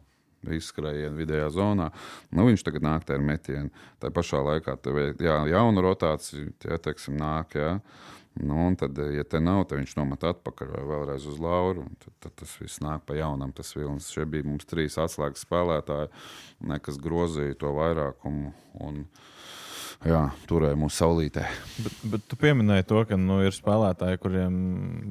[0.50, 1.90] izskrējienu vidējā zonā.
[2.34, 3.70] Nu, viņš tagad nāk ar metienu.
[4.02, 7.58] Tā pašā laikā tev ir jā, jauna rotācija, ja teiksim, nāk.
[7.60, 7.76] Ja.
[8.40, 11.84] Nu, un tad, ja te nav, tad viņš nomet atpakaļ vai vēlreiz uz Lauru.
[12.00, 13.52] Tad, tad tas viss nāk pa jaunam.
[13.56, 14.08] Tas vilnis.
[14.14, 16.08] Šie bija mums trīs atslēgas spēlētāji,
[16.72, 18.54] ne, kas grozīja to vairākumu.
[18.88, 19.02] Un,
[20.08, 21.44] jā, turēja mūsu saulītē.
[21.84, 24.54] Bet, bet tu pieminēji to, ka nu, ir spēlētāji, kuriem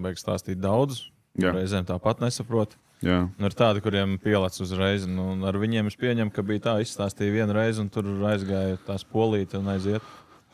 [0.07, 1.05] vajag stāstīt daudz.
[1.39, 1.53] Jā.
[1.55, 2.73] Reizēm tāpat nesaprot.
[3.05, 3.21] Jā.
[3.41, 5.05] Ir tādi, kuriem pielāc uzreiz.
[5.09, 9.05] Nu, ar viņiem es pieņemu, ka bija tā, izstāstīja vienu reizi, un tur aizgāja tās
[9.09, 10.05] polīte un aiziet.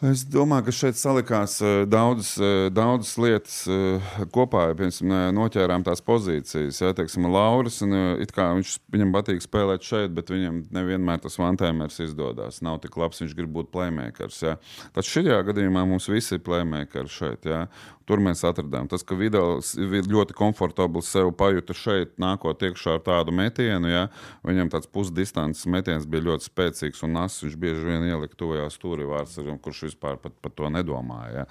[0.04, 4.66] Es domāju, ka šeit salikās eh, daudzas, eh, daudzas lietas eh, kopā.
[4.76, 4.98] Eh,
[5.32, 6.82] noķērām tās pozīcijas.
[6.82, 12.60] Ja, teiksim, Lauris, un, viņš, viņam patīk spēlēt šeit, bet viņam nevienmēr tas vantēmērs izdodas.
[12.60, 14.42] Nav tik labs, viņš grib būt playmakers.
[14.44, 14.58] Ja.
[14.92, 17.48] Tad šajā gadījumā mums visi ir playmakeri šeit.
[17.48, 17.64] Ja.
[18.06, 18.86] Tur mēs atradām.
[18.86, 23.90] Tas, ka ir ļoti komfortabli sev pajuta šeit, nākot iekšā ar tādu metienu.
[23.90, 24.04] Ja.
[24.46, 27.40] Viņam tāds pusdistances metiens bija ļoti spēcīgs un nas.
[27.42, 31.42] Viņš bieži vien ielika tuvajā stūrī vārdsargam, kurš vispār pat par to nedomāja.
[31.42, 31.46] Ja.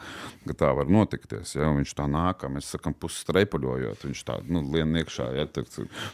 [0.48, 1.58] Ka tā var notikties.
[1.58, 1.74] Ja.
[1.76, 4.08] Viņš tā nāk, mēs sakām, pusstreipuļojot.
[4.08, 5.28] Viņš tā nu, lien iekšā.
[5.36, 5.48] Ja.
[5.52, 5.66] Tā,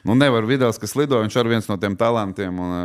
[0.10, 2.64] nu, nevar Vidals, kas lido, viņš ir viens no tiem talantiem.
[2.66, 2.76] Un,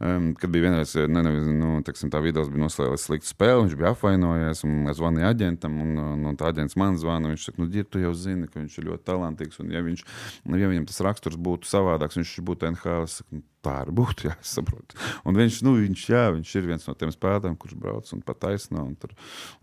[0.00, 3.76] um, kad bija vienreiz, ne, ne, nu, teksim, tā Vidals bija noslēdzis sliktu spēli, viņš
[3.76, 5.76] bija apvainojies un es zvanīju aģentam.
[5.84, 7.32] Un, un, un tā aģents man zvana.
[7.32, 9.58] Viņš saka, nu, Dir, tu jau zini, ka viņš ir ļoti talantīgs.
[9.64, 10.04] Un, ja, viņš,
[10.46, 13.10] nu, ja viņam tas raksturs būtu savādāks, viņš būtu NHL.
[13.34, 14.94] "Nu, Tā arī būtu, jā, es saprotu.
[15.26, 18.38] Un viņš, nu, viņš, jā, viņš ir viens no tiem spēlētājiem, kurš brauc un pat
[18.44, 18.84] taisno.
[18.86, 19.14] Un, tur,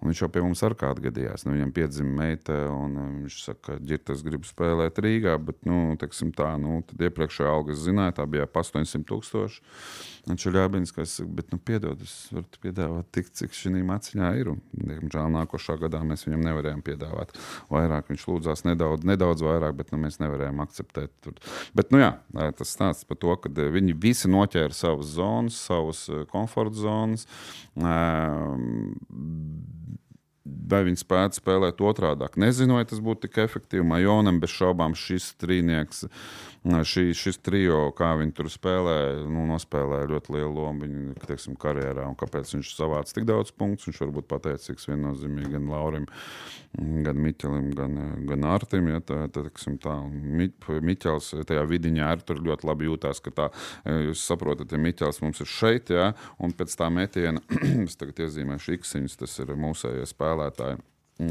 [0.02, 1.46] un viņš jau pie mums ar kādu gadījās.
[1.48, 5.94] Nu, viņam piedzima meita, un um, viņš saka, ka ģirtas grib spēlēt Rīgā, bet, nu,
[6.02, 9.64] teiksim tā, nu, tad iepriekšējā alga es zināju, tā bija ap 800 tūkstoši.
[10.24, 13.82] Viņš ir jābins, ka es saku, bet, nu, piedod, es varu piedāvāt tik, cik šī
[13.84, 14.54] maciņā ir.
[14.54, 17.36] Un, diemžēl, nākošā gadā mēs viņam nevarējām piedāvāt
[17.72, 18.08] vairāk.
[18.12, 21.12] Viņš lūdzās nedaudz, nedaudz vairāk, bet nu, mēs nevarējām akceptēt.
[21.26, 21.36] Tur.
[21.76, 22.14] Bet, nu, jā,
[22.56, 27.28] tas stāsts par to, ka eh, viņi visi noķēra savas zonas, savas eh, komforta zonas.
[27.78, 28.94] Ehm,
[30.44, 32.28] vai viņi spētu spēlēt otrādi.
[32.42, 33.86] Nezinu, vai tas būtu tik efektīvi.
[33.88, 36.04] Majonam bez šaubām šis trīnieks,
[36.64, 38.98] šī, šis trio, kā viņi tur spēlē,
[39.28, 42.10] nu, nospēlē ļoti lielu lomu viņa teiksim, karjerā.
[42.10, 43.90] Un kāpēc viņš savāca tik daudz punktu?
[43.90, 46.10] Viņš var būt pateicīgs viennozīmīgi gan Laurim,
[47.08, 47.98] gan Miķelim, gan,
[48.28, 48.92] gan Artim.
[48.92, 49.96] Ja, tā, tā, teiksim, tā.
[50.12, 50.50] Mi,
[50.92, 53.50] Miķels tajā vidiņā arī tur ļoti labi jūtās, ka tā,
[54.10, 56.12] jūs saprotat, ja Miķels mums ir šeit, ja,
[56.44, 57.44] un pēc tā metiena,
[57.88, 60.82] es tagad iezīmēšu X, tas ir mūsējie spēlētāji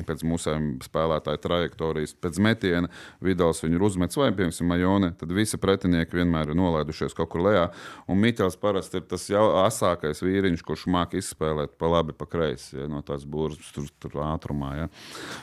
[0.06, 0.52] pēc mūsu
[0.86, 2.88] spēlētāja trajektorijas, pēc metiena
[3.20, 7.42] vidus viņu ir uzmetis vai, piemēram, Majone, tad visi pretinieki vienmēr ir nolaidušies kaut kur
[7.48, 7.64] lejā.
[8.06, 12.78] Un Mikls parasti ir tas jau asākais vīriņš, kurš māca izspēlēt pa labi, pa kreisi
[12.78, 14.74] ja, no tās būras tur, tur ātrumā.
[14.84, 14.90] Ja.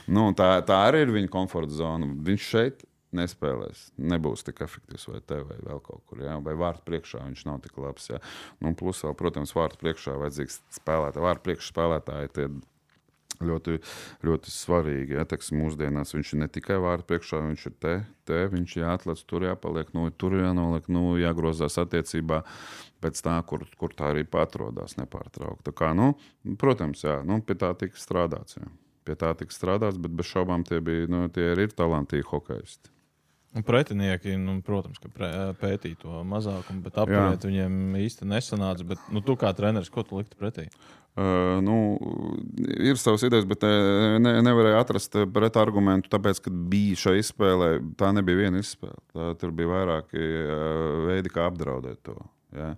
[0.07, 2.07] Nu, tā, tā arī ir viņa komforta zona.
[2.07, 3.89] Viņš šeit nespēlēs.
[3.99, 6.23] Nebūs tik efektīvs vai te, vai vēl kaut kur.
[6.23, 6.39] Ja?
[6.45, 8.07] Vai vārtu priekšā viņš nav tik labs.
[8.11, 8.23] Ja?
[8.63, 11.25] Nu, plus, vēl, protams, vārtu priekšā vajadzīgs spēlētāji.
[11.25, 12.51] Vārtu priekšā spēlētāji tie
[13.45, 13.77] ļoti,
[14.25, 15.15] ļoti svarīgi.
[15.17, 17.95] Ja, teksim, mūsdienās viņš ir ne tikai vārds priekšā, viņš ir te,
[18.29, 22.43] te viņš ir jāatlec, tur jāpaliek, nu, tur jānoliek, nu, jāgrozās attiecībā
[23.03, 25.73] pēc tā, kur, kur tā arī atrodas nepārtraukti.
[25.75, 26.13] Kā, nu,
[26.59, 28.59] protams, jā, nu, pie tā tika strādāts.
[28.59, 28.69] Jā.
[29.07, 32.91] Pie tā tika strādāts, bet bez šaubām tie, bija, nu, tie ir talantīgi hokeisti.
[33.57, 35.09] Un pretinieki, nu, protams, ka
[35.57, 38.85] pētīja to mazākumu, bet apturēt viņiem īsti nesanāca.
[38.91, 40.67] Bet, nu, tu kā treneris, ko tu liktu pretī?
[41.17, 41.75] Uh, nu,
[42.79, 43.65] ir savas idejas, bet
[44.21, 47.69] ne, nevarēja atrast pretargumentu, tāpēc, ka bija šai izspēlē,
[47.99, 49.01] tā nebija viena izspēle.
[49.11, 52.15] Tā, tur bija vairāki uh, veidi, kā apdraudēt to.
[52.55, 52.71] Ja?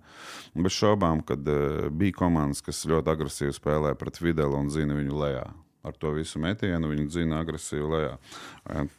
[0.58, 5.20] Bez šaubām, kad uh, bija komandas, kas ļoti agresīvi spēlē pret Videlu un zina viņu
[5.22, 5.46] lejā.
[5.82, 8.12] Ar to visu metienu viņi dzina agresīvi lejā.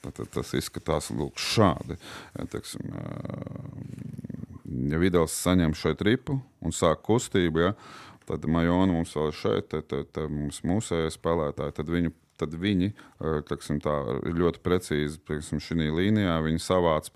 [0.04, 1.96] Tad, tas izskatās lūk, šādi.
[2.52, 2.92] Teksim,
[4.92, 7.72] ja Videls saņem šo tripu un sāk kustību, ja,
[8.30, 12.14] Tad Majona mums vēl ir šeit, tad, tad, tad mums mūsējie spēlētāji, tad viņu
[12.44, 12.92] tad viņi
[13.50, 13.94] teksim, tā,
[14.26, 15.20] ļoti precīzi
[15.64, 16.38] šī līnijā.
[16.64, 17.12] Savāca,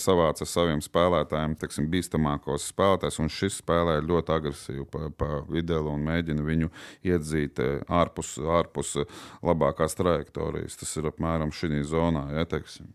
[0.00, 6.46] savāca saviem spēlētājiem teksim, bīstamākos spēlētājus, šis spēlē ļoti agresīvi pa, pa videlu un mēģina
[6.46, 6.72] viņu
[7.12, 8.96] iedzīt ārpus, ārpus
[9.44, 10.80] labākās trajektorijas.
[10.80, 12.28] Tas ir apmēram šī zonā.
[12.36, 12.90] Ja, teiksim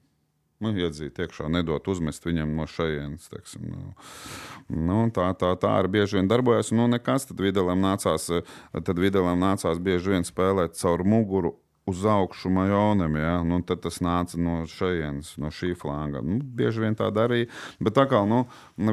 [0.63, 3.29] nu, iedzīt iekšā, nedot uzmest viņam no šejienes.
[3.61, 3.93] Nu,
[4.69, 6.73] nu, tā, tā, tā arī bieži vien darbojas.
[6.75, 8.29] Nu, nekas, tad Videlam nācās,
[8.73, 11.55] tad Videlam nācās bieži vien spēlēt caur muguru
[11.88, 13.38] uz augšu majonam, ja?
[13.43, 16.19] nu, tad tas nāca no šejienes, no šī flanga.
[16.26, 17.47] Nu, bieži vien tā darīja,
[17.80, 18.43] bet tā kā nu,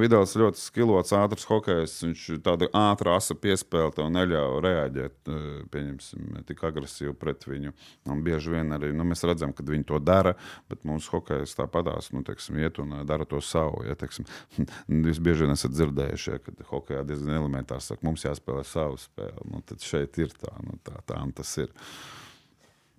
[0.04, 6.62] Vidals ļoti skilots, ātrs hokejs, viņš tādu ātru asa piespēli tev neļauj reaģēt, eh, tik
[6.70, 7.74] agresīvi pret viņu.
[8.06, 10.36] Un bieži vien arī nu, mēs redzam, ka viņi to dara,
[10.70, 13.82] bet mūsu hokejs tāpatās, nu, teiksim, iet un eh, dara to savu.
[13.88, 14.28] Ja, teiksim,
[15.10, 19.50] jūs bieži vien esat dzirdējuši, ja, ka hokejā diezgan elementārs saka, mums jāspēlē savu spēli.
[19.50, 21.74] Nu, tad šeit ir tā, nu, tā, tā un tas ir.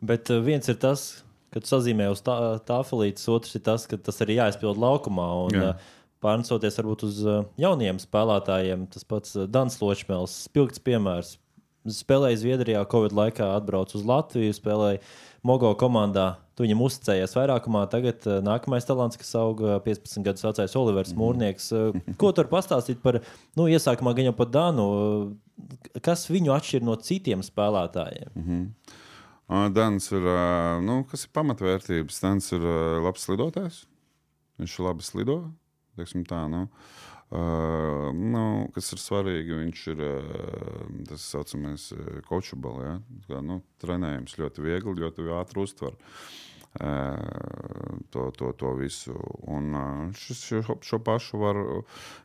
[0.03, 1.23] Bet uh, viens ir tas,
[1.53, 2.35] ka tu sazīmē uz tā,
[2.67, 5.29] tāfelītes, otrs ir tas, ka tas arī jāizpild laukumā.
[5.45, 5.69] Un, Jā.
[5.75, 5.91] uh,
[6.25, 11.35] Pārnesoties varbūt uz uh, jauniem spēlētājiem, tas pats Dans Ločmēls, spilgts piemērs.
[11.85, 15.03] Spēlēja Zviedrijā, Covid laikā atbrauca uz Latviju, spēlēja
[15.45, 16.39] Mogo komandā.
[16.57, 17.83] Tu viņam uzticējies vairākumā.
[17.91, 21.19] Tagad nākamais talants, kas aug 15 gadus vecais Olivers mm.
[21.21, 21.69] Mūrnieks.
[22.17, 23.19] Ko tu vari pastāstīt par,
[23.59, 28.31] nu, iesākumā gan jau par Danu, uh, kas viņu atšķir no citiem spēlētājiem?
[28.33, 28.95] Mm -hmm.
[29.47, 30.23] Dans ir,
[30.81, 32.21] nu, kas ir pamatvērtības.
[32.23, 32.63] Dans ir
[33.05, 33.83] labs slidotājs.
[34.61, 35.41] Viņš ir labi slido.
[35.95, 36.65] Tā, nu.
[37.35, 40.01] Uh, nu, kas ir svarīgi, viņš ir
[41.09, 41.87] tas saucamais
[42.27, 42.83] kočubals.
[42.85, 42.95] Ja?
[43.29, 45.97] Kā, nu, trenējums ļoti viegli, ļoti ātri uztver uh,
[48.13, 49.15] to, to, to visu.
[49.51, 49.73] Un
[50.19, 51.59] šis, šo, šo pašu var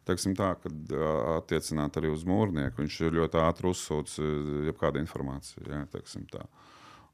[0.05, 0.51] tā,
[1.37, 2.85] attiecināt arī uz mūrnieku.
[2.85, 4.19] Viņš ļoti ātri uzsūc
[4.69, 5.65] jebkādu informāciju.
[5.71, 6.45] Ja?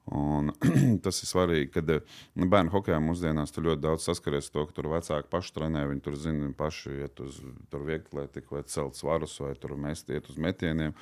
[0.07, 0.53] Un,
[1.05, 4.77] tas ir svarīgi, kad nu, bērnu hokeja mūsdienās tur ļoti daudz saskaries ar to, ka
[4.77, 5.83] tur vecāki paši trenē.
[5.91, 7.41] Viņi tur zina, paši iet uz
[7.75, 10.95] vieglatlētiku, vai celt svarus, vai tur mest iet uz metieniem.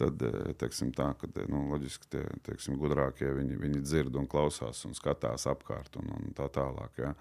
[0.00, 4.82] Tad, eh, teiksim, tā, kad, nu, loģiski tie teiksim, gudrākie viņi, viņi dzird un klausās
[4.88, 6.98] un skatās apkārt un, un tā tālāk.
[6.98, 7.14] Ja.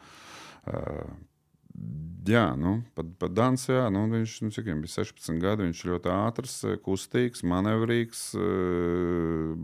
[0.66, 1.20] Uh,
[2.28, 5.64] Jā, nu, pat, pat Dans, jā, nu, viņš nu, cik, bija 16 gadi.
[5.70, 8.26] Viņš ļoti ātrs, kustīgs, manevrīgs,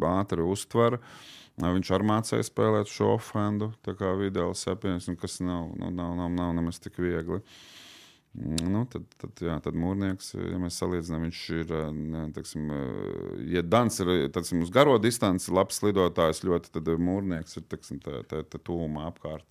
[0.07, 0.97] ātri uztver.
[1.01, 6.13] Uh, Viņš arī mācīja spēlēt šo offendu, tā kā video sapiens, kas nav, nu, nav,
[6.19, 7.41] nav, nav nemaz tik viegli.
[8.37, 11.71] Nu, tad, tad, jā, tad mūrnieks, ja mēs salīdzinām, viņš ir.
[12.35, 12.67] Teksim,
[13.49, 18.21] ja Dans ir teksim, uz garo distanci, labs lidotājs, ļoti, tad mūrnieks ir teksim, tā,
[18.29, 19.47] tā, tā tūmā apkārt.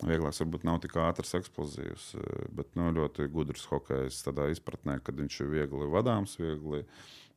[0.00, 2.06] Vieglāks varbūt nav tik ātrs, eksplozīvs,
[2.56, 6.80] bet nu, ļoti gudrs hokejs tādā izpratnē, kad viņš ir viegli vadāms, viegli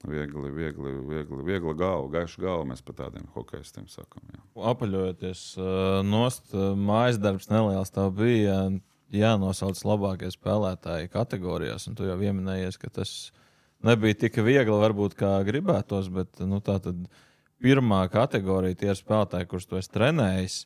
[0.06, 2.68] Viegli, viegli, viegli, viegli galva, gaiša galva.
[2.70, 4.28] Mēs par tādiem hokeistiem sakām.
[4.54, 5.70] Apaļojoties uh,
[6.06, 8.60] nost, uh, mājas darbs neliels tev bija.
[9.08, 13.12] Jānosauc labākie spēlētāji kategorijās, un tu jau pieminējies, ka tas
[13.88, 17.08] nebija tik viegli, varbūt kā gribētos, bet nu, tā tad
[17.64, 20.60] pirmā kategorija tie ir spēlētāji, kurus tu esi trenējis.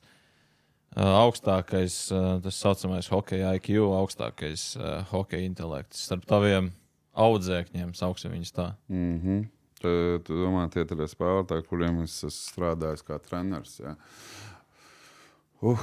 [0.92, 6.74] Uh, augstākais, uh, tas saucamais hokeja IQ, augstākais uh, hokeja intelekts starp taviem
[7.14, 8.72] audzēkņiem, sauksim viņus tā.
[8.90, 9.50] Mm -hmm.
[9.82, 9.92] Tu,
[10.24, 13.80] tu domā, tie ir spēlētāji, kuriem es esmu strādājis kā treneris.
[13.80, 13.96] Jā.
[15.62, 15.80] Uh.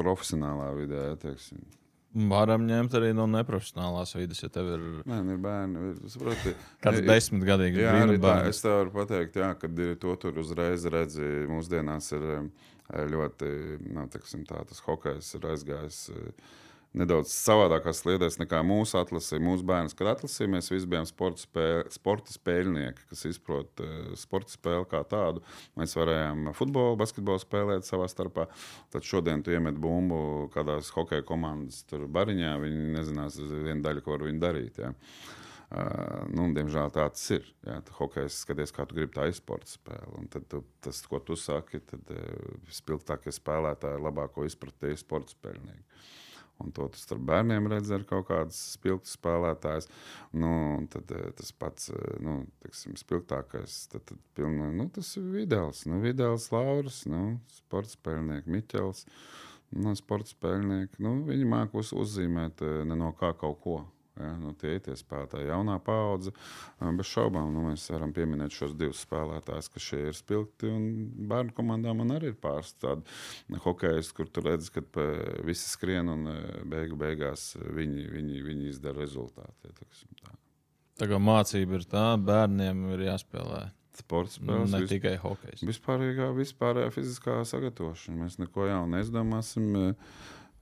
[0.00, 1.60] Profesionālā vidē, ja teiksim.
[2.10, 5.92] Varam ņemt arī no neprofesionālās vidas, ja tev ir Nē, nu ir bērni.
[6.10, 7.06] Saproti, kāds ir-
[8.08, 8.48] arī tā, bērns.
[8.56, 11.28] es tev varu pateikt, jā, kad to tur uzreiz redzi.
[11.50, 12.48] Mūsdienās ir em,
[13.14, 13.52] ļoti,
[13.94, 16.50] nu, teksim, tā, tas hokejs ir aizgājis eh,
[16.96, 19.42] nedaudz savādākās sliedēs nekā mūsu atlasīja.
[19.44, 24.54] Mūsu bērns, kad atlasīja, mēs visi bijām sporta, spēle, sporta spēļnieki, kas izprot uh, sporta
[24.54, 25.44] spēli kā tādu.
[25.78, 28.48] Mēs varējām futbolu, basketbolu spēlēt savā starpā.
[28.94, 32.56] Tad šodien tu iemet bumbu kādās hokeja komandas bariņā.
[32.64, 34.82] Viņi nezinās vienu daļu, ko var viņi darīt.
[34.82, 34.94] Jā.
[35.70, 37.44] Uh, nu, diemžēl tā tas ir.
[37.62, 40.16] Jā, tu hokejs skaties, kā tu gribi tā izsporta spēle.
[40.18, 45.86] Un tad tu, tas, ko tu saki, tad uh, spilgtākie spēlētāji labāko izpratīja sporta spēlnieki.
[46.60, 49.88] Un to tu starp bērniem redzi ar kaut kādas spilgtas spēlētājas.
[50.36, 50.52] Nu,
[50.92, 55.86] tad eh, tas pats eh, nu, tiksim, spilgtākais, tad, tad pilnā, nu, tas ir Vidēls.
[55.90, 59.06] Nu, Vidēls Lauris, nu, sports spēlnieks Miķels.
[59.80, 63.80] Nu, sports spēlnieki, nu, viņi mākos uzzīmēt eh, no kā kaut ko.
[64.20, 66.32] Ja, nu, tie ir tie spēlētāji, jaunā paudze.
[66.80, 70.70] eh, Bez šaubām nu, mēs varam pieminēt šos divus spēlētājus, kas šie ir spilgti.
[71.30, 73.02] Bērnu komandā man arī ir pāris tādi
[73.64, 78.68] hokeji, kur tu redz, ka pē- visi skrien un eh, beigu beigās viņi, viņi, viņi
[78.74, 79.72] izdara rezultātu.
[79.72, 79.74] Ja,
[80.24, 80.36] tā.
[81.08, 83.70] Kā mācība ir tā, bērniem ir jāspēlē.
[84.00, 85.60] Sports spēles ne vis- tikai hokejs.
[85.68, 88.22] Vispārīgā, vispārējā fiziskā sagatavošana.
[88.24, 89.94] Mēs neko jaunu neizdomāsim.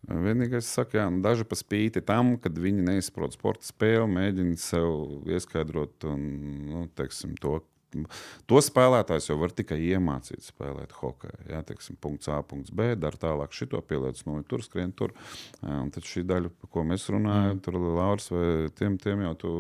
[0.08, 5.26] Vienīgais, saka, jā, nu, daži pa spīti tam, kad viņi neizprot sporta spēli, mēģina sev
[5.28, 6.22] ieskaidrot un,
[6.68, 7.60] nu, teiksim, to.
[8.44, 11.38] To spēlētājs jau var tikai iemācīt spēlēt hokeju.
[11.48, 15.14] Jā, teiksim, punkts A, punkts B, dara tālāk šito pielietas, no tur skrien tur.
[15.62, 17.62] Jā, Un tad šī daļa, par ko mēs runājam, mm.
[17.64, 18.44] tur Lauris vai
[18.76, 19.52] tiem, tiem jau tu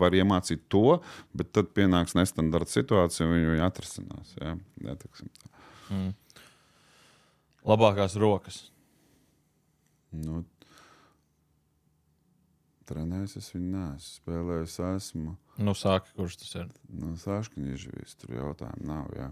[0.00, 0.96] vari iemācīt to,
[1.36, 4.36] bet tad pienāks nestandarta situācija un viņi viņu atrasinās.
[4.40, 4.56] Jā,
[4.88, 5.52] jā, teiksim, tā.
[7.68, 8.64] Labākās rokas.
[10.20, 10.42] Nu,
[12.88, 14.10] trenējis es viņu neesmu.
[14.20, 15.36] Spēlējis esmu.
[15.64, 16.70] Nu, sāka, kurš tas ir.
[16.90, 19.10] Nu, Sāškiņš tur jautājumu nav.
[19.18, 19.30] Jā,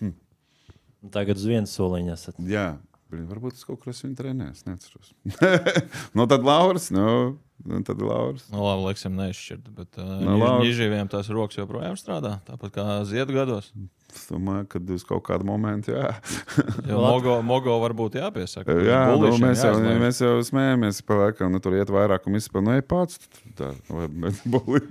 [1.16, 2.40] Tagad uz vienu soliņu esat.
[2.44, 2.68] jā
[3.10, 4.64] blin, varbūt es kaut kur esmu trenējis.
[4.68, 5.12] Neceros.
[6.16, 6.90] nu, tad Lauris.
[6.94, 7.06] Nu,
[7.66, 8.46] nu, tad Lauris.
[8.52, 9.70] Nu, labi, liksim, neizšķirt.
[9.76, 10.68] Bet uh, labi.
[10.68, 12.36] Nīžīviem tās rokas joprojām strādā.
[12.46, 13.72] Tāpat kā ziedu gados.
[14.10, 16.10] Es domāju, ka uz kaut kādu momentu, jā.
[16.88, 18.74] Jo mogo, mogo varbūt jāpiesaka.
[18.84, 20.00] Jā, nu, mēs, jau, jāizlaiž.
[20.02, 23.20] mēs jau smējamies par laikam, nu, tur iet vairāk, un spēlē, nu, pats.
[23.58, 24.82] Tā, vai, bet boli-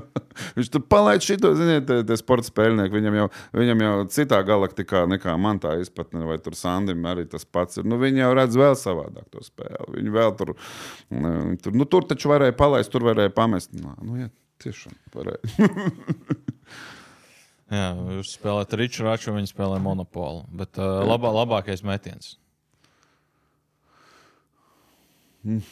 [0.56, 2.94] Viņš tur palaid šito, ziniet, tie, tie sporta spēlnieki.
[2.94, 3.26] Viņam jau,
[3.58, 7.88] viņam jau citā galaktikā nekā man tā izpratne, vai tur Sandim arī tas pats ir.
[7.90, 9.98] Nu, viņi jau redz vēl savādāk to spēli.
[9.98, 10.54] Viņi vēl tur,
[11.60, 13.74] tur, nu, tur taču varēja palaist, tur varēja pamest.
[13.76, 14.30] Nu, nu jā,
[14.64, 15.68] tiešām varēja.
[17.70, 20.42] Jā, jūs spēlējat Riču Raču, viņi spēlē monopolu.
[20.58, 22.34] Bet uh, labā, labākais metiens.
[25.46, 25.62] Mm.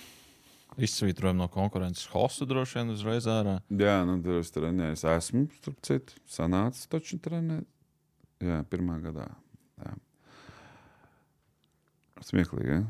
[0.79, 3.57] Izsvītrojam no konkurences hostu droši vien uzreiz ārā.
[3.67, 5.01] jā, nu, tur es trenēju.
[5.17, 7.67] Esmu, starp citu, sanācis taču trenēt.
[8.47, 9.27] Jā, pirmā gadā.
[9.83, 9.97] Jā.
[12.31, 12.85] Smieklīgi, ja?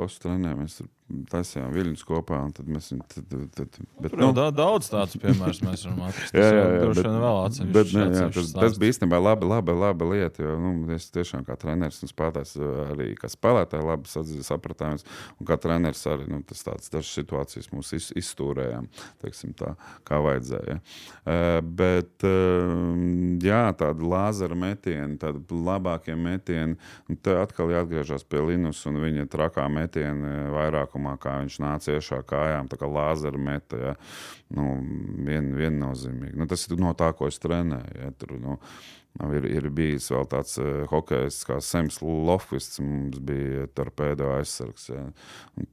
[0.00, 0.90] Hostu trenēju, mēs tur
[1.32, 2.90] taisījām viļņus kopā, tad mēs.
[3.08, 6.34] Tad, tad, tad, bet, jau da, daudz tādu piemēru mēs varam atrast.
[6.36, 7.74] Jā, Tas jā, jau jā, bet, vēl atsevišķs.
[7.76, 10.44] bet, ne, jā, tas, tas bija īstenībā labi, labi, labi lieta.
[10.44, 12.54] Jo, nu, es tiešām kā treneris un spēlētājs
[12.92, 14.98] arī kā spēlētāji labi sapratām.
[15.38, 18.88] Un kā treneris arī nu, tas tāds dažas situācijas mums iz, izstūrējām,
[19.24, 19.74] teiksim, tā,
[20.08, 20.78] kā vajadzēja.
[20.78, 22.74] Uh, bet uh,
[23.44, 26.78] jā, tādi lāzera metieni, tādi labākie metieni,
[27.08, 30.48] un te atkal jāatgriežas pie Linus un viņa trakā metiena
[30.98, 33.76] vairākumā, kā viņš nāca iešā kājām, tā kā lāzera meta.
[33.76, 33.96] Ja.
[34.50, 34.78] Nu,
[35.24, 36.36] vien, viennozīmīgi.
[36.36, 37.98] Nu, tas ir no tā, ko es trenēju.
[38.02, 38.12] Ja.
[38.18, 38.58] Tur, nu,
[39.18, 42.78] Ir, ir bijis vēl tāds uh, hokejs, kā Sems Lofvists.
[42.78, 44.84] Mums bija torpēdo aizsargs.
[44.92, 45.08] Ja.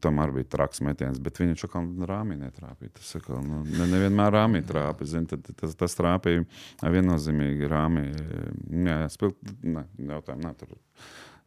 [0.02, 2.96] Tam arī bija traks metiens, bet viņš jau kā rāmī netrāpīja.
[2.96, 5.12] Tas atkal, nu, ne, nevienmēr rāmī trāpīja.
[5.12, 6.42] Zin, tad, tas, tas trāpīja
[6.82, 8.08] viennozīmīgi rāmī.
[8.88, 10.74] Jā, spilt, ne, jautājumu nav tur.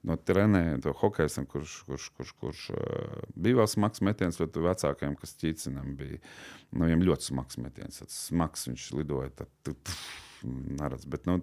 [0.07, 5.19] No trenējiem, to hokeja, kurš, kurš, kurš, kurš uh, bija vēl smags metiens, bet vecākajiem,
[5.19, 8.03] kas ķīcinam, bija nu, viņam ļoti smags metiens.
[8.05, 9.33] Tas smags viņš lidoja.
[9.43, 9.95] Tad, tad,
[10.45, 11.41] neredz, bet, nu,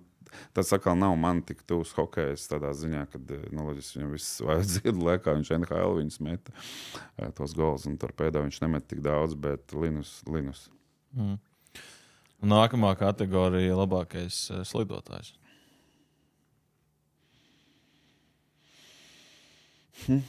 [0.56, 3.22] tas atkal nav man tik tuvs hokejs tādā ziņā, ka
[3.56, 8.62] nu, viņam viss vajadzēja laikā, viņš NHL viņus meta uh, tos gols, un torpēdā viņš
[8.64, 10.20] nemet tik daudz, bet Linus.
[10.30, 10.70] Linus.
[11.16, 11.40] Mm.
[12.46, 15.34] Nākamā kategorija- labākais slidotājs.
[20.06, 20.20] Hm.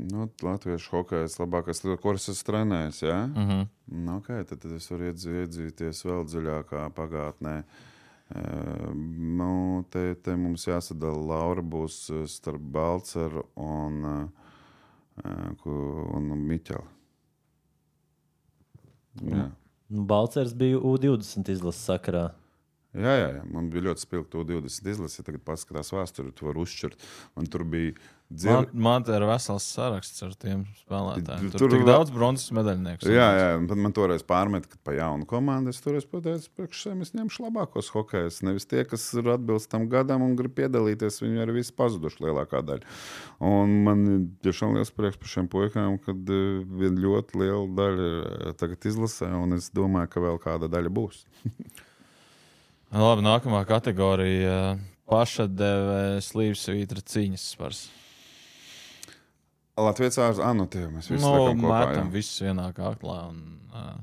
[0.00, 2.92] Nu, Latviešu hokeja labākais, kuras es trenēju.
[3.04, 3.26] Ja?
[3.26, 3.66] Mm -hmm.
[3.86, 7.62] nu, okay, tad, tad es varu iedzīties vēl dziļākā pagātnē.
[8.30, 8.94] Uh,
[9.38, 15.66] nu, te, te mums jāsadala Laura būs starp Balceru un, uh,
[16.14, 16.86] un Miķeli.
[19.22, 19.50] Jā.
[19.88, 22.30] Nu, Balcers bija U20 izlases sakarā.
[22.94, 25.20] Jā, jā, jā, man bija ļoti spilgta U20 izlase.
[25.20, 26.96] Ja tagad paskatās vēsturi, tu vari uzšķirt.
[27.36, 27.94] Man tur bija
[28.30, 28.52] dzir...
[28.54, 31.50] man, man ir vesels saraksts ar tiem spēlētājiem.
[31.52, 33.10] Tur, Tur tik daudz bronzas medaļnieku.
[33.10, 37.10] Jā, jā, tad man toreiz pārmet, ka pa jaunu komandu es toreiz pateicu, priekš sevis
[37.10, 38.40] es ņemšu labākos hokejus.
[38.46, 42.62] Nevis tie, kas ir atbilst tam gadam un grib piedalīties, viņi arī visi pazuduši lielākā
[42.66, 42.96] daļa.
[43.50, 48.10] Un man ir tiešām liels prieks par šiem puikām, kad eh, viena ļoti liela daļa
[48.10, 51.24] ir tagad izlasē, un es domāju, ka vēl kāda daļa būs.
[52.90, 54.76] Labi, nākamā kategorija-
[55.10, 57.88] paša deve slīpsvītra cīņas spars.
[59.86, 61.56] Latvijas ārzemēs, ah, no tie mēs visi Nu, kopā.
[61.88, 62.12] metam jā.
[62.14, 63.18] visus vienā kaklā.
[63.32, 63.42] Un,
[63.72, 63.98] uh,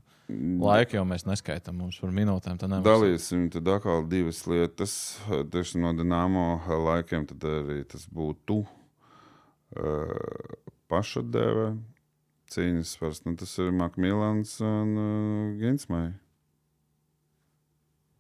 [0.60, 2.84] Laika jau mēs neskaitām, mums par minūtēm tā nevar.
[2.84, 4.96] Dalīsim tad atkal divas lietas.
[5.28, 10.58] Tieši no Dienāmo laikiem tad arī tas būtu uh,
[10.92, 11.70] paša deve
[12.52, 13.24] cīņas svars.
[13.24, 16.10] Nu, tas ir Makmilans un uh, Ginsmai.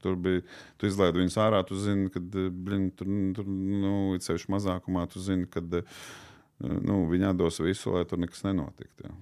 [0.03, 0.43] Tur bija,
[0.77, 5.19] tu izlaidi viņus ārā, tu zini, ka blin, tur, tur nu, ir sevišķi mazākumā, tu
[5.25, 5.63] zini, ka
[6.59, 9.07] nu, viņi dos visu, lai tur nekas nenotiktu.
[9.07, 9.15] jā.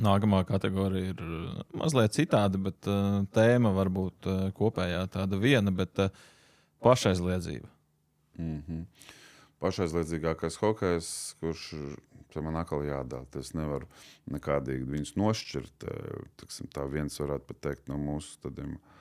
[0.00, 5.72] Nākamā kategorija ir uh, mazliet citāda, bet uh, tēma var būt uh, kopējā tāda viena,
[5.74, 6.12] bet uh,
[6.84, 7.68] pašaizliedzība.
[8.38, 8.84] Mm -hmm.
[9.60, 11.72] Pašaizliedzīgākais hokejs, kurš
[12.38, 13.26] man atkal jādala.
[13.38, 13.88] Es nevaru
[14.30, 15.86] nekādīgi viņus nošķirt.
[15.88, 18.76] eh, Tiksim, tā viens varētu pat teikt no mūsu tādiem.
[18.76, 18.99] eh,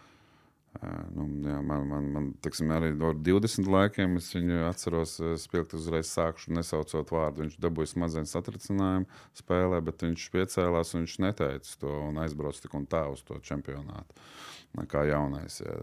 [0.79, 6.11] Nu, jā, man, man, man tiksim, arī no 20 laikiem es viņu atceros, spilgt uzreiz
[6.13, 7.43] sākšu, nesaucot vārdu.
[7.43, 12.77] Viņš dabūja smadzenes satricinājumu spēlē, bet viņš piecēlās un viņš neteica to un aizbrauca tik
[12.77, 14.23] un tā uz to čempionātu.
[14.87, 15.57] Kā jaunais.
[15.65, 15.75] Jā,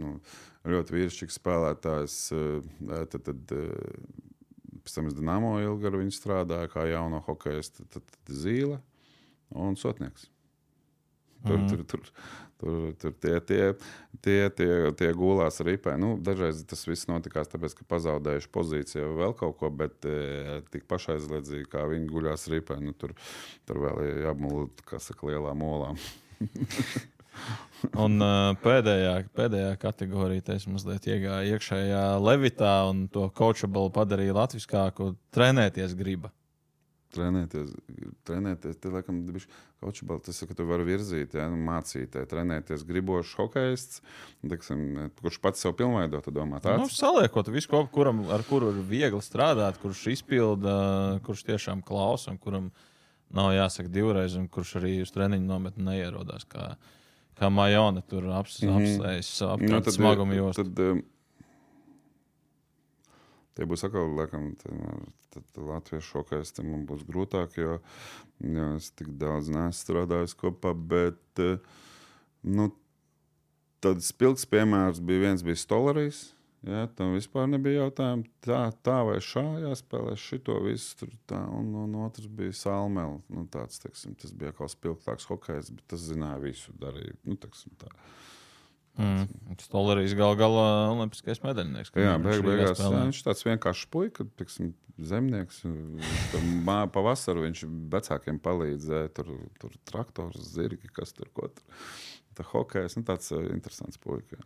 [0.00, 0.16] nu,
[0.72, 2.18] ļoti vīrišķīgs spēlētājs.
[3.12, 3.56] Tad, tad,
[4.80, 8.80] pēc tam es Dienāmo ilgi ar viņu strādāju, kā jauno hokeja, tad, tad, tad zīle
[9.52, 10.31] un sotnieks.
[11.42, 11.68] Tur, mm.
[11.68, 12.02] tur, tur,
[12.62, 13.62] tur, tur tie, tie,
[14.22, 15.96] tie, tie, tie gulās ripē.
[16.00, 20.60] Nu, dažreiz tas viss notikās tāpēc, ka pazaudējuši pozīciju vai vēl kaut ko, bet e,
[20.74, 23.16] tik pašaizliedzīgi, kā viņi guļās ripē, nu, tur,
[23.68, 25.98] tur vēl ir jāapmulot, kā saka, lielām olām.
[28.04, 35.14] Un uh, pēdējā, pēdējā kategorija, tas mazliet iegāja iekšējā levitā un to coachable padarīja latviskāku.
[35.34, 36.30] Trenēties griba.
[37.12, 37.74] Trenēties,
[38.24, 39.50] trenēties te, laikam, bišķi
[39.82, 44.00] Kaučbal, tas ir, ka tu vari virzīt, ja, nu, mācīt, ja, trenēties gribošs hokejists,
[44.48, 46.94] teiksim, kurš pats sev pilnveido, tu domā Nu, tāds.
[46.96, 52.38] saliekot visu kopā, kuram, ar kuru ir viegli strādāt, kurš izpilda, kurš tiešām klausa un
[52.40, 52.70] kuram
[53.32, 56.46] nav jāsaka divreiz, un kurš arī uz treniņu nometni neierodās.
[56.48, 56.76] Kā,
[57.36, 58.78] kā Majona tur aps, Mhm.
[58.78, 60.52] apsējas, Nu, apgādājot tad, smagumu.
[60.56, 61.02] Tad, um,
[63.52, 64.54] Tie būs atkal, laikam,
[65.32, 66.24] tad, tad, tad latviešu
[66.56, 67.78] tam man būs grūtāk, jo,
[68.44, 70.74] jo es tik daudz neesmu strādājis kopā.
[70.74, 71.58] Bet, eh,
[72.42, 72.70] nu,
[73.82, 76.30] tāds spilgts piemērs bija viens bija Stolarijas.
[76.62, 80.92] Ja, tam vispār nebija jautājumu, tā, tā vai šā jāspēlē šito visu.
[81.00, 83.16] Tur, tā, un, un otrs bija Salmēl.
[83.34, 86.70] Nu, tāds, teiksim, tas bija kaut kāds spilgtāks hokejs, bet tas zināja visu.
[86.78, 87.90] Darīja, nu, teiksim, tā.
[89.00, 89.24] Mm.
[89.62, 91.94] Stolarijas gal galā olimpiskais medaļnieks.
[91.96, 95.62] Jā, beig, beigās jā, viņš tāds vienkāršs puika, tiksim, zemnieks.
[96.92, 97.62] Pavasarī viņš
[97.92, 99.32] vecākiem palīdzēja, tur,
[99.62, 101.64] tur traktors, zirgi, kas tur ko tur.
[102.36, 104.38] Tā hokejs, nu, tāds uh, interesants puika.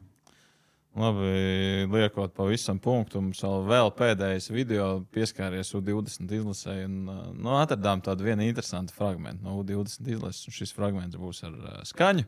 [0.96, 6.80] Labi, liekot pavisam punktu, mums vēl, pēdējais video pieskāries U20 izlasē.
[6.86, 11.44] Un, uh, nu, atradām tādu vienu interesantu fragment no U20 izlases, un šis fragments būs
[11.46, 12.26] ar uh, skaņu.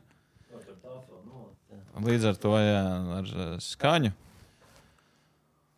[2.05, 2.81] Līdz ar to jā,
[3.19, 4.15] ar uh, skaņu.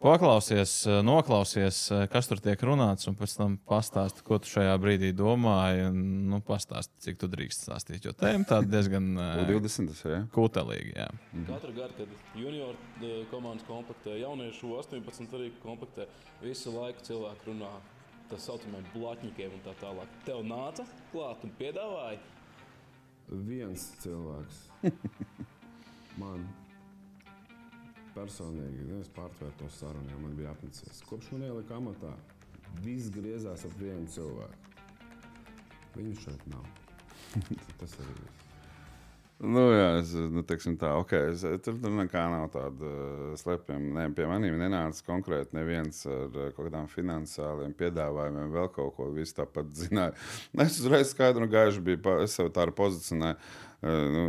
[0.01, 4.73] Paklausies, eh, noklausies, eh, kas tur tiek runāts, un pēc tam pastāsti, ko tu šajā
[4.81, 5.83] brīdī domāji.
[5.91, 5.99] Un,
[6.31, 8.07] nu, pastāsti, cik tu drīkst stāstīt.
[8.09, 9.93] Jo tēma tāda diezgan eh, 20.
[10.09, 10.23] Ja?
[10.33, 11.05] kutelīga.
[11.05, 11.07] Jā.
[11.51, 16.09] Katru gadu, kad junior eh, komandas komplektē, jauniešu 18 arī komplektē,
[16.41, 20.19] visu laiku cilvēki runā par tā saucamajiem blakņiem un tā tālāk.
[20.25, 22.17] Tev nāca klāt un piedāvāja.
[23.29, 24.63] viens cilvēks
[26.19, 26.43] man
[28.15, 31.01] personīgi es pārtvēru to sarunu, jo man bija apnicis.
[31.07, 32.11] Kopš man ielika amatā,
[32.83, 34.77] viss griezās ap vienu cilvēku.
[35.95, 36.67] Viņu šeit nav.
[37.79, 38.47] Tas arī viss.
[39.41, 43.87] Nu, jā, es, nu, teiksim tā, ok, es, tur, tur nekā nav tāda uh, slepjama.
[43.95, 49.07] Ne, pie maniem nenāca konkrēti neviens ar uh, kaut kādām finansiāliem piedāvājumiem, vēl kaut ko.
[49.15, 50.13] Visi tāpat zināja.
[50.67, 53.39] Es uzreiz skaidru un gaišu biju, pa- es sev tādu pozicionēju.
[53.81, 54.27] Uh, nu,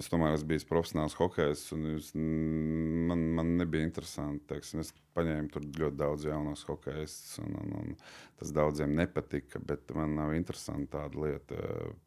[0.00, 4.46] Es tomēr esmu bijis profesionāls hokejs, un mm, man, man nebija interesanti.
[4.52, 7.96] Teiksim, es paņēmu tur ļoti daudz jaunos hokejistus, un, un, un
[8.40, 9.60] tas daudziem nepatika.
[9.68, 11.58] Bet man nav interesanti tāda lieta,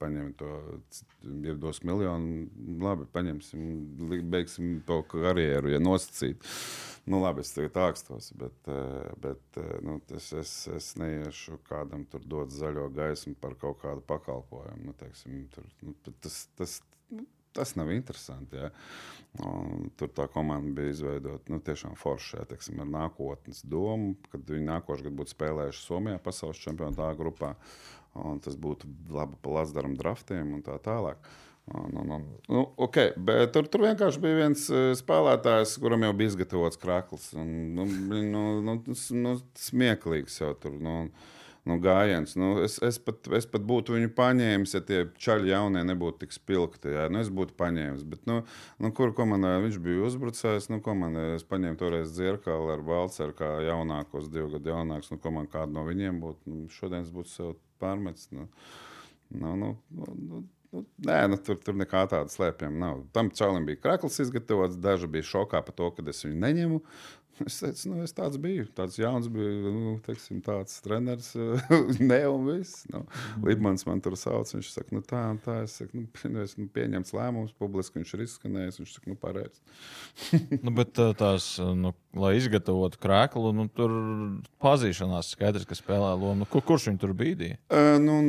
[0.01, 0.51] paņemt to,
[1.45, 2.47] ja dos miljonu,
[2.81, 3.69] labi, paņemsim,
[4.33, 6.41] beigsim to karjeru, ja nosacīt.
[7.05, 12.07] Nu, labi, es tagad ākstos, bet, eh, bet eh, nu, es, es, es neiešu kādam
[12.09, 14.87] tur dot zaļo gaismu par kaut kādu pakalpojumu.
[14.87, 16.79] Nu, teiksim, tur, nu, tas, tas,
[17.13, 18.59] nu, tas nav interesanti.
[18.59, 18.71] Ja?
[19.43, 24.69] Un, tur tā komanda bija izveidota nu, tiešām forša, teiksim, ar nākotnes domu, kad viņi
[24.69, 27.55] nākošais gads būtu spēlējuši Somijā pasaules čempionātā grupā.
[28.45, 31.19] Tas būtu labi pa Latvijas draftiem un tā tālāk.
[31.65, 36.11] Un, un, un, nu, okay, bet tur, tur vienkārši bija viens eh, spēlētājs, kuram jau
[36.13, 37.31] bija izgatavots krāklis.
[37.41, 40.75] Un, nu, nu, nu, nu, smieklīgs jau tur.
[40.77, 40.99] Nu,
[41.69, 42.35] nu, gājiens.
[42.39, 46.35] Nu, es, es, pat, es pat būtu viņu paņēmis, ja tie čaļi jaunie nebūtu tik
[46.35, 46.93] spilgti.
[46.93, 47.07] Jā.
[47.11, 48.05] Nu, es būtu paņēmis.
[48.11, 48.41] Bet, nu,
[48.81, 50.69] nu, kur komandā viņš bija uzbrucējis?
[50.73, 55.13] Nu, komandā es paņēmu toreiz dzirkalu ar Balceru, kā jaunākos, divu gadu jaunāks.
[55.13, 56.51] Nu, komanda kādu no viņiem būtu.
[56.51, 58.29] Nu, šodien es būtu sev pārmetis.
[58.35, 58.49] Nu,
[59.33, 60.43] nu, nu, nu, nu,
[60.75, 63.03] Nu, nē, nu, tur, tur nekā tāda slēpjama nav.
[63.15, 66.79] Tam čalim bija krakls izgatavots, daži bija šokā par to, ka es viņu neņemu.
[67.45, 68.65] Es teicu, nu, es tāds biju.
[68.75, 71.33] Tāds jauns bija, nu, teiksim, tāds treneris.
[72.09, 72.85] Nē, un viss.
[72.91, 73.03] Nu,
[73.43, 74.49] Libmans man tur sauc.
[74.55, 75.57] Viņš saka, nu, tā, un tā.
[75.65, 78.79] Es saku, nu, es nu, pieņemts lēmums, publiski viņš ir izskanējis.
[78.81, 80.41] Viņš saka, nu, pareizi.
[80.61, 83.93] Nu, bet tās, nu, lai izgatavotu krēklu, nu, tur
[84.63, 86.43] pazīšanās skaidrs, ka spēlē lomu.
[86.43, 87.59] Nu, kur, kurš viņu tur bīdīja?
[87.67, 88.19] Uh, nu,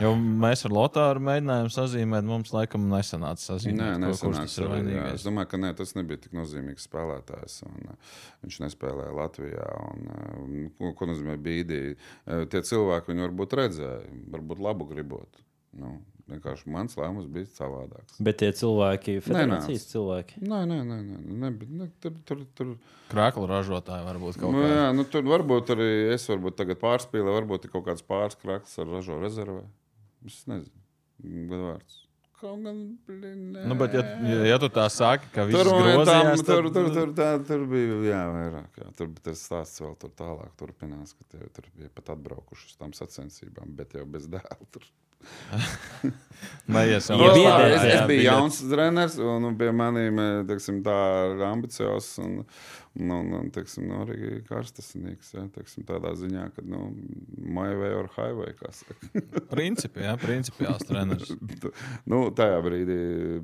[0.00, 4.56] Jo mēs ar Lotāru mēģinājām sazīmēt, mums laikam nesanāca Nē, sazīmēt, ko, kurš nesanāca tas
[4.58, 5.06] ir arī, jā.
[5.18, 7.58] Es domāju, ka ne, tas nebija tik nozīmīgs spēlētājs.
[7.68, 8.14] Un, uh,
[8.46, 9.68] viņš nespēlēja Latvijā.
[9.90, 11.82] Un, uh, ko, ko nozīmē bīdī?
[11.92, 14.00] Uh, tie cilvēki viņu varbūt redzēja,
[14.32, 15.44] varbūt labu gribot.
[15.76, 15.98] Nu,
[16.30, 18.16] vienkārši mans lēmums bija savādāks.
[18.22, 20.40] Bet tie cilvēki, federācijas cilvēki.
[20.44, 22.74] Nē, nē, nē, nē, nē, ne, tur, tur, tur,
[23.12, 24.72] Krēklu ražotāji varbūt kaut nu, kā.
[24.72, 28.92] jā, nu, tur varbūt arī es varbūt tagad pārspīlēju, varbūt ir kaut kāds pārskraks ar
[28.92, 29.64] ražo rezervē.
[30.26, 30.82] Es nezinu,
[31.50, 32.00] gadu vārds.
[32.42, 33.42] Kaut gan, blin.
[33.54, 36.74] Nu, bet, ja, ja, ja tu tā saki, ka viss Tur, grozījās, tur, tad...
[36.74, 38.80] tur, tur, tā, tur bija jā, vairāk.
[38.82, 38.88] Jā.
[38.98, 40.50] Tur bija tas stāsts vēl tur tālāk.
[40.58, 44.58] Turpinās, ka tie, tur bija pat atbraukuši uz tām sacensībām, bet jau bez dēla.
[44.74, 44.88] Tur.
[46.72, 47.18] Neiesim.
[47.18, 50.94] Ja biedēs, es, es jā, biju jauns treneris, un pie maniem teiksim, tā
[51.48, 52.40] ambiciozs un,
[52.98, 55.32] un, un, un teiksim, nu, arī karstasinīgs.
[55.36, 56.84] Ja, teiksim, tādā ziņā, ka nu,
[57.42, 58.54] my way or highway.
[58.58, 58.96] kā saka.
[59.54, 61.34] Principi, jā, principiāls treneris.
[62.10, 62.98] nu, tajā brīdī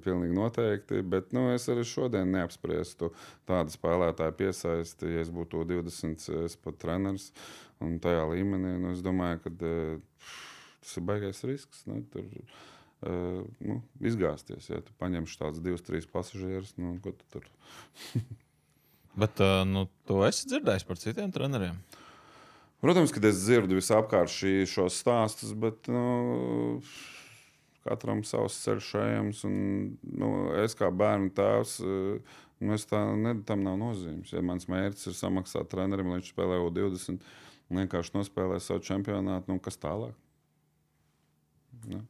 [0.04, 3.12] pilnīgi noteikti, bet nu, es arī šodien neapspriestu
[3.48, 5.14] tādu spēlētāju piesaisti.
[5.16, 7.32] Ja es būtu 20, es pat treneris
[7.84, 9.98] un tajā līmenī, nu, es domāju, ka eh,
[10.88, 11.84] tas ir baigais risks.
[11.86, 12.26] Nu, tur,
[13.04, 13.78] uh, nu,
[14.10, 17.48] izgāzties, ja tu paņemsi tādus divus, trīs pasažierus, nu, ko tu tur
[19.18, 21.78] Bet uh, nu, tu esi dzirdējis par citiem treneriem?
[22.78, 26.82] Protams, ka es dzirdu visapkārt šī, šos stāstus, bet nu,
[27.82, 29.42] katram savs ceļš ejams.
[29.48, 29.56] Un,
[30.22, 30.28] nu,
[30.62, 34.30] es kā bērnu tēvs, eh, nu, tā, ne, tam nav nozīmes.
[34.34, 37.26] Ja mans mērķis ir samaksāt trenerim, lai viņš spēlē U20,
[37.68, 40.14] un vienkārši nospēlē savu čempionātu, nu, kas tālāk?
[41.86, 42.04] Nu.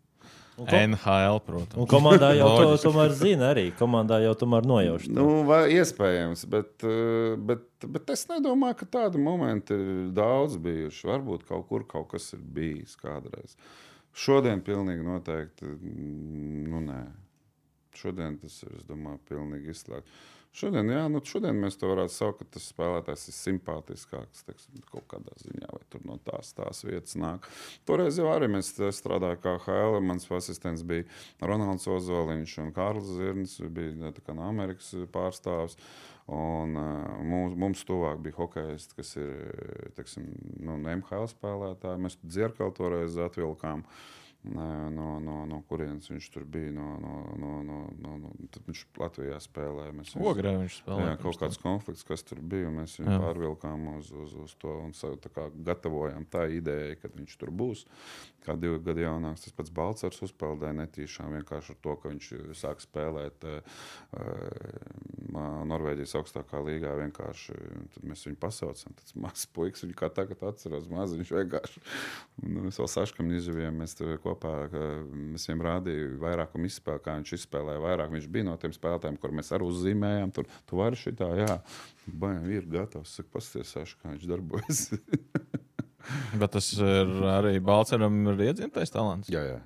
[0.59, 1.77] Ko, NHL, protams.
[1.79, 3.69] un komandā jau to tomēr zina arī.
[3.79, 5.05] Komandā jau tomēr nojauš.
[5.07, 5.15] to.
[5.15, 11.07] Nu, vai, iespējams, bet, eh, bet, bet es nedomāju, ka tādi momenti ir daudz bijuši.
[11.13, 13.55] Varbūt kaut kur kaut kas ir bijis kādreiz.
[14.19, 17.05] Šodien pilnīgi noteikti mm, nu, nē.
[17.95, 20.27] Šodien tas ir, es domāju, pilnīgi izslēgts.
[20.57, 25.05] Šodien, jā, nu, šodien mēs to varētu saukt, ka tas spēlētājs ir simpātiskāks teiksim, kaut
[25.11, 27.47] kādā ziņā, vai tur no tās, tās vietas nāk.
[27.89, 30.01] Toreiz jau arī mēs strādājām kā HL.
[30.09, 31.07] Mans asistents bija
[31.45, 35.79] Ronalds Ozoliņš un Kārlis Zirnis, bija kā no Amerikas pārstāvs.
[36.29, 39.31] Un, uh, mums, mums tuvāk bija hokejs, kas ir
[39.97, 40.27] teiksim,
[40.61, 42.03] nu, MHL spēlētāji.
[42.05, 43.87] Mēs dzirkali toreiz atvilkām.
[44.45, 46.71] No, no, no kurienes viņš tur bija?
[46.73, 49.93] No, no, no, no, no, no, tad viņš Latvijā spēlēja.
[49.99, 52.69] Mēs viņus- Ogrē viņš spēlēja Jā, kaut kāds konflikts, kas tur bija.
[52.69, 53.19] un Mēs viņu Jā.
[53.19, 57.85] pārvilkām uz, uz, uz to un tā kā gatavojām tā ideja, ka viņš tur būs.
[58.47, 62.81] Kā divi gadi jaunāks, tas pats Balčers uzpeldēja netīšām vienkārši ar to, ka viņš sāk
[62.81, 63.61] spēlēt uh,
[65.69, 66.95] Norvēģijas augstākā līgā.
[67.03, 67.57] Vienkārši
[67.93, 68.95] tad mēs viņu pasaucam.
[69.03, 71.83] Tas mazs puisis, viņu kā tagad atceros, maz viņš vienkārši.
[72.47, 74.53] Nu, mēs vēl saškam izživījām, mēs tur kopā,
[75.11, 78.13] mēs viņam rādījām vairākumu izspēli, kā viņš izspēlēja vairāk.
[78.15, 80.35] Viņš bija no tiem spēlētājiem, kur mēs arī uzzīmējām.
[80.37, 81.57] Tur tu vari šitā, jā.
[82.07, 83.17] Baigi, ir gatavs.
[83.19, 84.85] Saka, pasties, kā viņš darbojas.
[86.41, 89.33] Bet tas ir arī Balčūskam ir iedzimtais talants.
[89.33, 89.59] jā, jā.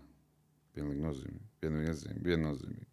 [0.72, 1.46] Pilnīgi nozīmīgi.
[1.62, 2.24] Viennozīmīgi.
[2.24, 2.88] viennozīmīgi.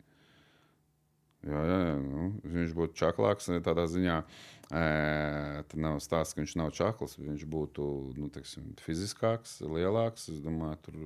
[1.48, 1.94] Jā, jā, jā.
[2.04, 4.18] Nu, viņš būtu čaklāks tādā ziņā.
[4.20, 7.16] E, tad nav stāsts, ka viņš nav čakls.
[7.18, 7.86] Viņš būtu
[8.20, 10.28] nu, teiksim, fiziskāks, lielāks.
[10.30, 11.00] Es domāju, tur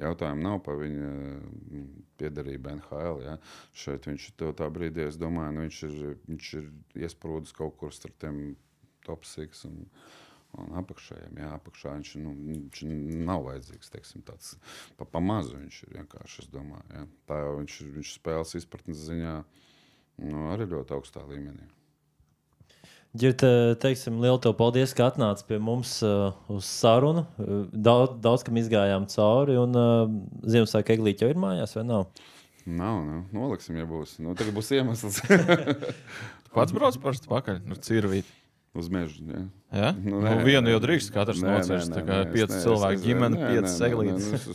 [0.00, 1.84] jautājumu nav par viņa mm,
[2.20, 3.20] piederību NHL.
[3.26, 3.36] Ja.
[3.76, 6.72] Šeit viņš to tā brīdī, es domāju, nu, viņš, ir, viņš ir
[7.04, 8.42] iesprūdis kaut kur starp tiem
[9.06, 9.68] top 6.
[9.68, 9.86] Un,
[10.58, 12.80] Un apakšējiem, jā, apakšā viņš, nu, viņš
[13.22, 13.92] nav vajadzīgs.
[13.94, 14.56] Teiksim, tāds
[14.98, 16.48] pa, pa mazu viņš ir vienkārši.
[16.50, 17.04] Domāju, jā.
[17.30, 19.36] Tā jau viņš, viņš spēles izpratnes ziņā
[20.26, 21.68] nu, arī ļoti augstā līmenī.
[23.10, 23.42] Ģirt,
[23.82, 27.24] teiksim, lielu tev paldies, ka atnāci pie mums uh, uz sarunu.
[27.42, 30.12] Uh, Daudz, daudz kam izgājām cauri, un uh,
[30.46, 32.04] Ziemassvētku eglīte jau ir mājās, vai nav?
[32.70, 34.14] Nav, nu, noliksim, ja būs.
[34.22, 35.18] Nu, tagad būs iemesls
[36.54, 38.30] Pats brauc parasti pakaļ, nu, cirvīt.
[38.78, 39.18] uz meža.
[39.26, 39.42] Jā.
[39.74, 39.90] Ja?
[40.04, 41.58] Nu, Nu, nē, nu, vienu jau drīkst katrs nē,
[41.90, 44.46] Tā kā pieci cilvēki ģimene, pieci seglītes.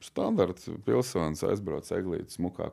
[0.00, 2.70] Standarts pilsonis aizbrauc eglītes smukā.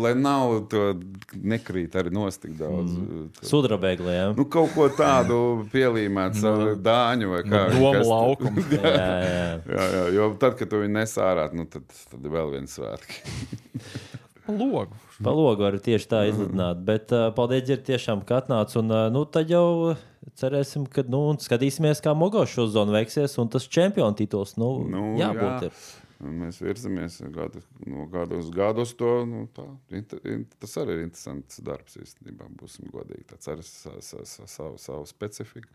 [0.00, 0.94] Lai nav to
[1.36, 2.94] nekrīt arī nostik daudz.
[2.96, 3.26] Mm.
[3.44, 4.24] Sudrabēglē, jā.
[4.38, 5.36] Nu, kaut ko tādu
[5.74, 7.60] pielīmēt, savu dāņu vai kā.
[7.74, 8.64] Domu kas- laukumu.
[8.78, 9.44] jā, jā.
[9.68, 13.20] Jā, jā, jo tad, kad tu viņu nesārā, nu, tad, tad vēl viens svētki.
[14.50, 14.96] Logu.
[15.22, 16.80] Pa logu var tieši tā izlidināt.
[16.82, 18.72] Bet uh, paldies, Ģirt, tiešām, ka atnāc.
[18.80, 19.92] Un uh, nu, tad jau
[20.40, 23.36] cerēsim, ka nu, skatīsimies, kā Mogos šo zonu veiksies.
[23.38, 25.68] Un tas čempionu tituls, nu, Nu, jābūt.
[25.68, 25.68] jā.
[25.68, 25.84] Ir.
[26.20, 29.08] Mēs virzamies gadu, no gada uz gadu to.
[29.24, 29.64] Nu, tā,
[29.96, 32.44] inter, in, tas arī ir interesants darbs īstenībā.
[32.60, 33.24] Būsim godīgi.
[33.30, 35.72] Tas arī sa, sa, sa, savu, savu specifiku.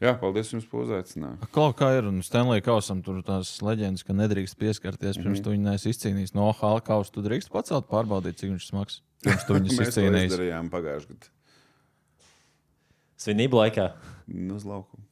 [0.00, 1.50] Jā, paldies jums par uzaicinājumu.
[1.52, 5.44] Kaut kā ir, un Stanley Kausam tur tās leģendas, ka nedrīkst pieskarties pirms Mhm.
[5.44, 6.32] tu viņu neesi izcīnījis.
[6.34, 9.02] No OHL kausa tu drīkst pacelt, pārbaudīt, cik viņš smags.
[9.22, 10.32] Pirms tu viņus Mēs to izcīnījis.
[10.32, 11.32] izdarījām pagājušajā gadā.
[13.20, 13.90] Svinību laikā.
[14.32, 15.03] Nu, uz laukumu.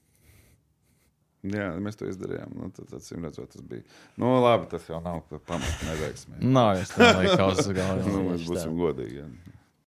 [1.43, 2.53] Jā, mēs to izdarījām.
[2.55, 3.83] Nu, tad, acīm redzot, tas bija.
[4.21, 6.39] Nu, labi, tas jau nav pamats neveiksmē.
[6.39, 8.05] Nā, es Stanley Kausa galvā.
[8.07, 8.53] Nu, mēs Tieši tā.
[8.55, 9.25] būsim godīgi.
[9.25, 9.59] Jā.